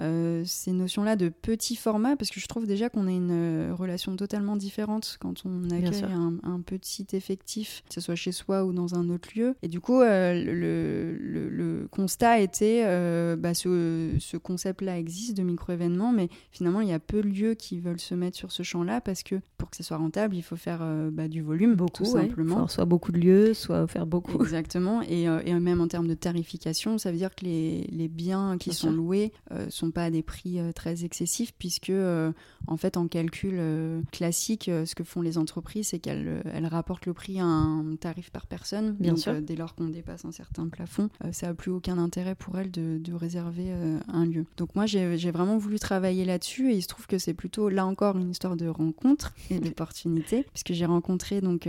euh, 0.00 0.42
ces 0.44 0.72
notions-là 0.72 1.16
de 1.16 1.28
petit 1.30 1.76
format, 1.76 2.16
parce 2.16 2.30
que 2.30 2.38
je 2.40 2.46
trouve 2.46 2.66
déjà 2.66 2.90
qu'on 2.90 3.06
a 3.06 3.10
une 3.10 3.30
euh, 3.30 3.74
relation 3.74 4.14
totalement 4.16 4.56
différente 4.56 5.16
quand 5.20 5.42
on 5.46 5.70
accueille 5.70 6.04
un, 6.04 6.34
un, 6.42 6.60
petit 6.60 7.06
effectif, 7.12 7.82
que 7.88 7.94
ce 7.94 8.00
soit 8.00 8.14
chez 8.14 8.32
soi 8.32 8.64
ou 8.64 8.72
dans 8.72 8.94
un 8.94 9.08
autre 9.08 9.30
lieu. 9.34 9.54
Et 9.62 9.68
du 9.68 9.80
coup, 9.80 10.00
euh, 10.00 10.34
le, 10.34 11.16
le, 11.16 11.48
le, 11.48 11.88
constat 11.90 12.40
était, 12.40 12.82
euh, 12.84 13.36
bah, 13.36 13.54
ce, 13.54 14.12
ce 14.18 14.36
concept-là 14.36 14.98
existe 14.98 15.36
de 15.36 15.42
micro-événements, 15.42 16.12
mais 16.12 16.28
finalement, 16.50 16.80
il 16.80 16.88
y 16.88 16.92
a 16.92 16.98
peu 16.98 17.22
de 17.22 17.28
lieux 17.28 17.54
qui 17.54 17.80
veulent 17.80 18.00
se 18.00 18.14
mettre 18.14 18.36
sur 18.36 18.52
ce 18.52 18.62
champ-là, 18.62 19.00
parce 19.00 19.22
que 19.22 19.36
pour 19.56 19.70
que 19.70 19.76
ce 19.76 19.82
soit 19.82 19.96
rentable, 19.96 20.36
il 20.36 20.42
faut 20.42 20.56
faire 20.56 20.84
bah, 21.12 21.28
du 21.28 21.40
volume, 21.40 21.74
beaucoup, 21.74 22.04
tout 22.04 22.04
simplement. 22.04 22.62
Ouais. 22.62 22.68
soit 22.68 22.84
beaucoup 22.84 23.12
de 23.12 23.18
lieux, 23.18 23.54
soit 23.54 23.86
faire 23.86 24.06
beaucoup. 24.06 24.42
Exactement. 24.42 25.02
Et, 25.02 25.22
et, 25.22 25.54
même 25.54 25.80
en 25.80 25.88
termes 25.88 26.08
de 26.08 26.14
tarification, 26.14 26.98
ça 26.98 27.10
veut 27.10 27.16
dire 27.16 27.34
que 27.34 27.44
les, 27.44 27.86
les 27.90 28.08
biens 28.08 28.58
qui 28.58 28.70
Bien 28.70 28.78
sont 28.78 28.88
sûr. 28.88 28.96
loués 28.96 29.32
sont 29.68 29.85
pas 29.90 30.04
à 30.04 30.10
des 30.10 30.22
prix 30.22 30.58
euh, 30.58 30.72
très 30.72 31.04
excessifs 31.04 31.52
puisque 31.58 31.90
euh, 31.90 32.32
en 32.66 32.76
fait 32.76 32.96
en 32.96 33.08
calcul 33.08 33.54
euh, 33.58 34.00
classique 34.12 34.64
ce 34.64 34.94
que 34.94 35.04
font 35.04 35.20
les 35.20 35.38
entreprises 35.38 35.88
c'est 35.88 35.98
qu'elles 35.98 36.42
elles 36.52 36.66
rapportent 36.66 37.06
le 37.06 37.12
prix 37.12 37.40
à 37.40 37.44
un 37.44 37.96
tarif 37.96 38.30
par 38.30 38.46
personne 38.46 38.96
Bien 38.98 39.12
donc 39.12 39.20
sûr. 39.20 39.40
dès 39.40 39.56
lors 39.56 39.74
qu'on 39.74 39.88
dépasse 39.88 40.24
un 40.24 40.32
certain 40.32 40.68
plafond 40.68 41.08
ça 41.32 41.48
n'a 41.48 41.54
plus 41.54 41.70
aucun 41.70 41.98
intérêt 41.98 42.34
pour 42.34 42.58
elles 42.58 42.70
de, 42.70 42.98
de 42.98 43.12
réserver 43.12 43.72
un 44.08 44.24
lieu 44.24 44.46
donc 44.56 44.74
moi 44.74 44.86
j'ai 44.86 45.30
vraiment 45.30 45.58
voulu 45.58 45.78
travailler 45.78 46.24
là-dessus 46.24 46.72
et 46.72 46.76
il 46.76 46.82
se 46.82 46.88
trouve 46.88 47.06
que 47.06 47.18
c'est 47.18 47.34
plutôt 47.34 47.68
là 47.68 47.86
encore 47.86 48.16
une 48.16 48.30
histoire 48.30 48.56
de 48.56 48.66
rencontre 48.66 49.34
et 49.50 49.58
d'opportunité 49.60 50.44
puisque 50.52 50.72
j'ai 50.72 50.86
rencontré 50.86 51.40
donc 51.40 51.68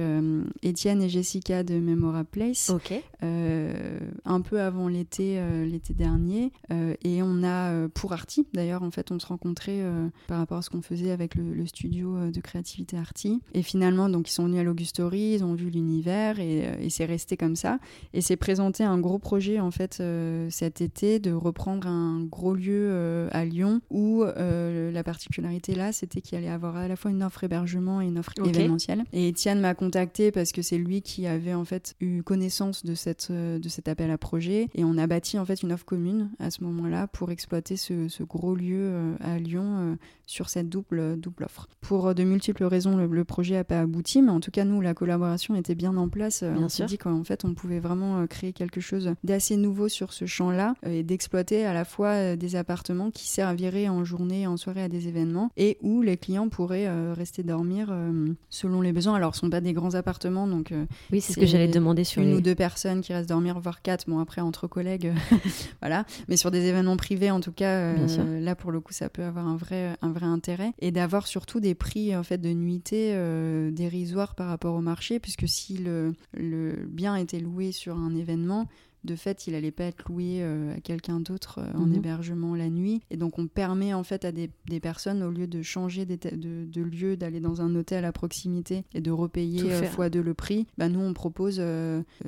Étienne 0.64 1.02
et 1.02 1.10
Jessica 1.10 1.64
de 1.64 1.80
Memora 1.80 2.24
Place 2.24 2.70
okay. 2.70 3.04
un 3.22 4.42
peu 4.42 4.62
avant 4.62 4.88
l'été 4.88 5.42
l'été 5.66 5.94
dernier 5.94 6.52
et 6.70 7.22
on 7.22 7.44
a 7.44 7.88
pour 7.90 8.07
Arti 8.14 8.48
d'ailleurs 8.54 8.84
en 8.84 8.92
fait 8.92 9.12
on 9.12 9.20
se 9.20 9.28
rencontrait 9.28 9.82
euh, 9.82 10.08
par 10.28 10.40
rapport 10.40 10.58
à 10.58 10.62
ce 10.62 10.70
qu'on 10.70 10.82
faisait 10.82 11.12
avec 11.12 11.36
le, 11.36 11.54
le, 11.54 11.66
studio 11.66 12.16
euh, 12.16 12.32
de 12.32 12.42
créativité 12.42 12.98
Arti 12.98 13.42
et 13.54 13.62
finalement 13.62 14.10
donc 14.10 14.30
ils 14.30 14.34
sont 14.34 14.46
venus 14.46 14.60
à 14.60 14.64
l'Augustory 14.64 15.34
ils 15.34 15.44
ont 15.44 15.54
vu 15.54 15.70
l'univers 15.70 16.40
et, 16.40 16.66
euh, 16.66 16.76
et 16.80 16.90
c'est 16.90 17.06
resté 17.06 17.38
comme 17.38 17.56
ça. 17.56 17.80
Et 18.14 18.22
c'est 18.22 18.36
présenté 18.36 18.84
un 18.84 19.00
gros 19.00 19.20
projet 19.20 19.60
en 19.60 19.72
fait 19.72 19.98
euh, 20.00 20.48
cet 20.50 20.82
été 20.82 21.20
de 21.20 21.32
reprendre 21.32 21.88
un 21.88 22.22
gros 22.24 22.54
lieu 22.54 22.90
euh, 22.92 23.30
à 23.32 23.46
Lyon 23.46 23.82
où 23.90 24.24
la 24.24 25.04
particularité 25.04 25.76
là 25.76 25.92
c'était 25.92 26.22
qu'il 26.22 26.38
allait 26.38 26.50
avoir 26.50 26.76
à 26.76 26.88
la 26.88 26.96
fois 26.96 27.12
une 27.12 27.24
offre 27.24 27.44
hébergement 27.44 28.02
et 28.02 28.06
une 28.06 28.18
offre 28.18 28.32
okay. 28.40 28.50
événementielle. 28.50 29.04
Et 29.14 29.30
Étienne 29.30 29.60
m'a 29.60 29.74
contacté 29.74 30.32
parce 30.32 30.52
que 30.52 30.62
c'est 30.62 30.78
lui 30.78 31.02
qui 31.02 31.28
avait 31.28 31.54
en 31.54 31.66
fait 31.66 31.96
eu 32.00 32.24
connaissance 32.24 32.86
de 32.86 32.96
cette 32.96 33.32
de 33.32 33.70
cet 33.70 33.88
appel 33.88 34.12
à 34.12 34.18
projet. 34.18 34.70
Et 34.76 34.84
on 34.84 34.98
a 34.98 35.08
bâti 35.08 35.38
en 35.38 35.46
fait 35.46 35.62
une 35.62 35.72
offre 35.72 35.86
commune 35.86 36.30
à 36.40 36.52
ce 36.52 36.64
moment 36.64 36.88
là 36.88 37.08
pour 37.08 37.32
exploiter 37.32 37.78
ce, 37.78 37.94
ce 38.08 38.24
gros 38.24 38.56
lieu 38.56 38.90
euh, 38.92 39.16
à 39.22 39.38
Lyon 39.40 39.64
euh, 39.66 39.96
sur 40.26 40.50
cette 40.50 40.70
double, 40.70 41.20
double 41.20 41.44
offre. 41.44 41.68
Pour 41.82 42.08
euh, 42.08 42.14
de 42.14 42.24
multiples 42.24 42.66
raisons, 42.66 42.96
le, 42.98 43.08
le 43.08 43.24
projet 43.24 43.56
n'a 43.56 43.64
pas 43.64 43.82
abouti, 43.82 44.22
mais 44.22 44.32
en 44.32 44.40
tout 44.40 44.52
cas, 44.52 44.66
nous, 44.66 44.82
la 44.82 44.94
collaboration 44.94 45.56
était 45.56 45.76
bien 45.76 45.96
en 45.98 46.10
place. 46.10 46.44
Bien 46.44 46.64
on 46.64 46.70
s'est 46.70 46.86
dit 46.86 46.98
qu'en 46.98 47.24
fait, 47.24 47.46
on 47.46 47.54
pouvait 47.54 47.80
vraiment 47.80 48.26
créer 48.28 48.54
quelque 48.54 48.82
chose 48.82 49.14
d'assez 49.24 49.58
nouveau 49.58 49.88
sur 49.88 50.14
ce 50.14 50.26
champ-là 50.26 50.76
et 50.86 51.04
d'exploiter 51.04 51.66
à 51.66 51.74
la 51.74 51.86
fois 51.86 52.36
des 52.36 52.56
appartements 52.56 53.12
qui 53.12 53.28
serviraient 53.28 53.88
en 53.88 54.04
journée, 54.04 54.48
en 54.48 54.58
soirée 54.58 54.84
à 54.84 54.90
des 54.90 55.08
événements 55.08 55.52
et 55.58 55.78
où 55.82 56.02
les 56.02 56.18
clients 56.18 56.50
pourraient 56.50 57.14
rester 57.14 57.44
dormir 57.44 57.94
selon 58.50 58.82
les 58.82 58.94
besoins. 58.94 59.16
Alors, 59.16 59.36
ce 59.36 59.40
ne 59.40 59.48
sont 59.48 59.52
pas 59.52 59.62
des 59.62 59.74
grands 59.74 59.96
appartements, 59.96 60.48
donc 60.48 60.74
oui, 61.12 61.22
c'est 61.22 61.34
ce 61.34 61.40
que 61.40 61.46
j'allais 61.46 61.68
demander 61.68 62.04
sur 62.04 62.22
une 62.22 62.30
les... 62.30 62.36
ou 62.36 62.42
deux 62.42 62.56
personnes 62.56 63.02
qui 63.02 63.14
restent 63.14 63.30
dormir, 63.30 63.60
voire 63.60 63.82
quatre. 63.82 64.06
Bon, 64.08 64.20
après, 64.20 64.42
entre 64.42 64.68
collègues, 64.68 65.14
voilà. 65.82 66.06
Mais 66.28 66.38
sur 66.38 66.52
des 66.52 66.66
événements 66.66 66.98
privés, 66.98 67.32
en 67.32 67.40
tout 67.40 67.52
cas, 67.52 67.87
euh, 67.96 68.40
là 68.40 68.56
pour 68.56 68.72
le 68.72 68.80
coup 68.80 68.94
ça 68.94 69.10
peut 69.10 69.24
avoir 69.24 69.48
un 69.48 69.58
vrai 69.58 69.96
un 70.02 70.12
vrai 70.12 70.26
intérêt. 70.26 70.74
Et 70.80 70.92
d'avoir 70.92 71.28
surtout 71.28 71.60
des 71.60 71.76
prix 71.76 72.16
en 72.16 72.24
fait 72.24 72.38
de 72.38 72.50
nuitée 72.50 73.12
euh, 73.14 73.72
dérisoires 73.72 74.36
par 74.36 74.48
rapport 74.48 74.76
au 74.76 74.82
marché 74.82 75.20
puisque 75.20 75.48
si 75.48 75.78
le, 75.78 76.14
le 76.34 76.86
bien 76.88 77.16
était 77.16 77.40
loué 77.40 77.72
sur 77.72 77.98
un 77.98 78.16
événement 78.16 78.68
de 79.08 79.16
fait, 79.16 79.48
il 79.48 79.56
allait 79.56 79.72
pas 79.72 79.86
être 79.86 80.04
loué 80.08 80.40
euh, 80.42 80.76
à 80.76 80.82
quelqu'un 80.82 81.20
d'autre 81.20 81.60
euh, 81.60 81.78
en 81.78 81.88
Mhm. 81.88 81.94
mmh. 81.94 81.96
hébergement 81.96 82.56
la 82.56 82.70
nuit. 82.70 83.02
Et 83.10 83.18
donc, 83.18 83.40
on 83.40 83.48
permet 83.48 83.94
en 83.94 84.04
fait 84.04 84.26
à 84.26 84.32
des, 84.32 84.52
des 84.68 84.80
personnes, 84.80 85.24
au 85.24 85.32
lieu 85.32 85.48
de 85.48 85.62
changer 85.64 86.06
de, 86.06 86.18
de 86.66 86.82
lieu, 86.82 87.18
d'aller 87.18 87.40
dans 87.40 87.62
un 87.62 87.74
hôtel 87.76 88.06
à 88.06 88.12
proximité 88.12 88.84
et 88.94 89.02
de 89.02 89.10
repayer 89.10 89.72
euh, 89.72 89.84
fois 89.84 90.10
deux 90.10 90.22
le 90.22 90.34
prix, 90.34 90.68
bah, 90.78 90.90
nous, 90.90 91.00
on 91.00 91.14
propose 91.14 91.62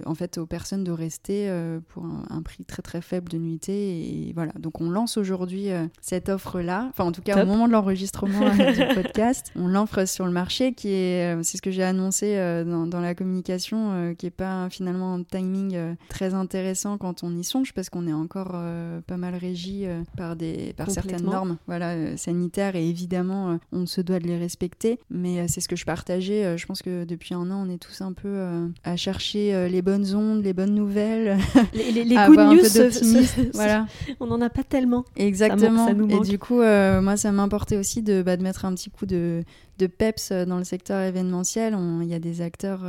en 0.06 0.16
fait 0.16 0.38
aux 0.38 0.46
personnes 0.46 0.84
de 0.84 0.92
rester 0.92 1.52
pour 1.90 2.06
un, 2.06 2.24
un, 2.30 2.42
prix 2.42 2.64
très 2.64 2.82
très 2.82 3.02
faible 3.02 3.30
de 3.30 3.38
nuitée. 3.38 4.28
Et 4.30 4.34
voilà. 4.34 4.54
Donc, 4.58 4.80
on 4.82 4.90
lance 4.90 5.18
aujourd'hui 5.18 5.68
cette 6.02 6.30
offre-là. 6.30 6.88
Enfin, 6.90 7.04
en 7.04 7.12
tout 7.12 7.22
cas, 7.22 7.34
Top. 7.34 7.44
au 7.44 7.48
moment 7.48 7.68
de 7.68 7.74
l'enregistrement 7.74 8.48
euh, 8.48 8.74
du 8.88 8.96
podcast, 8.96 9.52
on 9.56 9.68
l'offre 9.68 10.08
sur 10.08 10.26
le 10.26 10.32
marché, 10.32 10.74
qui 10.74 10.90
est, 10.90 11.44
c'est 11.44 11.58
ce 11.58 11.62
que 11.62 11.72
j'ai 11.72 11.84
annoncé 11.84 12.36
dans, 12.66 12.88
dans, 12.88 13.02
la 13.02 13.14
communication, 13.16 14.16
qui 14.18 14.28
est 14.28 14.32
pas 14.32 14.70
finalement 14.70 15.16
un 15.16 15.24
timing 15.24 15.96
très 16.08 16.34
intéressant 16.34 16.69
quand 17.00 17.24
on 17.24 17.36
y 17.36 17.44
songe 17.44 17.74
parce 17.74 17.90
qu'on 17.90 18.08
est 18.08 18.14
encore 18.14 18.52
euh, 18.54 19.02
pas 19.02 19.18
mal 19.18 19.36
régi 19.36 19.86
euh, 19.86 20.02
par 20.18 20.36
des 20.36 20.74
par 20.78 20.90
certaines 20.90 21.24
normes 21.24 21.58
voilà 21.68 21.92
euh, 21.92 22.18
sanitaires 22.18 22.76
et 22.76 22.88
évidemment 22.88 23.52
euh, 23.52 23.58
on 23.72 23.86
se 23.86 24.02
doit 24.02 24.20
de 24.20 24.28
les 24.28 24.38
respecter. 24.38 25.00
Mais 25.10 25.48
c'est 25.48 25.62
ce 25.62 25.68
que 25.68 25.76
je 25.76 25.86
partageais 25.86 26.58
je 26.58 26.66
pense 26.66 26.82
que 26.82 27.04
depuis 27.06 27.34
un 27.34 27.52
an 27.52 27.66
on 27.66 27.70
est 27.70 27.78
tous 27.78 28.02
un 28.02 28.14
peu 28.14 28.42
à 28.84 28.96
chercher 28.96 29.70
les 29.70 29.82
bonnes 29.82 30.16
ondes 30.16 30.44
les 30.44 30.54
bonnes 30.54 30.76
nouvelles. 30.76 31.38
Les, 31.74 31.92
les, 31.92 32.04
les 32.04 32.16
good 32.16 32.38
news 32.38 32.64
se, 32.64 32.90
se, 32.90 33.52
voilà. 33.54 33.86
on 34.20 34.26
n'en 34.28 34.42
a 34.42 34.50
pas 34.50 34.64
tellement. 34.64 35.06
Exactement 35.16 35.88
ça, 35.88 35.94
ça 35.94 36.16
et 36.16 36.20
du 36.22 36.40
coup 36.40 36.58
moi 36.58 37.18
ça 37.18 37.32
m'importait 37.32 37.78
aussi 37.78 38.02
de, 38.02 38.22
bah, 38.22 38.38
de 38.38 38.44
mettre 38.44 38.66
un 38.66 38.74
petit 38.74 38.90
coup 38.90 39.06
de, 39.06 39.44
de 39.78 39.88
peps 39.88 40.32
dans 40.32 40.58
le 40.58 40.64
secteur 40.64 41.02
événementiel. 41.02 41.78
Il 42.02 42.08
y 42.08 42.14
a 42.14 42.20
des 42.20 42.42
acteurs 42.42 42.84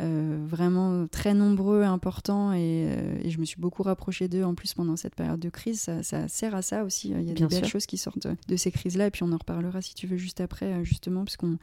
euh, 0.00 0.38
vraiment 0.46 1.06
très 1.06 1.32
nombreux, 1.32 1.82
importants, 1.82 2.52
et, 2.52 2.86
euh, 2.88 3.18
et, 3.22 3.30
je 3.30 3.38
me 3.38 3.44
suis 3.46 3.58
beaucoup 3.58 3.82
rapprochée 3.82 4.28
d'eux 4.28 4.44
en 4.44 4.54
plus 4.54 4.74
pendant 4.74 4.96
cette 4.96 5.14
période 5.14 5.40
de 5.40 5.48
crise. 5.48 5.80
Ça, 5.80 6.02
ça 6.02 6.28
sert 6.28 6.54
à 6.54 6.62
ça 6.62 6.84
aussi. 6.84 7.08
Il 7.08 7.22
y 7.22 7.30
a 7.30 7.32
Bien 7.32 7.46
des 7.46 7.60
belles 7.60 7.68
choses 7.68 7.86
qui 7.86 7.96
sortent 7.96 8.26
de 8.26 8.56
ces 8.56 8.70
crises-là, 8.70 9.06
et 9.06 9.10
puis 9.10 9.22
on 9.22 9.32
en 9.32 9.38
reparlera 9.38 9.80
si 9.80 9.94
tu 9.94 10.06
veux 10.06 10.18
juste 10.18 10.40
après, 10.40 10.66
euh, 10.66 10.84
justement, 10.84 11.24
parce 11.24 11.36
qu'on 11.36 11.56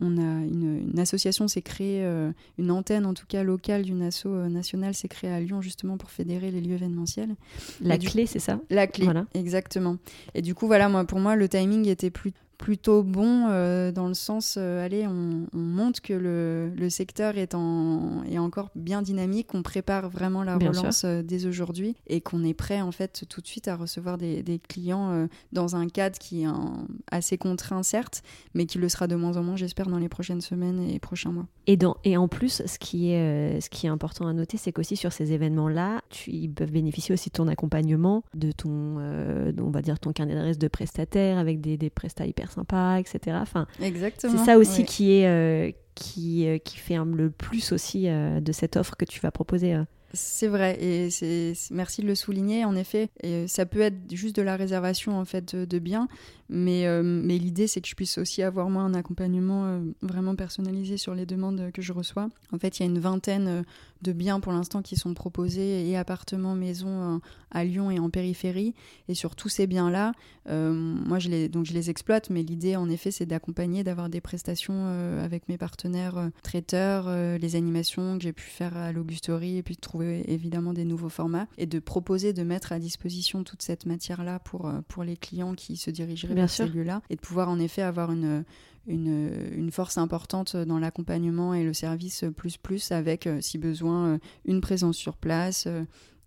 on 0.00 0.18
a 0.18 0.44
une, 0.44 0.90
une 0.92 0.98
association 0.98 1.48
s'est 1.48 1.62
créée, 1.62 2.04
euh, 2.04 2.32
une 2.58 2.70
antenne 2.70 3.06
en 3.06 3.14
tout 3.14 3.26
cas 3.26 3.42
locale 3.42 3.82
d'une 3.82 4.02
asso 4.02 4.26
nationale 4.26 4.94
s'est 4.94 5.08
créée 5.08 5.30
à 5.30 5.40
Lyon 5.40 5.62
justement 5.62 5.96
pour 5.96 6.10
fédérer 6.10 6.50
les 6.50 6.60
lieux 6.60 6.74
événementiels. 6.74 7.34
La 7.80 7.98
clé, 7.98 8.26
c'est 8.26 8.38
ça? 8.38 8.60
La 8.70 8.86
clé, 8.86 9.04
voilà. 9.04 9.26
exactement. 9.34 9.96
Et 10.34 10.42
du 10.42 10.54
coup, 10.54 10.66
voilà, 10.66 10.88
moi, 10.88 11.04
pour 11.04 11.18
moi, 11.18 11.34
le 11.34 11.48
timing 11.48 11.88
était 11.88 12.10
plus 12.10 12.32
plutôt 12.60 13.02
bon 13.02 13.46
euh, 13.48 13.90
dans 13.90 14.06
le 14.06 14.12
sens, 14.12 14.56
euh, 14.58 14.84
allez, 14.84 15.06
on, 15.06 15.46
on, 15.54 15.58
montre 15.58 16.02
que 16.02 16.12
le, 16.12 16.70
le 16.76 16.90
secteur 16.90 17.38
est, 17.38 17.54
en, 17.54 18.22
est 18.30 18.38
encore 18.38 18.68
bien 18.74 19.00
dynamique, 19.00 19.46
qu'on 19.46 19.62
prépare 19.62 20.10
vraiment 20.10 20.44
la 20.44 20.58
bien 20.58 20.70
relance 20.70 21.04
euh, 21.04 21.22
dès 21.22 21.46
aujourd'hui 21.46 21.96
et 22.06 22.20
qu'on 22.20 22.44
est 22.44 22.52
prêt 22.52 22.82
en 22.82 22.92
fait 22.92 23.24
tout 23.30 23.40
de 23.40 23.46
suite 23.46 23.66
à 23.66 23.76
recevoir 23.76 24.18
des, 24.18 24.42
des 24.42 24.58
clients 24.58 25.26
dans 25.52 25.74
un 25.74 25.88
cadre 25.88 26.18
qui 26.18 26.42
est 26.42 26.44
un, 26.44 26.86
assez 27.10 27.38
contraint 27.38 27.82
certes, 27.82 28.22
mais 28.52 28.66
qui 28.66 28.76
le 28.76 28.90
sera 28.90 29.06
de 29.06 29.16
moins 29.16 29.38
en 29.38 29.42
moins, 29.42 29.56
j'espère, 29.56 29.86
dans 29.86 29.98
les 29.98 30.10
prochaines 30.10 30.42
semaines 30.42 30.82
et 30.82 30.98
prochains 30.98 31.32
mois. 31.32 31.46
Et, 31.66 31.78
dans, 31.78 31.96
et 32.04 32.18
en 32.18 32.28
plus, 32.28 32.62
ce 32.66 32.78
qui 32.78 33.10
est, 33.12 33.60
ce 33.60 33.70
qui 33.70 33.86
est 33.86 33.90
important 33.90 34.26
à 34.26 34.34
noter, 34.34 34.58
c'est 34.58 34.72
qu'aussi 34.72 34.96
sur 34.96 35.14
ces 35.14 35.32
événements-là, 35.32 36.02
ils 36.26 36.52
peuvent 36.52 36.72
bénéficier 36.72 37.14
aussi 37.14 37.30
de 37.30 37.34
ton 37.34 37.48
accompagnement, 37.48 38.22
de 38.34 38.52
ton, 38.52 38.98
on 38.98 39.70
va 39.70 39.80
dire, 39.80 39.98
ton 39.98 40.12
carnet 40.12 40.34
d'adresse 40.34 40.58
de 40.58 40.68
prestataire 40.68 41.38
avec 41.38 41.62
des, 41.62 41.78
des 41.78 41.88
prestats 41.88 42.26
hyper 42.26 42.49
sympa, 42.50 42.98
etc. 42.98 43.38
Enfin, 43.40 43.66
Exactement. 43.80 44.36
C'est 44.36 44.44
ça 44.44 44.58
aussi 44.58 44.84
qui 44.84 45.12
est 45.12 45.26
euh, 45.26 45.70
qui, 45.94 46.46
euh, 46.46 46.58
qui 46.58 46.78
fait 46.78 46.96
le 46.96 47.30
plus 47.30 47.72
aussi 47.72 48.08
euh, 48.08 48.40
de 48.40 48.52
cette 48.52 48.76
offre 48.76 48.96
que 48.96 49.04
tu 49.04 49.20
vas 49.20 49.30
proposer. 49.30 49.76
C'est 50.12 50.48
vrai, 50.48 50.82
et 50.82 51.10
c'est 51.10 51.52
merci 51.70 52.02
de 52.02 52.06
le 52.08 52.16
souligner. 52.16 52.64
En 52.64 52.74
effet, 52.74 53.10
et 53.22 53.46
ça 53.46 53.64
peut 53.64 53.80
être 53.80 54.12
juste 54.12 54.34
de 54.34 54.42
la 54.42 54.56
réservation 54.56 55.18
en 55.18 55.24
fait 55.24 55.54
de, 55.54 55.78
biens, 55.78 56.08
mais, 56.52 56.86
euh, 56.86 57.02
mais 57.04 57.38
l'idée 57.38 57.68
c'est 57.68 57.80
que 57.80 57.86
je 57.86 57.94
puisse 57.94 58.18
aussi 58.18 58.42
avoir 58.42 58.68
moi 58.70 58.82
un 58.82 58.92
accompagnement 58.94 59.66
euh, 59.66 59.80
vraiment 60.02 60.34
personnalisé 60.34 60.96
sur 60.96 61.14
les 61.14 61.24
demandes 61.24 61.70
que 61.72 61.80
je 61.80 61.92
reçois. 61.92 62.28
En 62.52 62.58
fait, 62.58 62.78
il 62.78 62.82
y 62.82 62.86
a 62.86 62.88
une 62.88 62.98
vingtaine 62.98 63.46
euh, 63.46 63.62
de 64.02 64.12
biens 64.12 64.40
pour 64.40 64.52
l'instant 64.52 64.82
qui 64.82 64.96
sont 64.96 65.14
proposés 65.14 65.88
et 65.88 65.96
appartements, 65.96 66.56
maisons 66.56 67.20
à 67.50 67.64
Lyon 67.64 67.90
et 67.90 67.98
en 67.98 68.08
périphérie. 68.08 68.74
Et 69.08 69.14
sur 69.14 69.36
tous 69.36 69.50
ces 69.50 69.66
biens-là, 69.66 70.12
moi 70.48 71.18
je 71.18 71.28
les 71.28 71.50
donc 71.50 71.66
je 71.66 71.74
les 71.74 71.90
exploite, 71.90 72.30
mais 72.30 72.42
l'idée 72.42 72.76
en 72.76 72.88
effet 72.88 73.10
c'est 73.10 73.26
d'accompagner, 73.26 73.84
d'avoir 73.84 74.08
des 74.08 74.22
prestations 74.22 74.86
avec 75.22 75.50
mes 75.50 75.58
partenaires 75.58 76.30
traiteurs, 76.42 77.14
les 77.38 77.56
animations 77.56 78.16
que 78.16 78.24
j'ai 78.24 78.32
pu 78.32 78.44
faire 78.44 78.74
à 78.74 78.90
l'Augusterie 78.90 79.58
et 79.58 79.62
puis 79.62 79.74
de 79.74 79.80
trouver 79.80 80.24
évidemment 80.32 80.72
des 80.72 80.86
nouveaux 80.86 81.10
formats 81.10 81.46
et 81.58 81.66
de 81.66 81.78
proposer 81.78 82.32
de 82.32 82.42
mettre 82.42 82.72
à 82.72 82.78
disposition 82.78 83.44
toute 83.44 83.60
cette 83.60 83.84
matière-là 83.84 84.38
pour, 84.38 84.72
pour 84.88 85.04
les 85.04 85.18
clients 85.18 85.54
qui 85.54 85.76
se 85.76 85.90
dirigeraient 85.90 86.39
lieux-là 86.46 87.02
et 87.10 87.16
de 87.16 87.20
pouvoir 87.20 87.48
en 87.48 87.58
effet 87.58 87.82
avoir 87.82 88.12
une, 88.12 88.44
une, 88.86 89.30
une, 89.56 89.70
force 89.70 89.98
importante 89.98 90.56
dans 90.56 90.78
l'accompagnement 90.78 91.54
et 91.54 91.64
le 91.64 91.72
service 91.72 92.24
plus 92.36 92.56
plus 92.56 92.92
avec, 92.92 93.26
euh, 93.26 93.40
si 93.40 93.58
besoin, 93.58 94.06
euh, 94.06 94.18
une 94.44 94.60
présence 94.60 94.96
sur 94.96 95.16
place, 95.16 95.68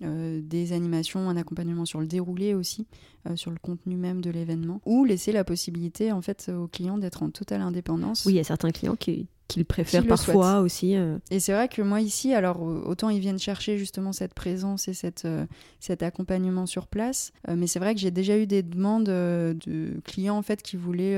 des 0.02 0.74
animations, 0.74 1.30
un 1.30 1.38
accompagnement 1.38 1.86
sur 1.86 2.02
le 2.02 2.08
déroulé 2.08 2.54
aussi, 2.54 2.88
sur 3.36 3.52
le 3.52 3.58
contenu 3.58 3.96
même 3.96 4.20
de 4.20 4.32
l'événement, 4.32 4.82
ou 4.86 5.06
laisser 5.06 5.32
la 5.32 5.46
possibilité 5.46 6.12
en 6.12 6.22
fait 6.22 6.52
aux 6.54 6.68
clients 6.68 6.98
d'être 6.98 7.24
en 7.24 7.30
totale 7.30 7.62
indépendance. 7.62 8.26
Oui, 8.26 8.34
il 8.34 8.36
y 8.36 8.40
a 8.40 8.44
certains 8.44 8.72
clients 8.72 8.98
qui, 8.98 9.30
qu'ils 9.48 9.66
préfèrent 9.66 10.08
parfois 10.08 10.60
aussi. 10.60 10.96
Euh. 10.96 11.18
Et 11.32 11.40
c'est 11.40 11.54
vrai 11.54 11.68
que 11.68 11.82
moi 11.82 12.02
ici, 12.02 12.34
alors 12.34 12.62
autant 12.62 13.10
ils 13.10 13.20
viennent 13.20 13.40
chercher 13.40 13.78
justement 13.78 14.12
cette 14.12 14.34
présence 14.34 14.88
et 14.88 14.94
cette, 14.94 15.26
euh, 15.26 15.46
cet 15.80 16.04
accompagnement 16.04 16.66
sur 16.66 16.88
place, 16.88 17.32
euh, 17.50 17.56
mais 17.58 17.68
c'est 17.68 17.80
vrai 17.80 17.94
que 17.94 18.00
j'ai 18.00 18.12
déjà 18.12 18.38
eu 18.38 18.48
des 18.48 18.64
demandes 18.64 19.06
de 19.06 20.02
clients 20.06 20.38
en 20.38 20.42
fait 20.42 20.62
qui 20.62 20.78
voulaient 20.78 21.18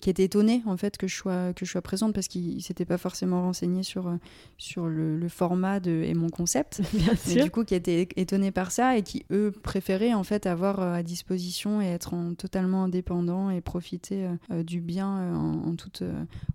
qui 0.00 0.10
était 0.10 0.24
étonné 0.24 0.62
en 0.66 0.76
fait 0.76 0.96
que 0.96 1.06
je 1.06 1.14
sois 1.14 1.52
que 1.52 1.64
je 1.64 1.70
sois 1.70 1.82
présente 1.82 2.14
parce 2.14 2.28
qu'il 2.28 2.62
s'était 2.62 2.84
pas 2.84 2.98
forcément 2.98 3.42
renseigné 3.42 3.82
sur 3.82 4.16
sur 4.58 4.86
le, 4.86 5.28
format 5.28 5.80
de 5.80 6.02
et 6.04 6.14
mon 6.14 6.28
concept. 6.28 6.82
Bien 6.94 7.14
mais 7.26 7.42
du 7.42 7.50
coup 7.50 7.64
qui 7.64 7.74
était 7.74 8.08
étonné 8.16 8.50
par 8.50 8.70
ça 8.70 8.96
et 8.96 9.02
qui 9.02 9.24
eux 9.30 9.52
préféraient 9.62 10.14
en 10.14 10.24
fait 10.24 10.46
avoir 10.46 10.80
euh, 10.80 10.92
à 10.94 11.02
disposition 11.02 11.80
et 11.80 11.86
être 11.86 12.14
en, 12.14 12.34
totalement 12.34 12.84
indépendant 12.84 13.50
et 13.50 13.60
profiter 13.60 14.24
euh, 14.24 14.34
euh, 14.50 14.62
du 14.62 14.80
bien 14.80 15.34
en, 15.34 15.74
toute 15.76 16.02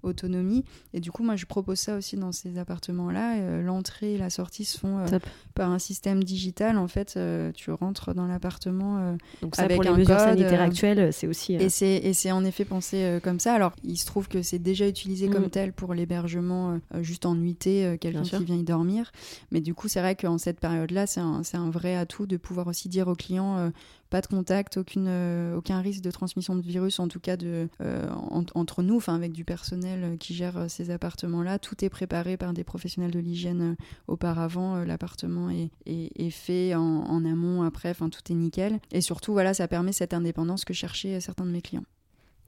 autonomie. 0.03 0.63
Et 0.93 0.99
du 0.99 1.11
coup 1.11 1.23
moi 1.23 1.35
je 1.35 1.45
propose 1.45 1.79
ça 1.79 1.95
aussi 1.95 2.15
dans 2.15 2.31
ces 2.31 2.57
appartements 2.57 3.11
là 3.11 3.61
l'entrée 3.61 4.13
et 4.13 4.17
la 4.17 4.29
sortie 4.29 4.65
se 4.65 4.79
font 4.79 5.05
par 5.53 5.69
un 5.69 5.77
système 5.77 6.23
digital 6.23 6.77
en 6.77 6.87
fait 6.87 7.19
tu 7.53 7.71
rentres 7.71 8.15
dans 8.15 8.25
l'appartement 8.25 9.15
donc 9.41 9.55
ça 9.55 9.63
avec 9.63 9.77
pour 9.77 9.83
les 9.83 9.89
un 9.89 9.97
mesures 9.97 10.17
code, 10.17 10.25
sanitaires 10.25 10.61
actuelles 10.61 11.13
c'est 11.13 11.27
aussi 11.27 11.53
et 11.53 11.69
c'est 11.69 11.97
et 11.97 12.13
c'est 12.13 12.31
en 12.31 12.43
effet 12.45 12.65
pensé 12.65 13.19
comme 13.21 13.30
ça. 13.39 13.53
Alors, 13.53 13.73
il 13.83 13.97
se 13.97 14.05
trouve 14.05 14.27
que 14.27 14.41
c'est 14.41 14.59
déjà 14.59 14.87
utilisé 14.87 15.29
comme 15.29 15.45
mm. 15.45 15.49
tel 15.49 15.73
pour 15.73 15.93
l'hébergement 15.93 16.79
euh, 16.93 17.03
juste 17.03 17.25
en 17.25 17.35
nuitée, 17.35 17.85
euh, 17.85 17.97
quelqu'un 17.97 18.23
qui 18.23 18.43
vient 18.43 18.55
y 18.55 18.63
dormir. 18.63 19.11
Mais 19.51 19.61
du 19.61 19.73
coup, 19.73 19.87
c'est 19.87 19.99
vrai 19.99 20.15
qu'en 20.15 20.37
cette 20.37 20.59
période-là, 20.59 21.07
c'est 21.07 21.19
un, 21.19 21.41
un, 21.53 21.69
vrai 21.69 21.95
atout 21.95 22.25
de 22.25 22.37
pouvoir 22.37 22.67
aussi 22.67 22.89
dire 22.89 23.07
aux 23.07 23.15
clients 23.15 23.57
euh, 23.57 23.69
pas 24.09 24.21
de 24.21 24.27
contact, 24.27 24.75
aucune, 24.75 25.07
aucun 25.55 25.79
risque 25.79 26.01
de 26.01 26.11
transmission 26.11 26.53
de 26.53 26.61
virus, 26.61 26.99
en 26.99 27.07
tout 27.07 27.21
cas 27.21 27.37
de, 27.37 27.69
entre 28.53 28.83
nous, 28.83 28.97
enfin 28.97 29.15
avec 29.15 29.31
du 29.31 29.45
personnel 29.45 30.17
qui 30.17 30.33
gère 30.33 30.69
ces 30.69 30.91
appartements-là. 30.91 31.59
Tout 31.59 31.85
est 31.85 31.89
préparé 31.89 32.35
par 32.35 32.51
des 32.51 32.65
professionnels 32.65 33.11
de 33.11 33.19
l'hygiène 33.19 33.77
auparavant. 34.09 34.83
L'appartement 34.83 35.49
est, 35.49 35.71
est, 35.85 36.29
fait 36.29 36.75
en, 36.75 36.81
en 36.81 37.23
amont, 37.23 37.63
après, 37.63 37.91
enfin 37.91 38.09
tout 38.09 38.19
est 38.29 38.35
nickel. 38.35 38.81
Et 38.91 38.99
surtout, 38.99 39.31
voilà, 39.31 39.53
ça 39.53 39.69
permet 39.69 39.93
cette 39.93 40.13
indépendance 40.13 40.65
que 40.65 40.73
cherchaient 40.73 41.21
certains 41.21 41.45
de 41.45 41.51
mes 41.51 41.61
clients. 41.61 41.85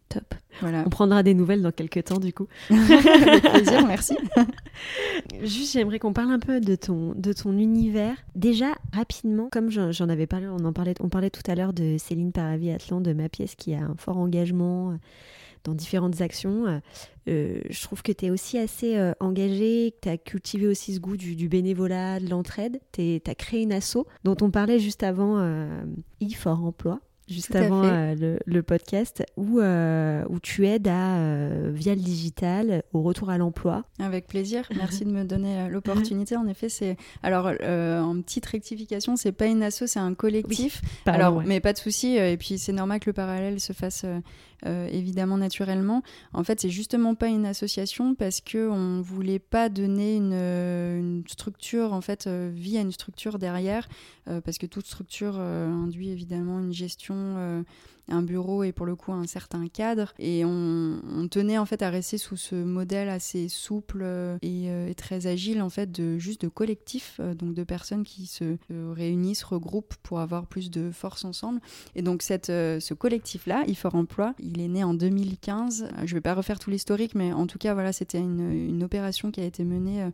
Top. 0.10 0.36
Voilà. 0.62 0.84
On 0.86 0.90
prendra 0.90 1.24
des 1.24 1.34
nouvelles 1.34 1.62
dans 1.62 1.72
quelques 1.72 2.04
temps, 2.04 2.20
du 2.20 2.34
coup. 2.34 2.48
Avec 2.70 3.44
plaisir, 3.44 3.86
merci. 3.88 4.16
Juste, 5.44 5.74
j'aimerais 5.74 6.00
qu'on 6.00 6.14
parle 6.14 6.32
un 6.32 6.40
peu 6.40 6.60
de 6.60 6.76
ton, 6.76 7.14
de 7.16 7.34
ton 7.34 7.58
univers. 7.58 8.16
Déjà, 8.36 8.76
rapidement, 8.92 9.50
comme 9.52 9.70
j'en 9.70 10.10
avais 10.10 10.28
parlé, 10.28 10.48
on 10.48 10.64
en 10.66 10.74
parlait, 10.74 10.94
on 11.00 11.10
parlait 11.10 11.32
tout 11.32 11.42
à 11.50 11.56
l'heure 11.56 11.74
de 11.74 11.98
Céline 11.98 12.32
Paravi-Atlan, 12.32 13.02
de 13.02 13.14
ma 13.14 13.30
pièce 13.30 13.56
qui 13.56 13.74
a 13.74 13.82
un 13.82 13.96
fort 13.98 14.18
engagement 14.18 14.92
euh, 14.92 14.96
dans 15.64 15.74
différentes 15.74 16.22
actions. 16.22 16.82
Euh, 17.30 17.62
je 17.70 17.82
trouve 17.82 18.02
que 18.02 18.12
tu 18.12 18.26
es 18.26 18.30
aussi 18.30 18.58
assez 18.58 18.98
euh, 18.98 19.14
engagé, 19.20 19.92
que 19.92 20.02
tu 20.02 20.10
as 20.10 20.18
cultivé 20.18 20.68
aussi 20.68 20.94
ce 20.94 21.00
goût 21.00 21.18
du, 21.18 21.48
bénévolat, 21.48 22.20
de 22.20 22.30
l'entraide. 22.30 22.80
Tu 22.92 23.22
as 23.26 23.36
créé 23.36 23.62
une 23.62 23.72
asso 23.72 24.06
dont 24.24 24.36
on 24.42 24.52
parlait 24.52 24.80
juste 24.80 25.04
avant, 25.04 25.38
euh, 25.40 25.84
e-fort 26.22 26.64
emploi 26.64 27.00
juste 27.28 27.56
avant 27.56 27.84
euh, 27.84 28.38
le, 28.46 28.64
podcast, 28.64 29.24
où, 29.38 29.60
euh, 29.60 30.24
où 30.30 30.40
tu 30.40 30.68
aides 30.68 30.88
à, 30.88 31.18
euh, 31.18 31.72
via 31.74 31.96
le 31.96 32.02
digital 32.02 32.84
au 32.94 33.02
retour 33.02 33.30
à 33.30 33.38
l'emploi. 33.38 33.86
Avec 34.00 34.28
plaisir, 34.28 34.68
merci 34.76 35.06
de 35.06 35.12
me 35.12 35.24
donner 35.24 35.68
l'opportunité. 35.72 36.36
En 36.36 36.48
effet, 36.48 36.70
c'est. 36.70 36.98
Alors, 37.22 37.48
en 37.48 38.22
petite 38.22 38.46
rectification, 38.46 39.16
c'est 39.16 39.32
pas 39.32 39.46
une 39.46 39.64
asso, 39.64 39.84
c'est 39.86 40.00
un 40.00 40.14
collectif. 40.14 40.82
Alors, 41.06 41.44
mais 41.44 41.60
pas 41.60 41.74
de 41.74 41.78
souci. 41.78 42.16
Et 42.16 42.38
puis, 42.38 42.58
c'est 42.58 42.74
normal 42.74 43.00
que 43.00 43.10
le 43.10 43.14
parallèle 43.14 43.60
se 43.60 43.74
fasse 43.74 44.06
évidemment 44.66 45.38
naturellement. 45.38 46.04
En 46.34 46.44
fait, 46.44 46.62
c'est 46.62 46.70
justement 46.70 47.16
pas 47.16 47.28
une 47.28 47.46
association 47.46 48.16
parce 48.16 48.40
que 48.40 48.70
on 48.70 49.02
voulait 49.02 49.40
pas 49.40 49.70
donner 49.70 50.16
une, 50.16 50.34
une 50.34 51.24
structure, 51.28 51.94
en 51.94 52.02
fait, 52.02 52.28
vie 52.28 52.78
à 52.78 52.82
une 52.82 52.92
structure 52.92 53.40
derrière, 53.40 53.88
parce 54.26 54.58
que 54.58 54.66
toute 54.66 54.86
structure 54.86 55.38
induit 55.38 56.10
évidemment 56.10 56.60
une 56.60 56.74
gestion 56.74 57.13
euh, 57.16 57.64
un 58.10 58.22
bureau 58.22 58.64
et 58.64 58.74
pour 58.74 58.86
le 58.86 58.96
coup 58.96 59.14
un 59.14 59.26
certain 59.28 59.68
cadre. 59.70 60.14
Et 60.20 60.44
on, 60.44 61.28
tenait 61.32 61.58
en 61.58 61.66
fait 61.66 61.82
à 61.82 61.90
rester 61.90 62.18
sous 62.18 62.36
ce 62.36 62.56
modèle 62.56 63.08
assez 63.08 63.48
souple 63.48 64.02
euh, 64.04 64.38
euh, 64.44 64.88
et, 64.88 64.94
très 64.94 65.26
agile 65.26 65.62
en 65.62 65.70
fait 65.70 65.90
de 65.90 66.18
juste 66.18 66.42
de 66.42 66.50
collectif, 66.50 67.22
donc 67.38 67.54
de 67.54 67.64
personnes 67.64 68.04
qui 68.04 68.26
se 68.26 68.58
réunissent, 68.70 69.44
regroupent 69.44 69.96
pour 70.04 70.20
avoir 70.20 70.48
plus 70.48 70.70
de 70.70 70.92
force 70.92 71.24
ensemble. 71.24 71.62
Et 71.96 72.02
donc 72.02 72.22
cette, 72.22 72.48
ce 72.48 72.94
collectif-là, 72.94 73.64
IFOR 73.68 73.96
Emploi, 73.96 74.34
il 74.40 74.60
est 74.60 74.68
né 74.68 74.84
en 74.84 74.94
2015. 74.94 75.88
Je 76.04 76.14
vais 76.14 76.22
pas 76.22 76.34
refaire 76.34 76.60
tout 76.60 76.70
l'historique, 76.70 77.16
mais 77.16 77.32
en 77.32 77.48
tout 77.48 77.58
cas 77.58 77.74
voilà, 77.74 77.94
c'était 77.94 78.20
une, 78.20 78.84
opération 78.84 79.32
qui 79.32 79.40
a 79.40 79.46
été 79.46 79.64
menée 79.64 80.06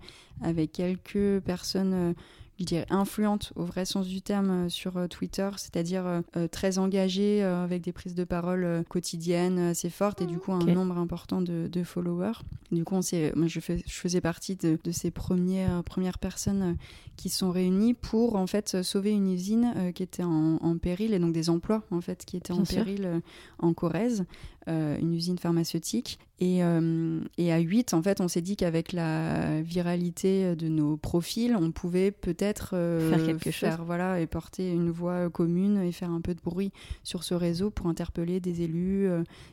avec 0.44 0.74
quelques 0.74 1.40
personnes 1.40 2.14
je 2.60 2.66
dirais, 2.66 2.86
influente 2.90 3.54
au 3.56 3.64
vrai 3.64 3.86
sens 3.86 4.08
du 4.08 4.22
terme 4.22 4.50
euh, 4.50 4.70
sur 4.70 4.98
euh, 4.98 5.08
Twitter, 5.08 5.50
c'est-à-dire 5.58 6.22
euh, 6.36 6.48
très 6.48 6.78
engagée 6.78 7.42
avec 7.42 7.82
des 7.82 7.94
prises 7.94 8.16
de 8.16 8.24
parole 8.24 8.84
quotidiennes 8.90 9.60
assez 9.60 9.90
fortes 9.90 10.22
et 10.22 10.26
du 10.26 10.38
coup 10.38 10.52
un 10.52 10.66
nombre 10.66 10.98
important 10.98 11.42
de, 11.42 11.84
followers. 11.84 12.40
Du 12.72 12.84
coup, 12.84 12.96
on 12.96 13.02
moi, 13.36 13.48
je, 13.48 13.60
fais, 13.60 13.82
je, 13.86 13.94
faisais 13.94 14.22
partie 14.22 14.56
de, 14.56 14.78
ces 14.92 15.12
premières, 15.12 15.84
premières 15.84 16.20
personnes 16.20 16.76
qui 17.16 17.30
sont 17.30 17.52
réunies 17.52 17.94
pour 17.94 18.36
en 18.36 18.48
fait 18.48 18.82
sauver 18.84 19.12
une 19.12 19.32
usine 19.32 19.92
qui 19.96 20.04
était 20.04 20.24
en, 20.24 20.78
péril 20.78 21.14
et 21.14 21.20
donc 21.20 21.34
des 21.34 21.50
emplois 21.50 21.84
en 21.92 22.02
fait 22.02 22.26
qui 22.26 22.38
étaient 22.38 22.54
en 22.54 22.64
péril 22.64 23.22
en 23.60 23.74
Corrèze. 23.74 24.26
Euh, 24.68 24.98
une 25.00 25.14
usine 25.14 25.38
pharmaceutique. 25.40 26.20
Et, 26.40 26.64
euh, 26.64 27.22
et, 27.38 27.52
à 27.52 27.60
8, 27.60 27.94
en 27.94 28.04
fait, 28.04 28.20
on 28.22 28.28
s'est 28.28 28.42
dit 28.42 28.56
qu'avec 28.56 28.92
la 28.92 29.62
viralité 29.62 30.56
de 30.56 30.68
nos 30.68 30.98
profils, 30.98 31.56
on 31.56 31.72
pouvait 31.72 32.12
peut-être 32.12 32.72
euh, 32.74 33.10
faire 33.10 33.26
quelque 33.26 33.52
chose. 33.52 33.70
Voilà, 33.86 34.20
et 34.20 34.28
porter 34.28 34.70
une 34.70 34.92
voix 34.92 35.30
commune 35.30 35.78
et 35.82 35.92
faire 35.92 36.12
un 36.12 36.22
peu 36.22 36.36
de 36.36 36.42
bruit 36.42 36.72
sur 37.04 37.24
ce 37.24 37.34
réseau 37.34 37.70
pour 37.70 37.88
interpeller 37.88 38.40
des 38.42 38.62
élus 38.62 39.10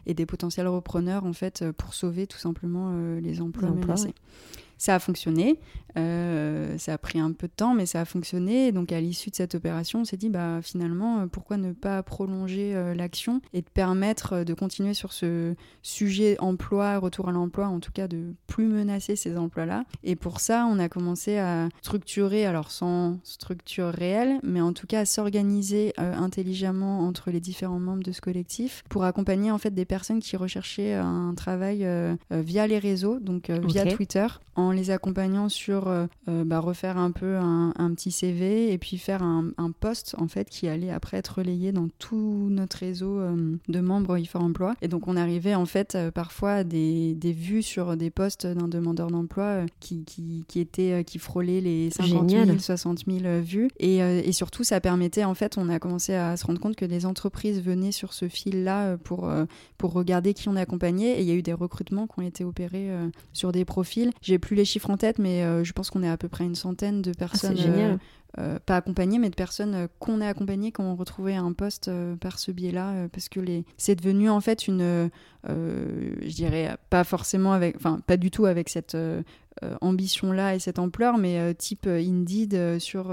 et 0.07 0.15
des 0.15 0.27
potentiels 0.27 0.69
repreneurs, 0.69 1.25
en 1.25 1.33
fait, 1.33 1.65
pour 1.79 1.95
sauver 1.95 2.27
tout 2.27 2.39
simplement 2.39 2.93
les 3.21 3.41
emplois, 3.41 3.71
menacés. 3.71 4.15
Ça 4.79 4.95
a 4.95 4.99
fonctionné. 4.99 5.59
Euh, 5.97 6.77
ça 6.79 6.95
a 6.95 6.99
pris 6.99 7.19
un 7.19 7.33
peu 7.33 7.47
de 7.47 7.53
temps, 7.53 7.75
mais 7.75 7.87
ça 7.87 8.01
a 8.01 8.05
fonctionné. 8.05 8.73
donc, 8.73 8.93
à 8.93 9.01
l'issue 9.01 9.31
de 9.31 9.37
cette 9.37 9.55
opération, 9.55 10.01
on 10.01 10.05
s'est 10.05 10.17
dit, 10.17 10.29
bah, 10.29 10.61
finalement, 10.63 11.21
euh, 11.21 11.27
pourquoi 11.27 11.57
ne 11.57 11.73
pas 11.73 12.03
prolonger 12.03 12.75
euh, 12.75 12.95
l'action 12.95 13.41
et 13.53 13.63
de 13.63 13.69
permettre 13.69 14.45
de 14.45 14.55
continuer 14.55 14.95
sur 14.95 15.13
ce 15.13 15.55
sujet 15.83 16.37
emploi, 16.41 16.99
retour 16.99 17.29
à 17.29 17.33
l'emploi, 17.33 17.69
en 17.69 17.81
tout 17.81 17.93
cas 17.93 18.09
de 18.09 18.35
plus 18.47 18.67
menacer 18.67 19.17
ces 19.17 19.37
emplois-là. 19.37 19.85
Et 20.05 20.17
pour 20.17 20.41
ça, 20.41 20.67
on 20.71 20.79
a 20.79 20.89
commencé 20.89 21.39
à 21.39 21.69
structurer, 21.81 22.47
alors 22.47 22.71
sans 22.71 23.19
structure 23.23 23.89
réelle, 23.89 24.39
mais 24.43 24.61
en 24.61 24.73
tout 24.73 24.87
cas 24.87 25.01
à 25.01 25.05
s'organiser 25.05 25.93
intelligemment 25.97 27.01
entre 27.01 27.31
les 27.31 27.41
différents 27.41 27.79
membres 27.79 28.03
de 28.03 28.13
ce 28.13 28.21
collectif 28.21 28.83
pour 28.89 29.05
accompagner 29.05 29.51
en 29.51 29.59
fait 29.59 29.71
des 29.71 29.85
personnes 29.85 30.21
qui 30.21 30.37
recherchaient 30.37 30.95
un 30.95 31.35
travail 31.35 31.87
via 32.31 32.67
les 32.67 32.79
réseaux, 32.79 33.19
donc 33.21 33.51
via 33.51 33.87
Twitter, 33.87 34.27
en 34.57 34.66
en 34.67 34.73
les 34.73 34.91
accompagnant 34.91 35.49
sur 35.49 35.91
bah, 36.27 36.59
refaire 36.61 36.99
un 36.99 37.11
peu 37.11 37.37
un, 37.37 37.73
petit 37.95 38.11
CV 38.11 38.73
et 38.73 38.79
puis 38.79 38.99
faire 38.99 39.23
un, 39.23 39.51
un, 39.59 39.71
post 39.71 40.15
en 40.19 40.29
fait 40.29 40.49
qui 40.49 40.69
allait 40.69 40.91
après 40.91 41.17
être 41.17 41.39
relayé 41.39 41.73
dans 41.73 41.89
tout 41.99 42.49
notre 42.51 42.79
réseau 42.79 43.21
de 43.69 43.81
membres 43.81 44.19
IFOR 44.19 44.43
Emploi. 44.43 44.75
Et 44.83 44.89
donc 44.89 45.09
on 45.09 45.17
arrivait 45.17 45.55
en 45.55 45.67
fait 45.67 45.97
parfois 46.15 46.53
à 46.53 46.65
des, 46.65 47.15
des 47.15 47.33
vues 47.33 47.63
sur 47.63 47.97
des 47.97 48.11
postes 48.11 48.47
d'un 48.47 48.69
demandeur 48.69 49.11
d'emploi 49.11 49.67
qui, 49.81 50.05
qui, 50.05 50.45
qui, 50.49 50.61
était, 50.61 51.05
qui 51.05 51.19
frôlaient 51.19 51.61
les 51.61 51.91
50 51.91 52.31
000, 52.31 52.59
60 52.59 53.05
000 53.07 53.41
vues. 53.43 53.69
Et, 53.79 53.99
et 53.99 54.33
surtout, 54.33 54.65
ça 54.65 54.81
permettait, 54.81 55.25
en 55.25 55.35
fait, 55.35 55.59
on 55.59 55.69
a 55.69 55.79
commencé 55.79 56.15
à 56.15 56.37
se 56.37 56.47
rendre 56.47 56.61
compte 56.61 56.77
que 56.77 56.85
des 56.85 57.07
entreprises 57.07 57.61
venaient 57.61 57.93
sur 57.93 58.13
ce 58.13 58.29
fil-là 58.29 58.97
pour, 58.99 59.31
pour 59.79 59.93
regarder 59.93 60.35
qui 60.35 60.49
on 60.49 60.57
accompagnait. 60.57 61.19
Et 61.19 61.23
il 61.23 61.27
y 61.27 61.31
a 61.31 61.35
eu 61.35 61.43
des 61.43 61.53
recrutements 61.53 62.07
qui 62.07 62.19
ont 62.19 62.23
été 62.23 62.45
opérés 62.45 62.91
sur 63.33 63.53
des 63.53 63.65
profils. 63.65 64.11
J'ai 64.23 64.39
plus 64.39 64.56
les 64.57 64.65
chiffres 64.65 64.91
en 64.91 64.97
tête, 64.97 65.19
mais 65.19 65.65
je 65.65 65.73
pense 65.73 65.91
qu'on 65.91 66.03
est 66.03 66.09
à 66.09 66.17
peu 66.17 66.29
près 66.29 66.45
une 66.45 66.55
centaine 66.55 67.03
de 67.03 67.13
ah, 67.15 67.19
personnes. 67.19 67.99
Euh, 68.39 68.59
pas 68.67 68.77
accompagnées, 68.77 69.19
mais 69.19 69.31
de 69.31 69.35
personnes 69.35 69.75
euh, 69.75 69.87
qu'on 69.99 70.21
a 70.21 70.29
accompagnées, 70.29 70.71
qui 70.71 70.83
ont 70.83 70.95
retrouvé 70.95 71.35
un 71.37 71.55
poste 71.55 71.89
euh, 71.89 72.17
par 72.17 72.39
ce 72.39 72.51
biais-là, 72.51 73.09
parce 73.11 73.31
que 73.31 73.41
les... 73.41 73.65
c'est 73.79 73.95
devenu 73.95 74.29
en 74.29 74.43
fait 74.43 74.69
une, 74.69 75.11
je 75.49 76.35
dirais 76.35 76.77
pas 76.91 77.05
forcément 77.05 77.55
avec, 77.55 77.77
enfin 77.77 78.01
pas 78.07 78.19
du 78.19 78.31
tout 78.31 78.45
avec 78.45 78.69
cette 78.69 78.97
ambition-là 79.81 80.55
et 80.55 80.59
cette 80.59 80.79
ampleur, 80.79 81.17
mais 81.17 81.55
type 81.55 81.87
Indeed 81.87 82.79
sur 82.79 83.11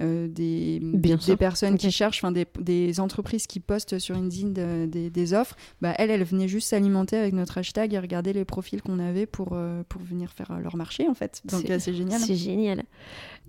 euh, 0.00 0.26
des, 0.26 0.80
des, 0.80 1.36
personnes 1.36 1.76
qui 1.76 1.90
cherchent, 1.90 2.24
des, 2.32 2.46
des, 2.58 2.98
entreprises 2.98 3.46
qui 3.46 3.60
postent 3.60 3.98
sur 3.98 4.16
Indeed 4.16 4.58
euh, 4.58 4.86
des, 4.86 5.10
des, 5.10 5.34
offres, 5.34 5.54
bah, 5.82 5.92
elles, 5.98 6.10
elles 6.10 6.24
venaient 6.24 6.48
juste 6.48 6.70
s'alimenter 6.70 7.18
avec 7.18 7.34
notre 7.34 7.58
hashtag 7.58 7.92
et 7.92 7.98
regarder 7.98 8.32
les 8.32 8.46
profils 8.46 8.80
qu'on 8.80 8.98
avait 8.98 9.26
pour, 9.26 9.50
euh, 9.52 9.82
pour 9.90 10.00
venir 10.00 10.32
faire 10.32 10.58
leur 10.60 10.76
marché, 10.76 11.06
en 11.08 11.14
fait. 11.14 11.42
Donc 11.44 11.66
c'est 11.78 11.92
génial. 11.92 12.20
C'est 12.20 12.36
génial. 12.36 12.84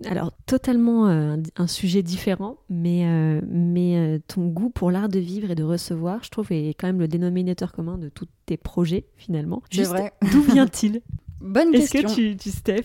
Alors, 0.04 0.32
totalement 0.44 1.03
un 1.08 1.66
sujet 1.66 2.02
différent, 2.02 2.56
mais, 2.68 3.06
mais 3.48 4.20
ton 4.28 4.46
goût 4.46 4.70
pour 4.70 4.90
l'art 4.90 5.08
de 5.08 5.18
vivre 5.18 5.50
et 5.50 5.54
de 5.54 5.62
recevoir, 5.62 6.22
je 6.22 6.30
trouve, 6.30 6.52
est 6.52 6.74
quand 6.74 6.86
même 6.86 7.00
le 7.00 7.08
dénominateur 7.08 7.72
commun 7.72 7.98
de 7.98 8.08
tous 8.08 8.26
tes 8.46 8.56
projets, 8.56 9.06
finalement. 9.16 9.62
C'est 9.70 9.84
vrai. 9.84 10.12
D'où 10.32 10.42
vient-il? 10.42 11.02
Bonne 11.40 11.72
question. 11.72 12.00
Est-ce 12.00 12.14
que 12.14 12.14
tu, 12.14 12.36
tu 12.36 12.50
sais 12.50 12.82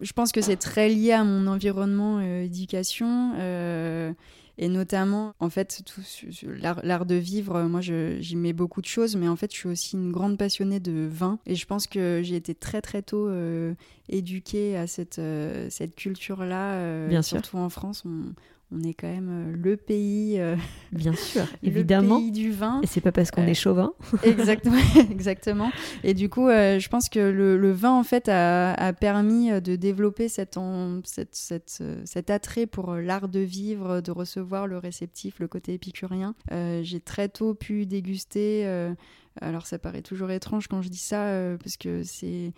je 0.00 0.12
pense 0.12 0.32
que 0.32 0.40
c'est 0.40 0.56
très 0.56 0.88
lié 0.88 1.12
à 1.12 1.24
mon 1.24 1.46
environnement 1.46 2.18
euh, 2.20 2.44
éducation. 2.44 3.32
Euh, 4.60 4.64
et 4.64 4.68
notamment, 4.68 5.34
en 5.40 5.50
fait, 5.50 5.82
l'art 6.82 7.06
de 7.06 7.14
vivre, 7.14 7.62
moi, 7.62 7.80
j'y 7.80 8.36
mets 8.36 8.52
beaucoup 8.52 8.80
de 8.80 8.86
choses, 8.86 9.16
mais 9.16 9.28
en 9.28 9.36
fait, 9.36 9.52
je 9.52 9.58
suis 9.58 9.68
aussi 9.68 9.96
une 9.96 10.12
grande 10.12 10.36
passionnée 10.38 10.80
de 10.80 11.08
vin. 11.10 11.38
Et 11.46 11.54
je 11.54 11.66
pense 11.66 11.86
que 11.86 12.20
j'ai 12.22 12.36
été 12.36 12.54
très, 12.54 12.80
très 12.82 13.02
tôt 13.02 13.28
euh, 13.28 13.74
éduquée 14.08 14.76
à 14.76 14.86
cette, 14.86 15.20
cette 15.70 15.94
culture-là. 15.96 17.08
Bien 17.08 17.22
surtout 17.22 17.56
en 17.56 17.68
France, 17.68 18.04
on, 18.04 18.32
on 18.72 18.82
est 18.82 18.94
quand 18.94 19.08
même 19.08 19.28
euh, 19.30 19.56
le 19.56 19.76
pays. 19.76 20.38
Euh, 20.38 20.56
Bien 20.92 21.14
sûr, 21.14 21.44
évidemment. 21.62 22.16
Le 22.16 22.22
pays 22.22 22.30
du 22.30 22.52
vin. 22.52 22.80
Et 22.82 22.86
c'est 22.86 23.00
pas 23.00 23.12
parce 23.12 23.30
qu'on 23.30 23.46
est 23.46 23.50
euh, 23.50 23.54
chauvin. 23.54 23.92
exactement, 24.22 24.76
exactement. 25.10 25.70
Et 26.04 26.14
du 26.14 26.28
coup, 26.28 26.48
je 26.48 26.88
pense 26.88 27.08
que 27.08 27.18
le, 27.18 27.72
vin, 27.72 27.92
en 27.92 28.04
fait, 28.04 28.28
a, 28.28 28.92
permis 28.92 29.50
de 29.60 29.76
développer 29.76 30.28
cet 30.28 30.58
attrait 32.28 32.66
pour 32.66 32.94
l'art 32.94 33.28
de 33.28 33.40
vivre, 33.40 34.00
de 34.00 34.10
recevoir 34.10 34.66
le 34.66 34.78
réceptif, 34.78 35.38
le 35.38 35.48
côté 35.48 35.74
épicurien. 35.74 36.34
J'ai 36.50 37.00
très 37.00 37.28
tôt 37.28 37.54
pu 37.54 37.86
déguster. 37.86 38.66
alors, 39.40 39.66
ça 39.66 39.78
paraît 39.78 40.02
toujours 40.02 40.30
étrange 40.30 40.68
quand 40.68 40.82
je 40.82 40.88
dis 40.88 40.98
ça, 40.98 41.56
parce 41.62 41.76
que 41.76 42.02
c'est 42.02 42.52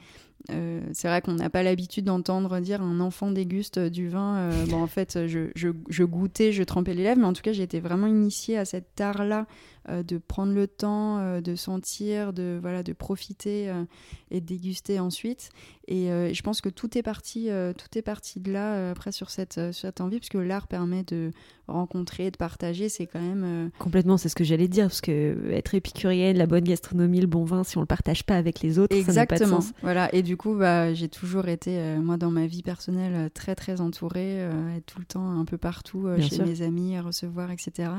euh, 0.51 0.81
c'est 0.93 1.09
vrai 1.09 1.23
qu'on 1.23 1.35
n'a 1.35 1.51
pas 1.51 1.63
l'habitude 1.63 2.05
d'entendre 2.05 2.59
dire 2.61 2.83
un 2.83 3.01
enfant 3.01 3.31
déguste 3.31 3.79
du 3.79 4.09
vin. 4.09 4.37
Euh, 4.37 4.67
bon, 4.71 4.83
en 4.83 4.87
fait, 4.87 5.27
je, 5.27 5.51
je, 5.55 5.69
je, 5.89 6.05
goûtais, 6.05 6.53
je 6.53 6.63
trempais 6.63 6.95
les 6.95 7.05
lèvres, 7.05 7.21
mais 7.21 7.27
en 7.27 7.33
tout 7.33 7.43
cas, 7.43 7.53
j'ai 7.53 7.63
été 7.63 7.81
vraiment 7.81 8.07
initiée 8.07 8.59
à 8.59 8.65
cet 8.65 9.01
art-là 9.01 9.47
euh, 9.89 10.05
de 10.05 10.17
prendre 10.17 10.53
le 10.53 10.69
temps, 10.69 11.19
euh, 11.19 11.41
de 11.41 11.57
sentir, 11.57 12.33
de, 12.33 12.57
voilà, 12.63 12.85
de 12.85 12.93
profiter 12.93 13.69
euh, 13.69 13.83
et 14.31 14.41
de 14.41 14.47
déguster 14.47 15.01
ensuite. 15.01 15.51
Et 15.89 16.07
je 16.33 16.43
pense 16.43 16.61
que 16.61 16.69
tout 16.69 16.97
est 16.97 17.03
parti, 17.03 17.51
tout 17.77 17.99
est 17.99 18.03
parti 18.03 18.39
de 18.41 18.53
là 18.53 18.91
après 18.93 19.11
sur 19.11 19.29
cette, 19.29 19.61
cette 19.73 20.01
envie, 20.01 20.21
parce 20.21 20.29
que 20.29 20.39
l'art 20.39 20.69
permet 20.69 21.03
de 21.03 21.33
rencontrer, 21.67 22.31
de 22.31 22.37
partager, 22.37 22.89
c'est 22.89 23.07
quand 23.07 23.21
même... 23.21 23.71
Complètement, 23.79 24.17
c'est 24.17 24.29
ce 24.31 24.37
que 24.37 24.45
j'allais 24.45 24.69
dire, 24.69 24.87
parce 24.87 25.01
que 25.01 25.51
être 25.51 25.75
épicurienne, 25.75 26.39
la 26.39 26.47
bonne 26.47 26.65
gastronomie, 26.65 27.21
le 27.21 27.27
bon 27.27 27.45
vin, 27.45 27.65
si 27.65 27.77
on 27.77 27.81
le 27.81 27.87
partage 27.87 28.25
pas 28.25 28.37
avec 28.37 28.63
les 28.63 28.79
autres, 28.79 28.97
Exactement. 28.97 29.13
ça 29.13 29.21
n'a 29.21 29.27
pas 29.27 29.61
de 29.61 29.63
sens. 29.63 29.75
Voilà, 29.83 30.15
et 30.15 30.23
du 30.23 30.32
coup, 30.37 30.55
bah, 30.55 30.95
j'ai 30.95 31.09
toujours 31.09 31.49
été, 31.49 31.97
moi, 31.97 32.17
dans 32.17 32.31
ma 32.31 32.47
vie 32.47 32.63
personnelle, 32.63 33.31
très, 33.31 33.55
très 33.55 33.81
entourée, 33.81 34.39
être 34.77 34.87
tout 34.87 34.99
le 34.99 35.05
temps 35.05 35.31
un 35.31 35.45
peu 35.45 35.59
partout, 35.59 36.07
chez 36.21 36.43
mes 36.43 36.63
amis, 36.63 36.97
à 36.97 37.03
recevoir, 37.03 37.51
etc. 37.51 37.91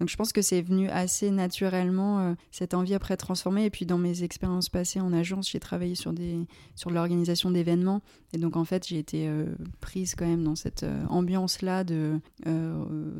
Donc 0.00 0.08
je 0.08 0.16
pense 0.16 0.32
que 0.32 0.42
c'est 0.42 0.62
venu 0.62 0.88
assez 0.88 1.30
naturellement 1.30 2.20
euh, 2.20 2.34
cette 2.50 2.74
envie 2.74 2.94
après 2.94 3.16
transformer. 3.16 3.64
Et 3.64 3.70
puis 3.70 3.86
dans 3.86 3.98
mes 3.98 4.22
expériences 4.22 4.68
passées 4.68 5.00
en 5.00 5.12
agence, 5.12 5.50
j'ai 5.50 5.60
travaillé 5.60 5.94
sur, 5.94 6.12
des, 6.12 6.46
sur 6.74 6.90
l'organisation 6.90 7.50
d'événements. 7.50 8.02
Et 8.32 8.38
donc 8.38 8.56
en 8.56 8.64
fait, 8.64 8.86
j'ai 8.86 8.98
été 8.98 9.28
euh, 9.28 9.46
prise 9.80 10.14
quand 10.14 10.26
même 10.26 10.44
dans 10.44 10.56
cette 10.56 10.82
euh, 10.82 11.04
ambiance-là 11.08 11.84
de 11.84 12.20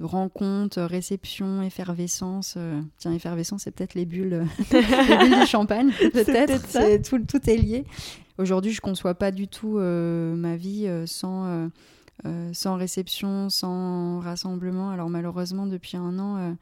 rencontres, 0.02 0.82
réception, 0.82 1.62
effervescence. 1.62 2.58
tiens, 2.98 3.12
effervescence, 3.12 3.62
c'est 3.62 3.70
peut-être 3.70 3.94
les 3.94 4.06
bulles, 4.06 4.46
les 4.72 5.16
bulles 5.18 5.40
du 5.40 5.46
champagne, 5.46 5.90
peut-être. 6.12 7.02
tout, 7.08 7.18
tout 7.26 7.50
est 7.50 7.56
lié. 7.56 7.84
Aujourd'hui, 8.38 8.72
je 8.72 8.78
ne 8.78 8.82
conçois 8.82 9.14
pas 9.14 9.30
du 9.30 9.48
tout 9.48 9.78
ma 9.78 10.56
vie 10.56 10.88
sans... 11.06 11.70
sans 12.52 12.76
réception, 12.76 13.50
sans 13.50 14.20
rassemblement. 14.20 14.90
Alors 14.90 15.10
malheureusement, 15.10 15.66
depuis 15.66 15.96
un 15.96 16.18
an, 16.18 16.56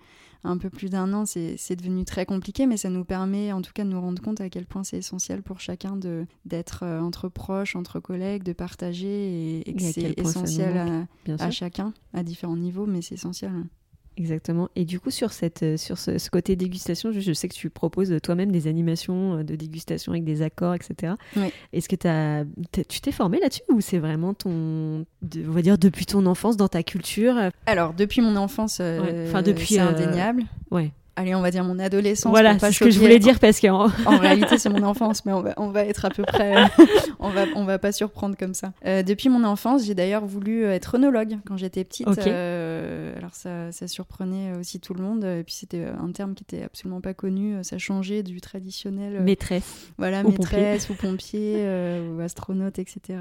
un 0.44 0.58
peu 0.58 0.70
plus 0.70 0.90
d'un 0.90 1.12
an, 1.12 1.24
c'est 1.26 1.76
devenu 1.76 2.04
très 2.04 2.26
compliqué, 2.26 2.66
mais 2.66 2.76
ça 2.76 2.90
nous 2.90 3.04
permet 3.04 3.50
en 3.52 3.62
tout 3.62 3.72
cas 3.72 3.84
de 3.84 3.88
nous 3.88 4.00
rendre 4.00 4.22
compte 4.22 4.40
à 4.40 4.50
quel 4.50 4.66
point 4.66 4.84
c'est 4.84 4.98
essentiel 4.98 5.42
pour 5.42 5.60
chacun 5.60 5.98
d'être 6.44 6.82
euh, 6.82 7.00
entre 7.00 7.28
proches, 7.28 7.76
entre 7.76 7.98
collègues, 7.98 8.42
de 8.42 8.52
partager 8.52 9.60
et, 9.60 9.74
que 9.74 9.82
c'est 9.82 10.18
essentiel 10.18 11.06
à, 11.38 11.50
chacun, 11.50 11.94
à 12.12 12.22
différents 12.22 12.56
niveaux, 12.56 12.86
mais 12.86 13.00
c'est 13.00 13.14
essentiel. 13.14 13.52
Exactement. 14.16 14.68
Et 14.76 14.84
du 14.84 15.00
coup, 15.00 15.10
sur, 15.10 15.32
cette, 15.32 15.62
euh, 15.62 15.76
sur 15.76 15.98
ce, 15.98 16.30
côté 16.30 16.54
dégustation, 16.54 17.10
je, 17.10 17.32
sais 17.32 17.48
que 17.48 17.54
tu 17.54 17.68
proposes 17.68 18.14
toi-même 18.22 18.52
des 18.52 18.68
animations 18.68 19.38
euh, 19.38 19.42
de 19.42 19.56
dégustation 19.56 20.12
avec 20.12 20.24
des 20.24 20.42
accords, 20.42 20.74
etc. 20.74 21.14
Est-ce 21.72 21.88
que 21.88 21.96
as, 22.06 22.44
tu 22.88 23.00
t'es 23.00 23.12
formé 23.12 23.40
là-dessus 23.40 23.62
ou 23.70 23.80
c'est 23.80 23.98
vraiment 23.98 24.34
ton, 24.34 24.50
on 24.50 25.50
va 25.50 25.62
dire, 25.62 25.78
depuis 25.78 26.06
ton 26.06 26.26
enfance, 26.26 26.56
dans 26.56 26.68
ta 26.68 26.82
culture? 26.82 27.34
Alors, 27.66 27.92
depuis 27.92 28.20
mon 28.20 28.36
enfance, 28.36 28.78
euh, 28.80 29.28
enfin 29.28 29.42
depuis, 29.42 29.74
c'est 29.74 29.80
indéniable. 29.80 30.44
Ouais 30.70 30.92
allez, 31.16 31.34
on 31.34 31.40
va 31.40 31.50
dire 31.50 31.64
mon 31.64 31.78
adolescence. 31.78 32.30
Voilà, 32.30 32.58
c'est 32.58 32.72
ce 32.72 32.84
que 32.84 32.90
je 32.90 32.98
voulais 32.98 33.18
dire 33.18 33.38
parce 33.38 33.60
qu'en 33.60 33.88
en 34.06 34.18
réalité, 34.18 34.58
c'est 34.58 34.68
mon 34.68 34.82
enfance, 34.82 35.24
mais 35.24 35.32
on 35.32 35.42
va, 35.42 35.54
on 35.56 35.68
va 35.68 35.84
être 35.84 36.04
à 36.04 36.10
peu 36.10 36.22
près, 36.24 36.54
on 37.18 37.30
va, 37.30 37.44
on 37.54 37.64
va 37.64 37.78
pas 37.78 37.92
surprendre 37.92 38.36
comme 38.36 38.54
ça. 38.54 38.72
Euh, 38.86 39.02
depuis 39.02 39.28
mon 39.28 39.44
enfance, 39.44 39.84
j'ai 39.84 39.94
d'ailleurs 39.94 40.26
voulu 40.26 40.64
être 40.64 40.96
œnologue 40.96 41.38
quand 41.46 41.56
j'étais 41.56 41.84
petite. 41.84 42.08
Euh, 42.26 43.16
alors 43.16 43.34
ça, 43.34 43.72
ça, 43.72 43.88
surprenait 43.88 44.56
aussi 44.58 44.80
tout 44.80 44.94
le 44.94 45.02
monde. 45.02 45.24
Et 45.24 45.42
puis 45.44 45.54
c'était 45.54 45.84
un 45.84 46.10
terme 46.12 46.34
qui 46.34 46.44
était 46.44 46.64
absolument 46.64 47.00
pas 47.00 47.14
connu. 47.14 47.62
Ça 47.62 47.78
changeait 47.78 48.22
du 48.22 48.40
traditionnel. 48.40 49.22
maîtresse. 49.22 49.92
Voilà, 49.98 50.22
maîtresse 50.22 50.90
ou 50.90 50.94
pompier 50.94 51.66
ou 52.00 52.20
astronaute, 52.20 52.78
etc. 52.78 53.18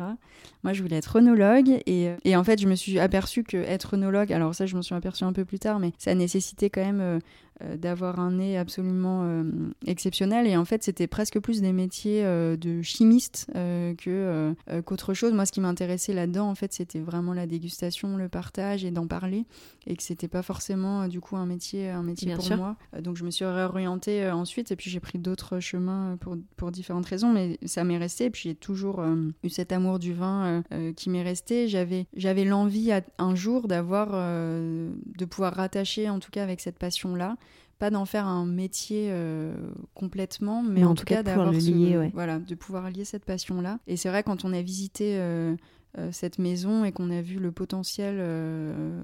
Moi, 0.63 0.73
je 0.73 0.81
voulais 0.81 0.97
être 0.97 1.17
œnologue 1.17 1.81
et, 1.85 2.11
et 2.23 2.35
en 2.35 2.43
fait, 2.43 2.59
je 2.59 2.67
me 2.67 2.75
suis 2.75 2.99
aperçue 2.99 3.43
que 3.43 3.57
être 3.57 3.95
œnologue, 3.95 4.31
alors 4.31 4.55
ça, 4.55 4.65
je 4.65 4.75
m'en 4.75 4.81
suis 4.81 4.95
aperçue 4.95 5.23
un 5.23 5.33
peu 5.33 5.45
plus 5.45 5.59
tard, 5.59 5.79
mais 5.79 5.91
ça 5.97 6.15
nécessitait 6.15 6.69
quand 6.69 6.83
même 6.83 7.01
euh, 7.01 7.19
d'avoir 7.61 8.19
un 8.19 8.31
nez 8.31 8.57
absolument 8.57 9.21
euh, 9.23 9.43
exceptionnel. 9.85 10.47
Et 10.47 10.57
en 10.57 10.65
fait, 10.65 10.83
c'était 10.83 11.07
presque 11.07 11.39
plus 11.39 11.61
des 11.61 11.71
métiers 11.71 12.23
euh, 12.25 12.57
de 12.57 12.81
chimiste 12.81 13.47
que 13.53 14.53
qu'autre 14.85 15.13
chose. 15.13 15.33
Moi, 15.33 15.45
ce 15.45 15.51
qui 15.51 15.61
m'intéressait 15.61 16.13
là-dedans, 16.13 16.49
en 16.49 16.55
fait, 16.55 16.73
c'était 16.73 16.99
vraiment 16.99 17.33
la 17.33 17.47
dégustation, 17.47 18.17
le 18.17 18.29
partage 18.29 18.83
et 18.85 18.91
d'en 18.91 19.07
parler. 19.07 19.45
Et 19.85 19.95
que 19.95 20.03
c'était 20.03 20.27
pas 20.27 20.41
forcément, 20.41 21.07
du 21.07 21.19
coup, 21.19 21.35
un 21.35 21.45
métier, 21.45 21.89
un 21.89 22.03
métier 22.03 22.33
pour 22.35 22.57
moi. 22.57 22.75
donc, 23.01 23.17
je 23.17 23.23
me 23.23 23.31
suis 23.31 23.45
réorientée 23.45 24.29
ensuite. 24.29 24.71
Et 24.71 24.75
puis, 24.75 24.89
j'ai 24.89 24.99
pris 24.99 25.19
d'autres 25.19 25.59
chemins 25.59 26.17
pour, 26.19 26.37
pour 26.55 26.71
différentes 26.71 27.05
raisons. 27.05 27.31
Mais 27.31 27.57
ça 27.65 27.83
m'est 27.83 27.97
resté. 27.97 28.25
Et 28.25 28.29
puis, 28.29 28.43
j'ai 28.43 28.55
toujours 28.55 29.03
eu 29.43 29.49
cet 29.49 29.71
amour 29.71 29.99
du 29.99 30.13
vin 30.13 30.63
qui 30.95 31.09
m'est 31.09 31.23
resté. 31.23 31.67
J'avais, 31.67 32.07
j'avais 32.15 32.45
l'envie 32.45 32.91
un 33.17 33.35
jour 33.35 33.67
d'avoir, 33.67 34.11
de 34.11 35.25
pouvoir 35.25 35.53
rattacher, 35.53 36.09
en 36.09 36.19
tout 36.19 36.31
cas, 36.31 36.43
avec 36.43 36.59
cette 36.59 36.79
passion-là, 36.79 37.37
pas 37.79 37.89
d'en 37.89 38.05
faire 38.05 38.27
un 38.27 38.45
métier 38.45 39.07
euh, 39.09 39.53
complètement, 39.93 40.63
mais, 40.63 40.83
en, 40.83 40.95
tout 40.95 41.05
cas, 41.05 41.23
d'avoir 41.23 41.51
lier, 41.51 42.11
voilà, 42.13 42.39
de 42.39 42.55
pouvoir 42.55 42.89
lier 42.89 43.05
cette 43.05 43.25
passion-là. 43.25 43.79
Et 43.87 43.97
c'est 43.97 44.09
vrai 44.09 44.23
quand 44.23 44.45
on 44.45 44.53
a 44.53 44.61
visité 44.61 45.17
euh, 45.17 45.55
euh, 45.97 46.09
cette 46.11 46.39
maison 46.39 46.85
et 46.85 46.91
qu'on 46.91 47.09
a 47.11 47.21
vu 47.21 47.39
le 47.39 47.51
potentiel 47.51 48.21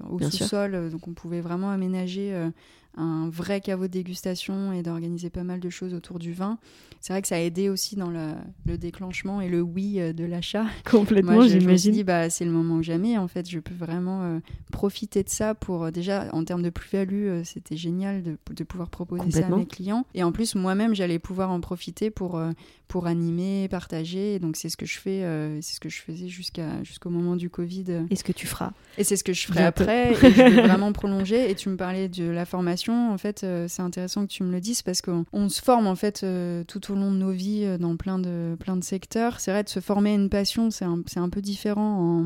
au 0.08 0.18
sous-sol, 0.20 0.90
donc 0.90 1.06
on 1.08 1.12
pouvait 1.12 1.40
vraiment 1.40 1.70
aménager 1.70 2.50
un 2.96 3.28
vrai 3.28 3.60
caveau 3.60 3.86
de 3.86 3.92
dégustation 3.92 4.72
et 4.72 4.82
d'organiser 4.82 5.30
pas 5.30 5.44
mal 5.44 5.60
de 5.60 5.70
choses 5.70 5.94
autour 5.94 6.18
du 6.18 6.32
vin. 6.32 6.58
C'est 7.00 7.14
vrai 7.14 7.22
que 7.22 7.28
ça 7.28 7.36
a 7.36 7.38
aidé 7.38 7.70
aussi 7.70 7.96
dans 7.96 8.10
le, 8.10 8.76
déclenchement 8.76 9.40
et 9.40 9.48
le 9.48 9.62
oui 9.62 10.00
euh, 10.00 10.12
de 10.12 10.24
l'achat. 10.24 10.66
Complètement, 10.90 11.40
j'imagine. 11.42 11.60
Je 11.60 11.68
me 11.68 11.76
suis 11.76 11.90
dit, 11.90 12.04
bah, 12.04 12.28
c'est 12.28 12.44
le 12.44 12.50
moment 12.50 12.76
ou 12.76 12.82
jamais. 12.82 13.16
En 13.16 13.26
fait, 13.26 13.48
je 13.48 13.58
peux 13.58 13.74
vraiment 13.74 14.22
euh, 14.22 14.38
profiter 14.70 15.22
de 15.22 15.28
ça 15.28 15.54
pour, 15.54 15.84
euh, 15.84 15.90
déjà, 15.90 16.28
en 16.32 16.44
termes 16.44 16.62
de 16.62 16.68
plus-value, 16.68 17.42
c'était 17.44 17.76
génial 17.76 18.22
de, 18.22 18.36
de, 18.54 18.64
pouvoir 18.64 18.90
proposer 18.90 19.30
ça 19.30 19.46
à 19.46 19.48
mes 19.48 19.66
clients. 19.66 20.04
Et 20.14 20.22
en 20.22 20.30
plus, 20.30 20.54
moi-même, 20.54 20.94
j'allais 20.94 21.18
pouvoir 21.18 21.50
en 21.50 21.60
profiter 21.60 22.10
pour, 22.10 22.40
pour 22.86 23.06
animer, 23.06 23.68
partager. 23.68 24.38
donc, 24.38 24.56
c'est 24.56 24.68
ce 24.68 24.76
que 24.76 24.86
je 24.86 24.98
fais, 24.98 25.22
c'est 25.62 25.74
ce 25.74 25.80
que 25.80 25.88
je 25.88 26.02
faisais 26.02 26.28
jusqu'à, 26.28 26.82
jusqu'au 26.82 27.10
moment 27.10 27.36
du 27.36 27.48
Covid. 27.48 28.04
Et 28.10 28.16
ce 28.16 28.24
que 28.24 28.32
tu 28.32 28.46
feras. 28.46 28.72
Et 28.98 29.04
c'est 29.04 29.16
ce 29.16 29.24
que 29.24 29.32
je 29.32 29.46
ferai 29.46 29.64
après. 29.64 30.12
et 30.12 30.14
je 30.14 30.42
vais 30.42 30.62
vraiment 30.62 30.92
prolonger. 30.92 31.50
Et 31.50 31.54
tu 31.54 31.68
me 31.68 31.76
parlais 31.76 32.08
de 32.08 32.24
la 32.24 32.44
formation 32.44 32.79
en 32.88 33.18
fait, 33.18 33.44
euh, 33.44 33.66
c'est 33.68 33.82
intéressant 33.82 34.26
que 34.26 34.32
tu 34.32 34.42
me 34.42 34.52
le 34.52 34.60
dises 34.60 34.82
parce 34.82 35.02
qu'on 35.02 35.48
se 35.48 35.62
forme 35.62 35.86
en 35.86 35.94
fait 35.94 36.22
euh, 36.22 36.64
tout 36.64 36.92
au 36.92 36.94
long 36.94 37.10
de 37.10 37.16
nos 37.16 37.30
vies 37.30 37.64
euh, 37.64 37.78
dans 37.78 37.96
plein 37.96 38.18
de, 38.18 38.56
plein 38.58 38.76
de 38.76 38.84
secteurs. 38.84 39.40
C'est 39.40 39.50
vrai 39.50 39.62
de 39.62 39.68
se 39.68 39.80
former 39.80 40.12
à 40.12 40.14
une 40.14 40.30
passion, 40.30 40.70
c'est 40.70 40.84
un, 40.84 41.02
un, 41.16 41.28
peu 41.28 41.40
différent. 41.40 42.22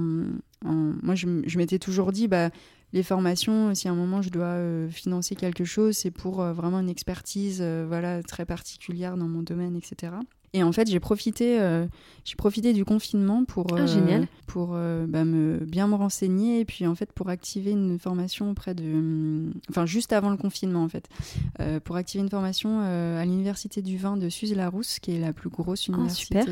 Moi, 0.63 1.15
je, 1.15 1.27
je 1.47 1.59
m'étais 1.59 1.79
toujours 1.79 2.13
dit, 2.13 2.29
bah, 2.29 2.51
les 2.93 3.03
formations, 3.03 3.75
si 3.75 3.89
à 3.89 3.91
un 3.91 3.97
moment 3.97 4.23
je 4.23 4.31
dois 4.31 4.57
financer 4.91 5.35
quelque 5.35 5.65
chose, 5.65 5.97
c'est 5.97 6.11
pour 6.11 6.43
vraiment 6.43 6.81
une 6.81 6.89
expertise 6.89 7.63
voilà, 7.63 8.23
très 8.23 8.47
particulière 8.47 9.17
dans 9.17 9.29
mon 9.29 9.43
domaine, 9.43 9.77
etc. 9.77 10.13
Et 10.55 10.63
en 10.63 10.71
fait, 10.71 10.89
j'ai 10.89 11.01
profité, 11.01 11.61
euh, 11.61 11.85
j'ai 12.25 12.37
profité 12.37 12.73
du 12.73 12.85
confinement 12.85 13.45
pour, 13.45 13.67
ah, 13.77 13.81
euh, 13.81 14.25
pour 14.47 14.71
euh, 14.75 15.05
bah, 15.05 15.25
me, 15.25 15.59
bien 15.59 15.89
me 15.89 15.97
renseigner 15.97 16.61
et 16.61 16.65
puis 16.65 16.87
en 16.87 16.95
fait 16.95 17.11
pour 17.13 17.29
activer 17.29 17.73
une 17.73 17.99
formation 17.99 18.53
auprès 18.53 18.73
de, 18.73 18.85
hum, 18.85 19.53
enfin 19.69 19.85
juste 19.85 20.13
avant 20.13 20.31
le 20.31 20.37
confinement 20.37 20.85
en 20.85 20.89
fait, 20.89 21.09
pour 21.83 21.97
activer 21.97 22.23
une 22.23 22.31
formation 22.31 22.81
à 22.81 23.25
l'université 23.25 23.83
du 23.83 23.97
vin 23.97 24.17
de 24.17 24.29
Suze-Larousse, 24.29 25.01
qui 25.01 25.17
est 25.17 25.19
la 25.19 25.33
plus 25.33 25.51
grosse 25.51 25.89
ah, 25.89 25.93
université 25.93 26.45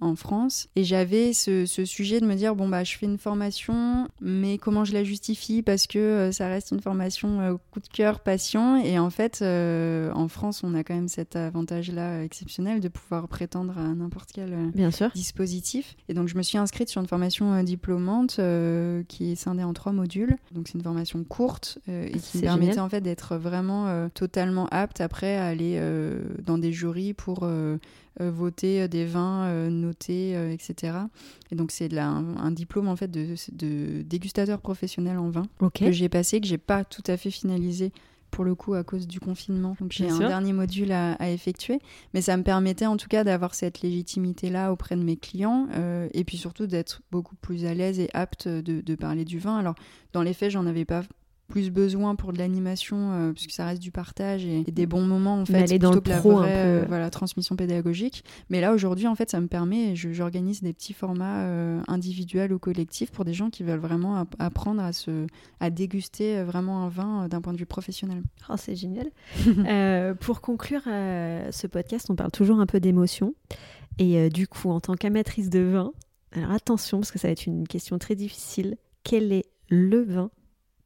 en 0.00 0.16
France. 0.16 0.68
Et 0.74 0.84
j'avais 0.84 1.34
ce, 1.34 1.66
ce, 1.66 1.84
sujet 1.84 2.20
de 2.20 2.26
me 2.26 2.36
dire 2.36 2.54
bon 2.54 2.66
bah 2.66 2.82
je 2.82 2.96
fais 2.96 3.04
une 3.04 3.18
formation, 3.18 4.08
mais 4.22 4.56
comment 4.56 4.86
je 4.86 4.94
la 4.94 5.04
justifie? 5.04 5.60
Parce 5.60 5.86
que 5.86 6.30
ça 6.32 6.48
reste 6.48 6.70
une 6.70 6.80
formation 6.80 7.58
coup 7.72 7.80
de 7.80 7.88
cœur, 7.88 8.20
patient. 8.20 8.76
Et 8.76 8.98
en 8.98 9.10
fait, 9.10 9.42
en 9.42 10.28
France, 10.28 10.64
on 10.64 10.74
a 10.74 10.82
quand 10.82 10.94
même 10.94 11.08
cet 11.08 11.36
avantage-là 11.36 12.24
exceptionnel 12.24 12.80
de 12.80 12.88
pouvoir 12.88 13.28
prêter 13.28 13.49
à 13.58 13.94
n'importe 13.94 14.30
quel 14.32 14.52
euh, 14.52 14.70
Bien 14.74 14.90
sûr. 14.90 15.10
dispositif. 15.14 15.96
Et 16.08 16.14
donc, 16.14 16.28
je 16.28 16.36
me 16.36 16.42
suis 16.42 16.58
inscrite 16.58 16.88
sur 16.88 17.00
une 17.00 17.06
formation 17.06 17.52
euh, 17.52 17.62
diplômante 17.62 18.36
euh, 18.38 19.02
qui 19.08 19.32
est 19.32 19.34
scindée 19.34 19.62
en 19.62 19.72
trois 19.72 19.92
modules. 19.92 20.36
Donc, 20.52 20.68
c'est 20.68 20.74
une 20.74 20.82
formation 20.82 21.24
courte 21.24 21.78
et 21.88 22.18
qui 22.18 22.38
me 22.38 22.42
permettait 22.42 22.80
en 22.80 22.88
fait 22.88 23.00
d'être 23.00 23.36
vraiment 23.36 24.08
totalement 24.10 24.66
apte 24.70 25.00
après 25.00 25.36
à 25.36 25.46
aller 25.46 25.80
dans 26.44 26.58
des 26.58 26.72
jurys 26.72 27.14
pour 27.14 27.48
voter 28.18 28.88
des 28.88 29.04
vins 29.06 29.68
notés, 29.70 30.52
etc. 30.52 30.94
Et 31.50 31.56
donc 31.56 31.70
c'est 31.70 31.96
un, 31.98 32.36
un, 32.36 32.50
diplôme 32.50 32.88
en 32.88 32.96
fait 32.96 33.10
de, 33.10 33.34
de 33.52 34.02
dégustateur 34.02 34.60
professionnel 34.60 35.18
en 35.18 35.30
vin 35.30 35.46
que 35.74 35.92
j'ai 35.92 36.08
passé, 36.08 36.40
que 36.40 36.46
j'ai 36.46 36.58
pas 36.58 36.84
tout 36.84 37.04
à 37.06 37.16
fait 37.16 37.30
finalisé 37.30 37.92
pour 38.30 38.44
le 38.44 38.54
coup 38.54 38.74
à 38.74 38.84
cause 38.84 39.06
du 39.06 39.20
confinement. 39.20 39.76
Donc 39.80 39.92
j'ai 39.92 40.08
un 40.08 40.18
dernier 40.18 40.52
module 40.52 40.92
à, 40.92 41.30
effectuer, 41.30 41.78
mais 42.14 42.22
ça 42.22 42.36
me 42.36 42.42
permettait 42.42 42.86
en 42.86 42.96
tout 42.96 43.08
cas 43.08 43.24
d'avoir 43.24 43.54
cette 43.54 43.82
légitimité 43.82 44.50
là 44.50 44.72
auprès 44.72 44.96
de 44.96 45.02
mes 45.02 45.16
clients 45.16 45.68
euh, 45.74 46.08
et 46.12 46.24
puis 46.24 46.36
surtout 46.36 46.66
d'être 46.66 47.02
beaucoup 47.10 47.36
plus 47.36 47.66
à 47.66 47.74
l'aise 47.74 48.00
et 48.00 48.08
apte 48.14 48.48
de, 48.48 48.80
de, 48.80 48.94
parler 48.94 49.24
du 49.24 49.38
vin. 49.38 49.56
Alors 49.56 49.74
dans 50.12 50.22
les 50.22 50.32
faits, 50.32 50.50
j'en 50.50 50.66
avais 50.66 50.84
pas 50.84 51.02
plus 51.50 51.70
besoin 51.70 52.14
pour 52.14 52.32
de 52.32 52.38
l'animation 52.38 53.12
euh, 53.12 53.32
puisque 53.32 53.50
ça 53.50 53.66
reste 53.66 53.82
du 53.82 53.90
partage 53.90 54.46
et, 54.46 54.62
des 54.62 54.86
bons 54.86 55.04
moments 55.04 55.40
en 55.40 55.44
fait 55.44 55.78
dans 55.78 55.92
le 55.92 56.00
pro, 56.00 56.42
euh, 56.42 56.84
voilà 56.88 57.10
transmission 57.10 57.56
pédagogique. 57.56 58.24
Mais 58.48 58.60
là 58.60 58.72
aujourd'hui 58.72 59.06
en 59.06 59.14
fait 59.14 59.30
ça 59.30 59.40
me 59.40 59.48
permet 59.48 59.94
j'organise 59.96 60.62
des 60.62 60.72
petits 60.72 60.94
formats 60.94 61.44
euh, 61.44 61.82
individuels 61.88 62.52
ou 62.52 62.58
collectifs 62.58 63.10
pour 63.10 63.24
des 63.24 63.34
gens 63.34 63.50
qui 63.50 63.62
veulent 63.62 63.80
vraiment 63.80 64.26
apprendre 64.38 64.82
à 64.82 64.92
se 64.92 65.26
à 65.58 65.70
déguster 65.70 66.42
vraiment 66.42 66.84
un 66.84 66.88
vin 66.88 67.28
d'un 67.28 67.40
point 67.40 67.52
de 67.52 67.58
vue 67.58 67.66
professionnel. 67.66 68.22
Oh, 68.48 68.54
c'est 68.56 68.76
génial. 68.76 69.10
Pour 70.20 70.40
conclure 70.40 70.82
ce 70.84 71.66
podcast 71.66 72.08
on 72.10 72.16
parle 72.16 72.30
toujours 72.30 72.60
un 72.60 72.66
peu 72.66 72.80
d'émotion. 72.80 73.34
Et 73.98 74.30
du 74.30 74.46
coup 74.46 74.70
en 74.70 74.80
tant 74.80 74.94
qu'amatrice 74.94 75.50
de 75.50 75.60
vin 75.60 75.92
alors 76.32 76.52
attention 76.52 76.98
parce 76.98 77.10
que 77.10 77.18
ça 77.18 77.28
va 77.28 77.32
être 77.32 77.46
une 77.46 77.66
question 77.66 77.98
très 77.98 78.14
difficile. 78.14 78.76
Quel 79.02 79.32
est 79.32 79.46
le 79.68 80.02
vin 80.02 80.30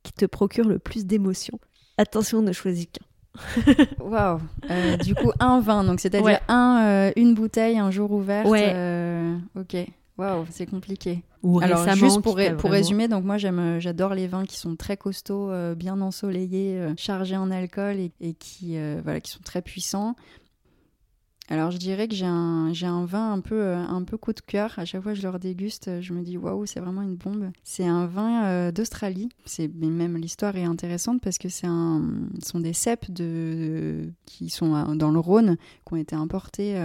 qui 0.04 0.12
te 0.12 0.26
procure 0.26 0.68
le 0.68 0.78
plus 0.78 1.06
d'émotions 1.06 1.58
Attention, 1.98 2.42
ne 2.42 2.52
choisis 2.52 2.86
qu'un. 2.86 3.74
Waouh. 4.00 4.40
Euh, 4.70 4.96
du 4.98 5.14
coup, 5.14 5.32
un 5.40 5.60
vin, 5.60 5.82
donc 5.82 5.98
c'est-à-dire 5.98 6.40
un, 6.48 6.84
euh, 6.84 7.12
une 7.16 7.34
bouteille 7.34 7.78
un 7.78 7.90
jour 7.90 8.12
ouverte. 8.12 8.48
Ouais. 8.48 8.72
Euh, 8.72 9.36
ok. 9.56 9.76
Waouh, 10.16 10.46
c'est 10.50 10.66
compliqué. 10.66 11.24
Ou 11.42 11.60
Alors 11.60 11.88
juste 11.94 12.22
pour, 12.22 12.38
pour 12.58 12.70
résumer, 12.70 13.08
donc 13.08 13.24
moi 13.24 13.36
j'aime, 13.36 13.80
j'adore 13.80 14.14
les 14.14 14.28
vins 14.28 14.44
qui 14.44 14.56
sont 14.56 14.76
très 14.76 14.96
costauds, 14.96 15.50
bien 15.74 16.00
ensoleillés, 16.00 16.80
chargés 16.96 17.36
en 17.36 17.50
alcool 17.50 17.96
et, 17.96 18.12
et 18.20 18.34
qui, 18.34 18.78
voilà, 19.02 19.20
qui 19.20 19.32
sont 19.32 19.42
très 19.44 19.60
puissants. 19.60 20.14
Alors 21.50 21.70
je 21.70 21.76
dirais 21.76 22.08
que 22.08 22.14
j'ai 22.14 22.24
un, 22.24 22.72
un 22.82 23.04
vin 23.04 23.32
un 23.32 23.40
peu, 23.40 23.60
euh, 23.60 23.76
un 23.76 24.02
peu 24.02 24.16
coup 24.16 24.32
de 24.32 24.40
cœur. 24.40 24.72
À 24.78 24.86
chaque 24.86 25.02
fois 25.02 25.12
que 25.12 25.20
je 25.20 25.28
le 25.28 25.38
déguste, 25.38 26.00
je 26.00 26.14
me 26.14 26.22
dis 26.22 26.38
waouh, 26.38 26.64
c'est 26.64 26.80
vraiment 26.80 27.02
une 27.02 27.16
bombe. 27.16 27.50
C'est 27.62 27.84
un 27.86 28.06
vin 28.06 28.44
euh, 28.46 28.72
d'Australie. 28.72 29.28
C'est 29.44 29.68
même 29.68 30.16
l'histoire 30.16 30.56
est 30.56 30.64
intéressante 30.64 31.20
parce 31.20 31.36
que 31.36 31.50
c'est 31.50 31.66
un, 31.66 32.02
sont 32.42 32.60
des 32.60 32.72
cèpes 32.72 33.10
de, 33.12 34.10
qui 34.24 34.48
sont 34.48 34.74
euh, 34.74 34.94
dans 34.94 35.10
le 35.10 35.18
Rhône, 35.18 35.56
qui 35.86 35.92
ont 35.92 35.96
été 35.96 36.16
importés 36.16 36.76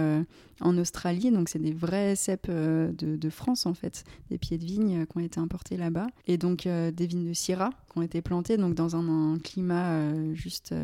en 0.60 0.76
Australie. 0.78 1.30
Donc 1.30 1.48
c'est 1.48 1.58
des 1.58 1.72
vrais 1.72 2.16
cèpes 2.16 2.50
de, 2.50 2.92
de, 2.96 3.30
France 3.30 3.66
en 3.66 3.74
fait, 3.74 4.04
des 4.30 4.38
pieds 4.38 4.58
de 4.58 4.64
vigne 4.64 5.06
qui 5.06 5.16
ont 5.16 5.20
été 5.20 5.40
importés 5.40 5.76
là-bas. 5.76 6.06
Et 6.26 6.38
donc 6.38 6.64
des 6.66 7.06
vignes 7.06 7.28
de 7.28 7.34
Syrah 7.34 7.70
qui 7.90 7.98
ont 7.98 8.02
été 8.02 8.22
plantées 8.22 8.56
donc 8.56 8.74
dans 8.74 8.96
un, 8.96 9.38
climat 9.38 10.12
juste 10.34 10.74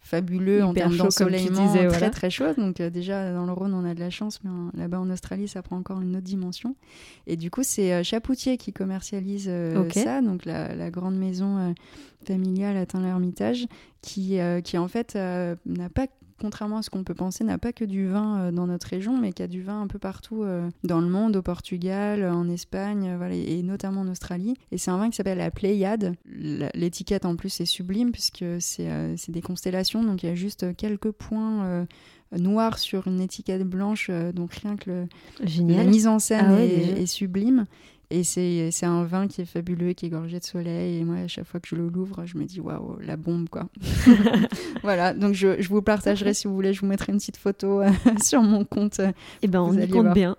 fabuleux 0.00 0.64
en 0.64 0.72
termes 0.74 0.96
d'ensoleillement, 0.96 1.72
très 1.88 2.10
très 2.10 2.30
chaud. 2.30 2.54
Donc 2.56 2.80
déjà 2.80 3.32
dans 3.32 3.46
le 3.46 3.52
Rhône, 3.52 3.74
on 3.74 3.84
a 3.84 3.94
de 3.94 4.00
la 4.00 4.10
chance, 4.10 4.40
mais 4.44 4.50
là-bas 4.74 5.00
en 5.00 5.10
Australie, 5.10 5.48
ça 5.48 5.62
prend 5.62 5.76
encore 5.76 6.00
une 6.00 6.16
autre 6.16 6.24
dimension. 6.24 6.76
Et 7.26 7.36
du 7.36 7.50
coup, 7.50 7.62
c'est 7.62 7.92
euh, 7.92 8.02
Chapoutier 8.02 8.56
qui 8.56 8.72
commercialise 8.72 9.46
euh, 9.48 9.88
ça, 9.90 10.20
donc 10.20 10.44
la, 10.44 10.90
grande 10.90 11.16
maison 11.16 11.58
euh, 11.58 11.72
familiale 12.26 12.76
atteint 12.76 13.00
l'Ermitage, 13.00 13.66
qui, 14.02 14.38
qui 14.64 14.78
en 14.78 14.88
fait 14.88 15.16
n'a 15.16 15.88
pas 15.88 16.06
contrairement 16.40 16.78
à 16.78 16.82
ce 16.82 16.90
qu'on 16.90 17.04
peut 17.04 17.14
penser, 17.14 17.44
n'a 17.44 17.58
pas 17.58 17.72
que 17.72 17.84
du 17.84 18.06
vin 18.06 18.52
dans 18.52 18.66
notre 18.66 18.88
région, 18.88 19.18
mais 19.18 19.32
qui 19.32 19.42
a 19.42 19.46
du 19.46 19.62
vin 19.62 19.82
un 19.82 19.86
peu 19.86 19.98
partout 19.98 20.44
dans 20.84 21.00
le 21.00 21.08
monde, 21.08 21.36
au 21.36 21.42
Portugal, 21.42 22.24
en 22.24 22.48
Espagne, 22.48 23.14
voilà, 23.16 23.34
et 23.34 23.62
notamment 23.62 24.02
en 24.02 24.08
Australie. 24.08 24.54
Et 24.70 24.78
c'est 24.78 24.90
un 24.90 24.98
vin 24.98 25.10
qui 25.10 25.16
s'appelle 25.16 25.38
la 25.38 25.50
Pléiade. 25.50 26.14
L'étiquette 26.26 27.24
en 27.24 27.36
plus 27.36 27.60
est 27.60 27.66
sublime 27.66 28.12
puisque 28.12 28.44
c'est 28.60 29.30
des 29.30 29.42
constellations, 29.42 30.02
donc 30.02 30.22
il 30.22 30.26
y 30.26 30.32
a 30.32 30.34
juste 30.34 30.76
quelques 30.76 31.10
points 31.10 31.86
noir 32.36 32.78
sur 32.78 33.06
une 33.08 33.20
étiquette 33.20 33.62
blanche, 33.62 34.08
euh, 34.10 34.32
donc 34.32 34.54
rien 34.54 34.76
que 34.76 34.90
le, 34.90 35.74
la 35.74 35.84
mise 35.84 36.06
en 36.06 36.18
scène 36.18 36.46
ah 36.50 36.62
est, 36.62 37.06
sublime. 37.06 37.66
Et 38.10 38.24
c'est 38.24 38.86
un 38.86 39.04
vin 39.04 39.28
qui 39.28 39.42
est 39.42 39.44
fabuleux, 39.44 39.92
qui 39.92 40.06
est 40.06 40.08
gorgé 40.08 40.38
de 40.38 40.44
soleil. 40.44 40.98
Et 40.98 41.04
moi, 41.04 41.16
à 41.16 41.28
chaque 41.28 41.44
fois 41.44 41.60
que 41.60 41.68
je 41.68 41.76
le 41.76 41.88
l'ouvre, 41.88 42.24
je 42.24 42.38
me 42.38 42.44
dis 42.44 42.58
waouh, 42.58 42.98
la 43.00 43.16
bombe 43.16 43.48
quoi. 43.50 43.68
voilà, 44.82 45.12
donc 45.12 45.34
je, 45.34 45.60
je, 45.60 45.68
vous 45.68 45.82
partagerai 45.82 46.32
si 46.32 46.46
vous 46.46 46.54
voulez, 46.54 46.72
je 46.72 46.80
vous 46.80 46.86
mettrai 46.86 47.12
une 47.12 47.18
petite 47.18 47.36
photo 47.36 47.82
euh, 47.82 47.90
sur 48.22 48.42
mon 48.42 48.64
compte. 48.64 48.98
et 49.00 49.12
eh 49.42 49.48
ben, 49.48 49.60
on 49.60 49.78
y 49.78 49.88
compte 49.88 50.14
bien. 50.14 50.36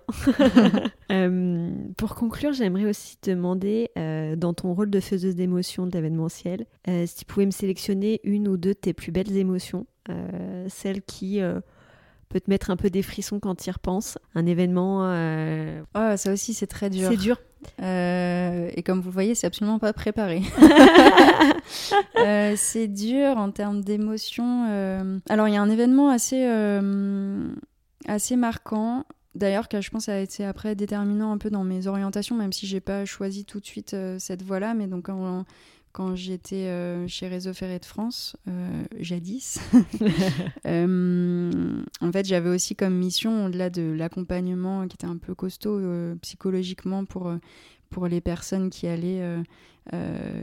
Euh, 1.12 1.70
pour 1.96 2.14
conclure, 2.14 2.52
j'aimerais 2.52 2.86
aussi 2.86 3.16
te 3.18 3.30
demander, 3.30 3.90
dans 4.36 4.54
ton 4.54 4.74
rôle 4.74 4.90
de 4.90 5.00
faiseuse 5.00 5.34
d'émotions 5.34 5.86
de 5.86 5.92
l'événementiel, 5.92 6.66
si 6.86 7.16
tu 7.16 7.24
pouvais 7.24 7.46
me 7.46 7.50
sélectionner 7.50 8.20
une 8.24 8.48
ou 8.48 8.56
deux 8.56 8.70
de 8.70 8.78
tes 8.78 8.92
plus 8.92 9.12
belles 9.12 9.36
émotions, 9.36 9.86
celles 10.68 11.02
qui 11.02 11.40
peut 12.30 12.40
te 12.40 12.48
mettre 12.48 12.70
un 12.70 12.76
peu 12.76 12.88
des 12.88 13.02
frissons 13.02 13.40
quand 13.40 13.56
tu 13.56 13.68
y 13.68 13.70
repenses. 13.72 14.16
Un 14.34 14.46
événement. 14.46 15.00
Euh... 15.04 15.82
Oh, 15.94 16.16
ça 16.16 16.32
aussi, 16.32 16.54
c'est 16.54 16.68
très 16.68 16.88
dur. 16.88 17.10
C'est 17.10 17.16
dur. 17.16 17.38
Euh, 17.82 18.70
et 18.74 18.82
comme 18.82 19.00
vous 19.00 19.10
voyez, 19.10 19.34
c'est 19.34 19.46
absolument 19.46 19.78
pas 19.78 19.92
préparé. 19.92 20.42
euh, 22.18 22.54
c'est 22.56 22.88
dur 22.88 23.36
en 23.36 23.50
termes 23.50 23.82
d'émotion. 23.82 24.66
Euh. 24.70 25.18
Alors, 25.28 25.48
il 25.48 25.54
y 25.54 25.56
a 25.56 25.62
un 25.62 25.70
événement 25.70 26.10
assez, 26.10 26.44
assez 28.06 28.36
marquant. 28.36 29.04
D'ailleurs, 29.34 29.68
que 29.68 29.80
je 29.80 29.90
pense 29.90 30.08
a 30.08 30.18
été 30.18 30.44
après 30.44 30.74
déterminant 30.74 31.32
un 31.32 31.38
peu 31.38 31.50
dans 31.50 31.62
mes 31.62 31.86
orientations, 31.86 32.34
même 32.34 32.52
si 32.52 32.66
j'ai 32.66 32.80
pas 32.80 33.04
choisi 33.04 33.44
tout 33.44 33.60
de 33.60 33.66
suite 33.66 33.96
cette 34.18 34.42
voie-là. 34.42 34.74
Mais 34.74 34.86
donc, 34.86 35.08
en, 35.08 35.44
quand 35.92 36.14
j'étais 36.14 36.66
euh, 36.66 37.06
chez 37.08 37.26
Réseau 37.26 37.52
Ferré 37.52 37.78
de 37.78 37.84
France, 37.84 38.36
euh, 38.48 38.84
jadis. 38.98 39.60
Euh, 40.66 41.82
en 42.00 42.12
fait, 42.12 42.26
j'avais 42.26 42.48
aussi 42.48 42.76
comme 42.76 42.94
mission, 42.94 43.46
au-delà 43.46 43.70
de 43.70 43.82
l'accompagnement 43.82 44.86
qui 44.86 44.94
était 44.94 45.06
un 45.06 45.16
peu 45.16 45.34
costaud 45.34 45.80
psychologiquement 46.20 47.04
pour, 47.04 47.32
pour 47.88 48.06
les 48.06 48.20
personnes 48.20 48.70
qui 48.70 48.86
allaient 48.86 49.42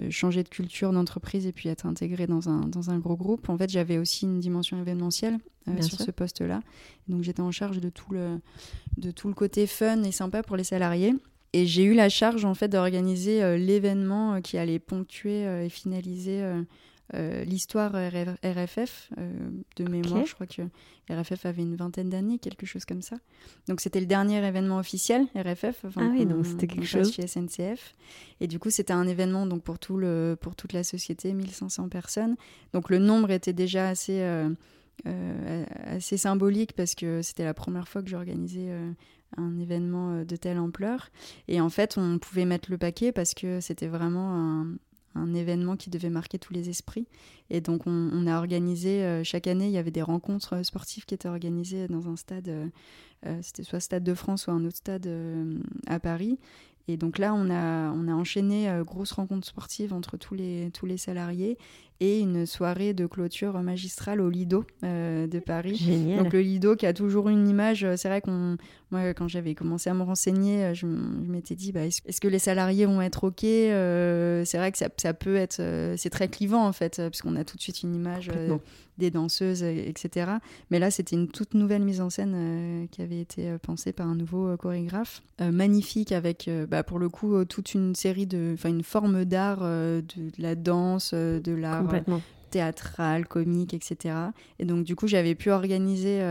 changer 0.09 0.43
de 0.43 0.49
culture 0.49 0.91
d'entreprise 0.91 1.45
et 1.45 1.51
puis 1.51 1.69
être 1.69 1.85
intégrées 1.85 2.27
dans 2.27 2.49
un, 2.49 2.61
dans 2.61 2.89
un 2.89 2.99
gros 2.99 3.15
groupe. 3.15 3.47
En 3.49 3.57
fait, 3.57 3.69
j'avais 3.69 3.97
aussi 3.97 4.25
une 4.25 4.39
dimension 4.39 4.79
événementielle 4.79 5.37
sur 5.81 5.99
ce 5.99 6.11
poste-là. 6.11 6.61
Donc 7.07 7.23
j'étais 7.23 7.41
en 7.41 7.51
charge 7.51 7.79
de 7.79 7.89
tout, 7.89 8.11
le, 8.11 8.39
de 8.97 9.11
tout 9.11 9.27
le 9.27 9.33
côté 9.33 9.67
fun 9.67 10.03
et 10.03 10.11
sympa 10.11 10.43
pour 10.43 10.57
les 10.57 10.63
salariés. 10.63 11.13
Et 11.53 11.65
j'ai 11.65 11.83
eu 11.83 11.93
la 11.93 12.09
charge 12.09 12.45
en 12.45 12.53
fait 12.53 12.67
d'organiser 12.67 13.57
l'événement 13.57 14.41
qui 14.41 14.57
allait 14.57 14.79
ponctuer 14.79 15.43
et 15.65 15.69
finaliser 15.69 16.43
euh, 17.13 17.45
l'histoire 17.45 17.93
RFF 17.93 19.11
euh, 19.17 19.31
de 19.77 19.89
mémoire. 19.89 20.25
Je 20.25 20.33
crois 20.33 20.45
que 20.45 20.63
RFF 21.09 21.45
avait 21.45 21.61
une 21.61 21.77
vingtaine 21.77 22.09
d'années, 22.09 22.37
quelque 22.37 22.65
chose 22.65 22.83
comme 22.83 23.01
ça. 23.01 23.15
Donc 23.69 23.79
c'était 23.79 24.01
le 24.01 24.05
dernier 24.05 24.45
événement 24.45 24.77
officiel 24.77 25.25
RFF. 25.33 25.85
ah 25.95 26.01
oui, 26.11 26.25
donc 26.25 26.45
c'était 26.45 26.67
quelque 26.67 26.85
chose. 26.85 27.13
Chez 27.13 27.25
SNCF. 27.25 27.95
Et 28.41 28.47
du 28.47 28.59
coup, 28.59 28.69
c'était 28.69 28.91
un 28.91 29.07
événement 29.07 29.45
donc 29.45 29.63
pour 29.63 29.79
tout 29.79 29.95
le 29.95 30.37
pour 30.41 30.53
toute 30.57 30.73
la 30.73 30.83
société, 30.83 31.31
1500 31.31 31.87
personnes. 31.87 32.35
Donc 32.73 32.89
le 32.89 32.97
nombre 32.97 33.31
était 33.31 33.53
déjà 33.53 33.87
assez 33.87 34.19
euh, 34.19 35.63
assez 35.85 36.17
symbolique 36.17 36.73
parce 36.73 36.93
que 36.93 37.21
c'était 37.21 37.45
la 37.45 37.53
première 37.53 37.87
fois 37.87 38.03
que 38.03 38.09
j'organisais 38.09 38.69
un 39.35 39.59
événement 39.59 40.23
de 40.23 40.35
telle 40.35 40.59
ampleur. 40.59 41.09
Et 41.47 41.59
en 41.59 41.69
fait, 41.69 41.97
on 41.97 42.17
pouvait 42.17 42.45
mettre 42.45 42.71
le 42.71 42.77
paquet 42.77 43.11
parce 43.11 43.33
que 43.33 43.59
c'était 43.59 43.87
vraiment 43.87 44.33
un, 44.33 44.67
un 45.17 45.33
événement 45.33 45.75
qui 45.75 45.89
devait 45.89 46.09
marquer 46.09 46.39
tous 46.39 46.53
les 46.53 46.69
esprits. 46.69 47.07
Et 47.49 47.61
donc 47.61 47.83
on, 47.85 48.27
a 48.27 48.37
organisé, 48.37 49.03
euh, 49.03 49.23
chaque 49.23 49.47
année, 49.47 49.67
il 49.67 49.71
y 49.71 49.77
avait 49.77 49.91
des 49.91 50.01
rencontres 50.01 50.55
euh, 50.55 50.63
sportives 50.63 51.05
qui 51.05 51.13
étaient 51.13 51.29
organisées 51.29 51.87
dans 51.87 52.07
un 52.07 52.15
stade, 52.15 52.49
euh, 52.49 53.39
c'était 53.41 53.63
soit 53.63 53.79
Stade 53.79 54.03
de 54.03 54.13
France 54.13 54.47
ou 54.47 54.51
un 54.51 54.63
autre 54.65 54.77
stade 54.77 55.09
à 55.87 55.99
Paris. 55.99 56.39
Et 56.89 56.95
donc 56.95 57.17
là, 57.17 57.33
on 57.33 57.49
a, 57.49 57.91
on 57.91 58.07
a 58.07 58.13
enchaîné 58.13 58.71
grosse 58.85 59.11
rencontre 59.11 59.45
sportive 59.45 59.91
entre 59.91 60.15
tous 60.15 60.35
les, 60.35 60.71
tous 60.73 60.85
les 60.85 60.97
salariés 60.97 61.57
et 61.99 62.19
une 62.19 62.45
soirée 62.45 62.93
de 62.93 63.05
clôture 63.05 63.59
magistrale 63.61 64.21
au 64.21 64.29
Lido 64.29 64.65
de 64.83 65.39
Paris. 65.39 65.75
Génial. 65.75 66.23
Donc 66.23 66.33
le 66.33 66.41
Lido 66.41 66.75
qui 66.75 66.85
a 66.85 66.93
toujours 66.93 67.29
une 67.29 67.47
image, 67.47 67.85
c'est 67.95 68.07
vrai 68.07 68.21
qu'on 68.21 68.57
moi, 68.89 69.13
quand 69.13 69.27
j'avais 69.27 69.53
commencé 69.53 69.89
à 69.89 69.93
me 69.93 70.03
renseigner, 70.03 70.63
euh, 70.63 70.73
je, 70.73 70.85
m'étais 70.85 71.55
dit, 71.55 71.73
bah, 71.73 71.85
est-ce 71.85 72.21
que 72.21 72.27
les 72.27 72.39
salariés 72.39 72.85
vont 72.85 73.01
être 73.01 73.25
OK 73.25 73.43
euh, 73.43 74.45
C'est 74.45 74.57
vrai 74.57 74.71
que 74.71 74.77
ça, 74.77 74.87
ça 74.95 75.13
peut 75.13 75.35
être... 75.35 75.59
Euh, 75.59 75.95
c'est 75.97 76.09
très 76.09 76.29
clivant, 76.29 76.65
en 76.65 76.71
fait, 76.71 77.01
puisqu'on 77.09 77.35
a 77.35 77.43
tout 77.43 77.57
de 77.57 77.61
suite 77.61 77.83
une 77.83 77.93
image 77.93 78.31
des 78.97 79.11
danseuses, 79.11 79.61
etc. 79.61 80.31
Mais 80.71 80.79
là, 80.79 80.89
c'était 80.89 81.15
une 81.15 81.27
toute 81.27 81.53
nouvelle 81.53 81.83
mise 81.83 82.01
en 82.01 82.09
scène 82.09 82.87
qui 82.89 83.03
avait 83.03 83.19
été 83.19 83.55
pensée 83.61 83.91
par 83.91 84.07
un 84.07 84.15
nouveau 84.15 84.57
chorégraphe. 84.57 85.21
magnifique, 85.39 86.11
avec, 86.11 86.49
bah, 86.67 86.81
pour 86.81 86.97
le 86.97 87.09
coup, 87.09 87.45
toute 87.45 87.75
une 87.75 87.93
série 87.93 88.25
de... 88.25 88.53
Enfin, 88.53 88.69
une 88.69 88.83
forme 88.83 89.25
d'art, 89.25 89.59
de, 89.59 90.01
la 90.39 90.55
danse, 90.55 91.13
de 91.13 91.51
l'art 91.53 91.86
théâtral, 92.49 93.27
comique, 93.27 93.73
etc. 93.73 94.15
Et 94.59 94.65
donc, 94.65 94.85
du 94.85 94.95
coup, 94.95 95.07
j'avais 95.07 95.35
pu 95.35 95.51
organiser 95.51 96.21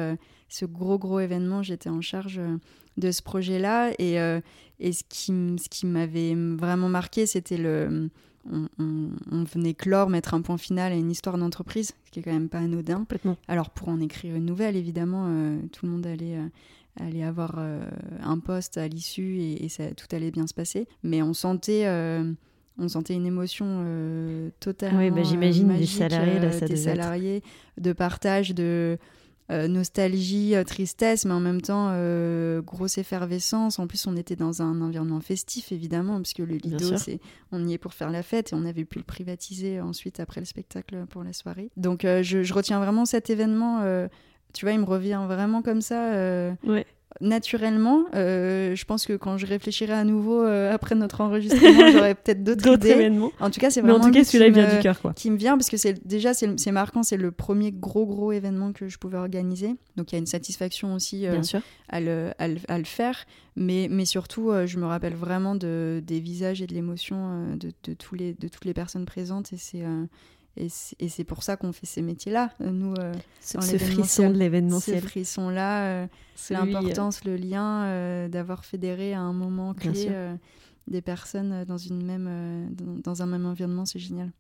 ce 0.49 0.65
gros, 0.65 0.99
gros 0.99 1.21
événement. 1.21 1.63
J'étais 1.63 1.89
en 1.89 2.01
charge 2.01 2.39
euh, 2.39 2.57
de 2.97 3.11
ce 3.11 3.23
projet-là. 3.23 3.93
Et, 3.99 4.21
euh, 4.21 4.41
et 4.81 4.93
ce 4.93 5.03
qui, 5.09 5.33
ce 5.33 5.69
qui 5.69 5.87
m'avait 5.87 6.35
vraiment 6.35 6.89
marqué, 6.89 7.27
c'était 7.27 7.59
le. 7.59 8.11
On, 8.49 9.43
venait 9.43 9.75
clore, 9.75 10.09
mettre 10.09 10.33
un 10.33 10.41
point 10.41 10.57
final 10.57 10.93
à 10.93 10.95
une 10.95 11.11
histoire 11.11 11.37
d'entreprise, 11.37 11.95
ce 12.05 12.11
qui 12.13 12.21
est 12.21 12.23
quand 12.23 12.33
même 12.33 12.49
pas 12.49 12.61
anodin. 12.61 13.05
Alors, 13.49 13.71
pour 13.71 13.89
en 13.89 13.99
écrire 13.99 14.37
une 14.37 14.45
nouvelle, 14.45 14.77
évidemment, 14.77 15.25
euh, 15.27 15.59
tout 15.73 15.85
le 15.85 15.91
monde 15.91 16.07
allait 16.07 16.39
allait 16.99 17.25
avoir 17.25 17.59
un 17.59 18.39
poste 18.39 18.79
à 18.79 18.87
l'issue 18.87 19.41
et, 19.41 19.69
ça, 19.69 19.91
tout 19.95 20.07
allait 20.13 20.31
bien 20.31 20.47
se 20.47 20.55
passer. 20.55 20.87
Mais 21.03 21.23
on 21.23 21.35
sentait, 21.35 21.87
on 22.79 22.89
sentait 22.89 23.15
une 23.15 23.27
émotion 23.27 23.85
totalement. 24.61 24.99
oui, 24.99 25.11
bah, 25.11 25.23
j'imagine 25.23 25.77
des 25.77 25.87
salariés, 25.87 26.39
là, 26.39 26.53
ça 26.53 26.67
des 26.67 26.77
salariés, 26.77 27.43
de 27.79 27.93
partage, 27.93 28.55
de, 28.55 28.99
euh, 29.53 29.69
nostalgie, 29.69 30.57
euh, 30.57 30.65
tristesse, 30.65 31.25
mais 31.25 31.33
en 31.33 31.39
même 31.39 31.61
temps 31.61 31.91
euh, 31.93 32.61
grosse 32.63 32.99
effervescence. 32.99 33.79
En 33.79 33.87
plus, 33.87 34.05
on 34.09 34.17
était 34.17 34.35
dans 34.35 34.61
un 34.61 34.81
environnement 34.81 35.21
festif, 35.21 35.71
évidemment, 35.71 36.21
puisque 36.21 36.41
le 36.41 36.57
Lido, 36.57 36.97
c'est, 36.97 37.21
on 37.53 37.65
y 37.65 37.75
est 37.75 37.79
pour 37.79 37.95
faire 37.95 38.11
la 38.11 38.25
fête 38.25 38.53
et 38.53 38.57
on 38.57 38.65
avait 38.65 38.85
pu 38.85 38.99
le 38.99 39.05
privatiser 39.05 39.81
ensuite 39.81 40.19
après 40.19 40.41
le 40.41 40.47
spectacle 40.47 41.07
pour 41.11 41.23
la 41.23 41.33
soirée. 41.33 41.71
Donc, 41.77 42.01
je, 42.03 42.43
je, 42.43 42.55
retiens 42.55 42.81
vraiment 42.81 43.05
cet 43.05 43.31
événement. 43.31 43.83
tu 44.53 44.65
vois, 44.65 44.73
il 44.73 44.81
me 44.81 44.85
revient 44.85 45.23
vraiment 45.29 45.63
comme 45.63 45.81
ça. 45.81 46.11
Ouais 46.65 46.85
naturellement. 47.21 48.05
Euh, 48.15 48.75
je 48.75 48.85
pense 48.85 49.07
que 49.07 49.15
quand 49.15 49.39
je 49.39 49.47
réfléchirai 49.47 49.93
à 49.93 50.05
nouveau 50.05 50.43
euh, 50.43 50.73
après 50.73 50.95
notre 50.95 51.21
enregistrement, 51.21 51.89
j'aurai 51.93 52.15
peut-être 52.15 52.43
d'autres 52.43 52.75
idées. 52.75 52.91
événements. 52.91 53.33
En 53.41 53.51
tout 53.51 53.61
cas, 53.61 53.71
c'est 53.71 53.81
vraiment 53.81 53.99
en 53.99 54.01
tout 54.01 54.11
cas, 54.11 54.25
celui-là 54.25 54.51
vient 54.51 54.75
du 54.75 54.83
cœur, 54.83 55.01
Qui 55.15 55.31
me 55.31 55.37
vient 55.37 55.57
parce 55.57 55.71
que 55.71 55.77
c'est 55.77 56.07
déjà 56.07 56.33
c'est 56.35 56.73
marquant, 56.73 57.03
c'est 57.03 57.17
le 57.17 57.33
premier 57.33 57.73
gros 57.73 58.07
gros 58.07 58.33
événement 58.33 58.73
que 58.73 58.89
je 58.89 58.99
pouvais 58.99 59.19
organiser. 59.19 59.77
Donc 59.97 60.13
il 60.13 60.15
y 60.15 60.17
a 60.17 60.19
une 60.19 60.27
satisfaction 60.27 60.95
aussi 60.95 61.27
euh, 61.27 61.41
À, 61.89 62.01
le, 62.01 62.33
à, 62.39 62.79
le, 62.79 62.85
faire, 62.85 63.25
mais 63.57 63.89
mais 63.91 64.05
surtout, 64.05 64.53
je 64.67 64.79
me 64.79 64.87
rappelle 64.87 65.15
vraiment 65.15 65.55
de, 65.55 66.03
des 66.05 66.21
visages 66.21 66.63
et 66.63 66.67
de 66.67 66.75
l'émotion 66.75 67.57
de, 67.57 67.73
de, 67.85 67.95
tous 67.95 68.15
les 68.15 68.35
de 68.35 68.49
toutes 68.49 68.65
les 68.65 68.75
personnes 68.75 69.07
présentes 69.07 69.53
et 69.53 69.57
c'est 69.57 69.83
et 70.57 71.09
c'est 71.09 71.25
pour 71.25 71.43
ça 71.43 71.57
qu'on 71.57 71.73
fait 71.73 71.87
ces 71.87 72.03
métiers-là, 72.03 72.51
euh, 72.61 72.71
nous. 72.71 72.95
Euh, 72.95 73.13
ce, 73.41 73.59
frisson 73.79 74.31
de 74.31 74.39
l'événementiel. 74.39 75.03
Ce 75.03 75.07
frisson-là, 75.07 75.87
euh, 75.87 76.07
l'importance, 76.51 77.25
le 77.25 77.37
lien 77.37 78.29
d'avoir 78.29 78.65
fédéré 78.65 79.13
à 79.13 79.21
un 79.21 79.33
moment 79.33 79.75
clé 79.75 80.11
des 80.89 81.03
personnes 81.03 81.65
dans, 81.65 81.79
une 81.79 82.05
même, 82.05 82.71
dans 83.03 83.23
un 83.23 83.27
même 83.27 83.45
environnement, 83.45 83.85
c'est 83.85 83.99
génial. 83.99 84.33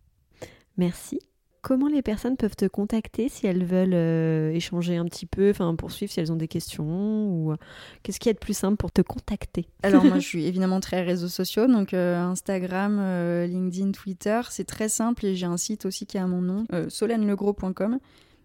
Merci 0.76 1.18
comment 1.66 1.88
les 1.88 2.00
personnes 2.00 2.36
peuvent 2.36 2.54
te 2.54 2.66
contacter 2.66 3.28
si 3.28 3.48
elles 3.48 3.64
veulent 3.64 3.92
euh, 3.92 4.52
échanger 4.52 4.98
un 4.98 5.04
petit 5.04 5.26
peu, 5.26 5.50
enfin 5.50 5.74
poursuivre 5.74 6.12
si 6.12 6.20
elles 6.20 6.30
ont 6.30 6.36
des 6.36 6.46
questions 6.46 7.26
ou 7.26 7.50
euh, 7.50 7.56
qu'est-ce 8.04 8.20
qui 8.20 8.28
est 8.28 8.34
de 8.34 8.38
plus 8.38 8.56
simple 8.56 8.76
pour 8.76 8.92
te 8.92 9.02
contacter? 9.02 9.66
Alors 9.82 10.04
moi 10.04 10.20
je 10.20 10.28
suis 10.28 10.46
évidemment 10.46 10.78
très 10.78 11.02
réseaux 11.02 11.26
sociaux, 11.26 11.66
donc 11.66 11.92
euh, 11.92 12.16
Instagram, 12.22 13.00
LinkedIn, 13.46 13.90
Twitter, 13.90 14.42
c'est 14.48 14.62
très 14.62 14.88
simple 14.88 15.26
et 15.26 15.34
j'ai 15.34 15.46
un 15.46 15.56
site 15.56 15.86
aussi 15.86 16.06
qui 16.06 16.18
a 16.18 16.26
mon 16.28 16.40
nom, 16.40 16.66
solenlegros.com. 16.88 17.98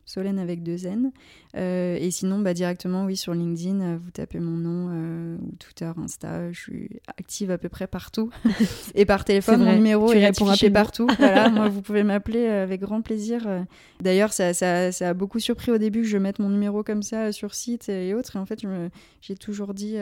Solène 0.05 0.39
avec 0.39 0.63
deux 0.63 0.87
N. 0.87 1.11
Euh, 1.57 1.97
et 1.99 2.11
sinon, 2.11 2.39
bah, 2.39 2.53
directement, 2.53 3.05
oui, 3.05 3.17
sur 3.17 3.33
LinkedIn, 3.33 3.81
euh, 3.81 3.97
vous 4.01 4.11
tapez 4.11 4.39
mon 4.39 4.57
nom, 4.57 4.89
euh, 4.91 5.37
ou 5.41 5.55
Twitter, 5.57 5.91
Insta, 5.97 6.51
je 6.51 6.59
suis 6.59 6.89
active 7.17 7.51
à 7.51 7.57
peu 7.57 7.69
près 7.69 7.87
partout. 7.87 8.29
et 8.95 9.05
par 9.05 9.25
téléphone, 9.25 9.63
mon 9.63 9.75
numéro 9.75 10.11
est 10.13 10.25
affiché 10.25 10.69
partout. 10.69 11.07
voilà, 11.17 11.49
moi, 11.49 11.67
vous 11.67 11.81
pouvez 11.81 12.03
m'appeler 12.03 12.45
avec 12.47 12.81
grand 12.81 13.01
plaisir. 13.01 13.47
D'ailleurs, 14.01 14.33
ça, 14.33 14.53
ça, 14.53 14.91
ça, 14.91 15.09
a 15.09 15.13
beaucoup 15.13 15.39
surpris 15.39 15.71
au 15.71 15.77
début 15.77 16.01
que 16.01 16.07
je 16.07 16.17
mette 16.17 16.39
mon 16.39 16.49
numéro 16.49 16.83
comme 16.83 17.03
ça 17.03 17.31
sur 17.31 17.53
site 17.53 17.89
et 17.89 18.13
autres. 18.13 18.35
Et 18.35 18.39
en 18.39 18.45
fait, 18.45 18.61
j'ai 19.21 19.35
toujours 19.35 19.73
dit 19.73 19.97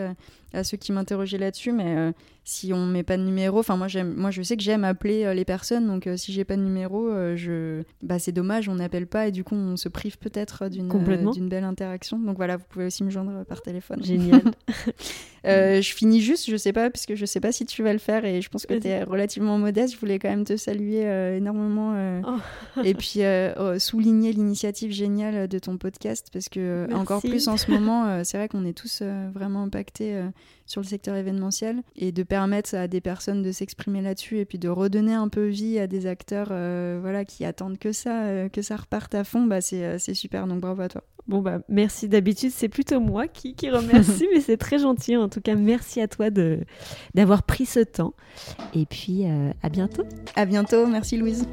à 0.53 0.63
ceux 0.63 0.77
qui 0.77 0.91
m'interrogeaient 0.91 1.37
là-dessus, 1.37 1.71
mais 1.71 2.13
si 2.43 2.73
on 2.73 2.85
met 2.85 3.03
pas 3.03 3.17
de 3.17 3.23
numéro, 3.23 3.59
enfin 3.59 3.77
moi 3.77 3.87
j'aime, 3.87 4.13
moi 4.15 4.31
je 4.31 4.41
sais 4.41 4.57
que 4.57 4.63
j'aime 4.63 4.83
appeler 4.83 5.33
les 5.35 5.45
personnes, 5.45 5.87
donc 5.87 6.09
si 6.15 6.33
j'ai 6.33 6.43
pas 6.43 6.55
de 6.55 6.61
numéro, 6.61 7.09
je, 7.35 7.83
bah 8.01 8.17
c'est 8.17 8.31
dommage, 8.31 8.69
on 8.69 8.75
n'appelle 8.75 9.07
pas 9.07 9.27
et 9.27 9.31
du 9.31 9.43
coup 9.43 9.55
on 9.55 9.77
se 9.77 9.88
prive 9.89 10.17
peut-être 10.17 10.69
d'une 10.69 10.87
d'une 11.31 11.49
belle 11.49 11.63
interaction. 11.63 12.19
Donc 12.19 12.37
voilà, 12.37 12.57
vous 12.57 12.65
pouvez 12.69 12.85
aussi 12.85 13.03
me 13.03 13.09
joindre 13.09 13.43
par 13.45 13.61
téléphone. 13.61 14.03
Génial. 14.03 14.41
je 15.45 15.93
finis 15.93 16.21
juste, 16.21 16.49
je 16.49 16.57
sais 16.57 16.73
pas, 16.73 16.89
puisque 16.89 17.15
je 17.15 17.25
sais 17.25 17.39
pas 17.39 17.51
si 17.51 17.65
tu 17.65 17.83
vas 17.83 17.93
le 17.93 17.99
faire 17.99 18.25
et 18.25 18.41
je 18.41 18.49
pense 18.49 18.65
que 18.65 18.73
tu 18.73 18.87
es 18.87 19.03
relativement 19.03 19.57
modeste. 19.57 19.93
Je 19.93 19.99
voulais 19.99 20.19
quand 20.19 20.29
même 20.29 20.45
te 20.45 20.57
saluer 20.57 21.01
énormément 21.37 22.21
oh. 22.25 22.81
et 22.83 22.93
puis 22.93 23.21
oh, 23.57 23.79
souligner 23.79 24.31
l'initiative 24.33 24.91
géniale 24.91 25.47
de 25.47 25.59
ton 25.59 25.77
podcast 25.77 26.27
parce 26.31 26.49
que 26.49 26.87
encore 26.93 27.21
plus 27.21 27.47
en 27.47 27.57
ce 27.57 27.71
moment, 27.71 28.23
c'est 28.23 28.37
vrai 28.37 28.47
qu'on 28.47 28.65
est 28.65 28.77
tous 28.77 29.01
vraiment 29.33 29.63
impactés 29.63 30.21
sur 30.69 30.81
le 30.81 30.85
secteur 30.85 31.15
événementiel 31.15 31.81
et 31.95 32.11
de 32.11 32.23
permettre 32.23 32.75
à 32.75 32.87
des 32.87 33.01
personnes 33.01 33.41
de 33.41 33.51
s'exprimer 33.51 34.01
là-dessus 34.01 34.37
et 34.37 34.45
puis 34.45 34.59
de 34.59 34.69
redonner 34.69 35.13
un 35.13 35.27
peu 35.27 35.47
vie 35.47 35.79
à 35.79 35.87
des 35.87 36.05
acteurs 36.05 36.49
euh, 36.51 36.99
voilà, 37.01 37.25
qui 37.25 37.43
attendent 37.43 37.79
que 37.79 37.91
ça, 37.91 38.25
euh, 38.25 38.49
que 38.49 38.61
ça 38.61 38.75
reparte 38.77 39.15
à 39.15 39.23
fond, 39.23 39.45
bah, 39.45 39.61
c'est, 39.61 39.83
euh, 39.83 39.97
c'est 39.97 40.13
super. 40.13 40.47
Donc 40.47 40.61
bravo 40.61 40.83
à 40.83 40.89
toi. 40.89 41.03
Bon, 41.29 41.41
bah 41.41 41.59
merci. 41.69 42.09
D'habitude, 42.09 42.51
c'est 42.53 42.67
plutôt 42.67 42.99
moi 42.99 43.27
qui, 43.27 43.53
qui 43.53 43.69
remercie, 43.69 44.27
mais 44.33 44.41
c'est 44.41 44.57
très 44.57 44.79
gentil. 44.79 45.15
En 45.15 45.29
tout 45.29 45.41
cas, 45.41 45.55
merci 45.55 46.01
à 46.01 46.07
toi 46.07 46.29
de, 46.29 46.59
d'avoir 47.13 47.43
pris 47.43 47.65
ce 47.65 47.79
temps. 47.79 48.13
Et 48.73 48.85
puis, 48.85 49.25
à 49.63 49.69
bientôt. 49.69 50.03
À 50.35 50.45
bientôt. 50.45 50.87
Merci, 50.87 51.17
Louise. 51.17 51.45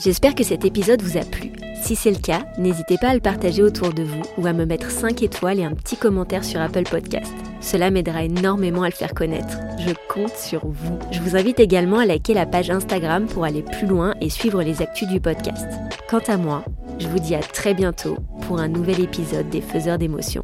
J'espère 0.00 0.34
que 0.34 0.42
cet 0.42 0.64
épisode 0.64 1.02
vous 1.02 1.16
a 1.16 1.24
plu. 1.24 1.52
Si 1.82 1.96
c'est 1.96 2.10
le 2.10 2.18
cas, 2.18 2.44
n'hésitez 2.58 2.96
pas 2.98 3.10
à 3.10 3.14
le 3.14 3.20
partager 3.20 3.62
autour 3.62 3.92
de 3.92 4.02
vous 4.02 4.22
ou 4.38 4.46
à 4.46 4.52
me 4.52 4.64
mettre 4.64 4.90
5 4.90 5.22
étoiles 5.22 5.60
et 5.60 5.64
un 5.64 5.74
petit 5.74 5.96
commentaire 5.96 6.44
sur 6.44 6.60
Apple 6.60 6.84
Podcast. 6.84 7.32
Cela 7.60 7.90
m'aidera 7.90 8.24
énormément 8.24 8.82
à 8.82 8.88
le 8.88 8.94
faire 8.94 9.14
connaître. 9.14 9.58
Je 9.78 9.92
compte 10.08 10.36
sur 10.36 10.66
vous. 10.66 10.98
Je 11.12 11.20
vous 11.20 11.36
invite 11.36 11.60
également 11.60 11.98
à 11.98 12.06
liker 12.06 12.34
la 12.34 12.46
page 12.46 12.70
Instagram 12.70 13.26
pour 13.26 13.44
aller 13.44 13.62
plus 13.62 13.86
loin 13.86 14.14
et 14.20 14.30
suivre 14.30 14.62
les 14.62 14.82
actus 14.82 15.08
du 15.08 15.20
podcast. 15.20 15.66
Quant 16.08 16.22
à 16.26 16.36
moi, 16.36 16.64
je 17.02 17.08
vous 17.08 17.18
dis 17.18 17.34
à 17.34 17.40
très 17.40 17.74
bientôt 17.74 18.16
pour 18.42 18.60
un 18.60 18.68
nouvel 18.68 19.00
épisode 19.00 19.50
des 19.50 19.60
Faiseurs 19.60 19.98
d'émotions. 19.98 20.42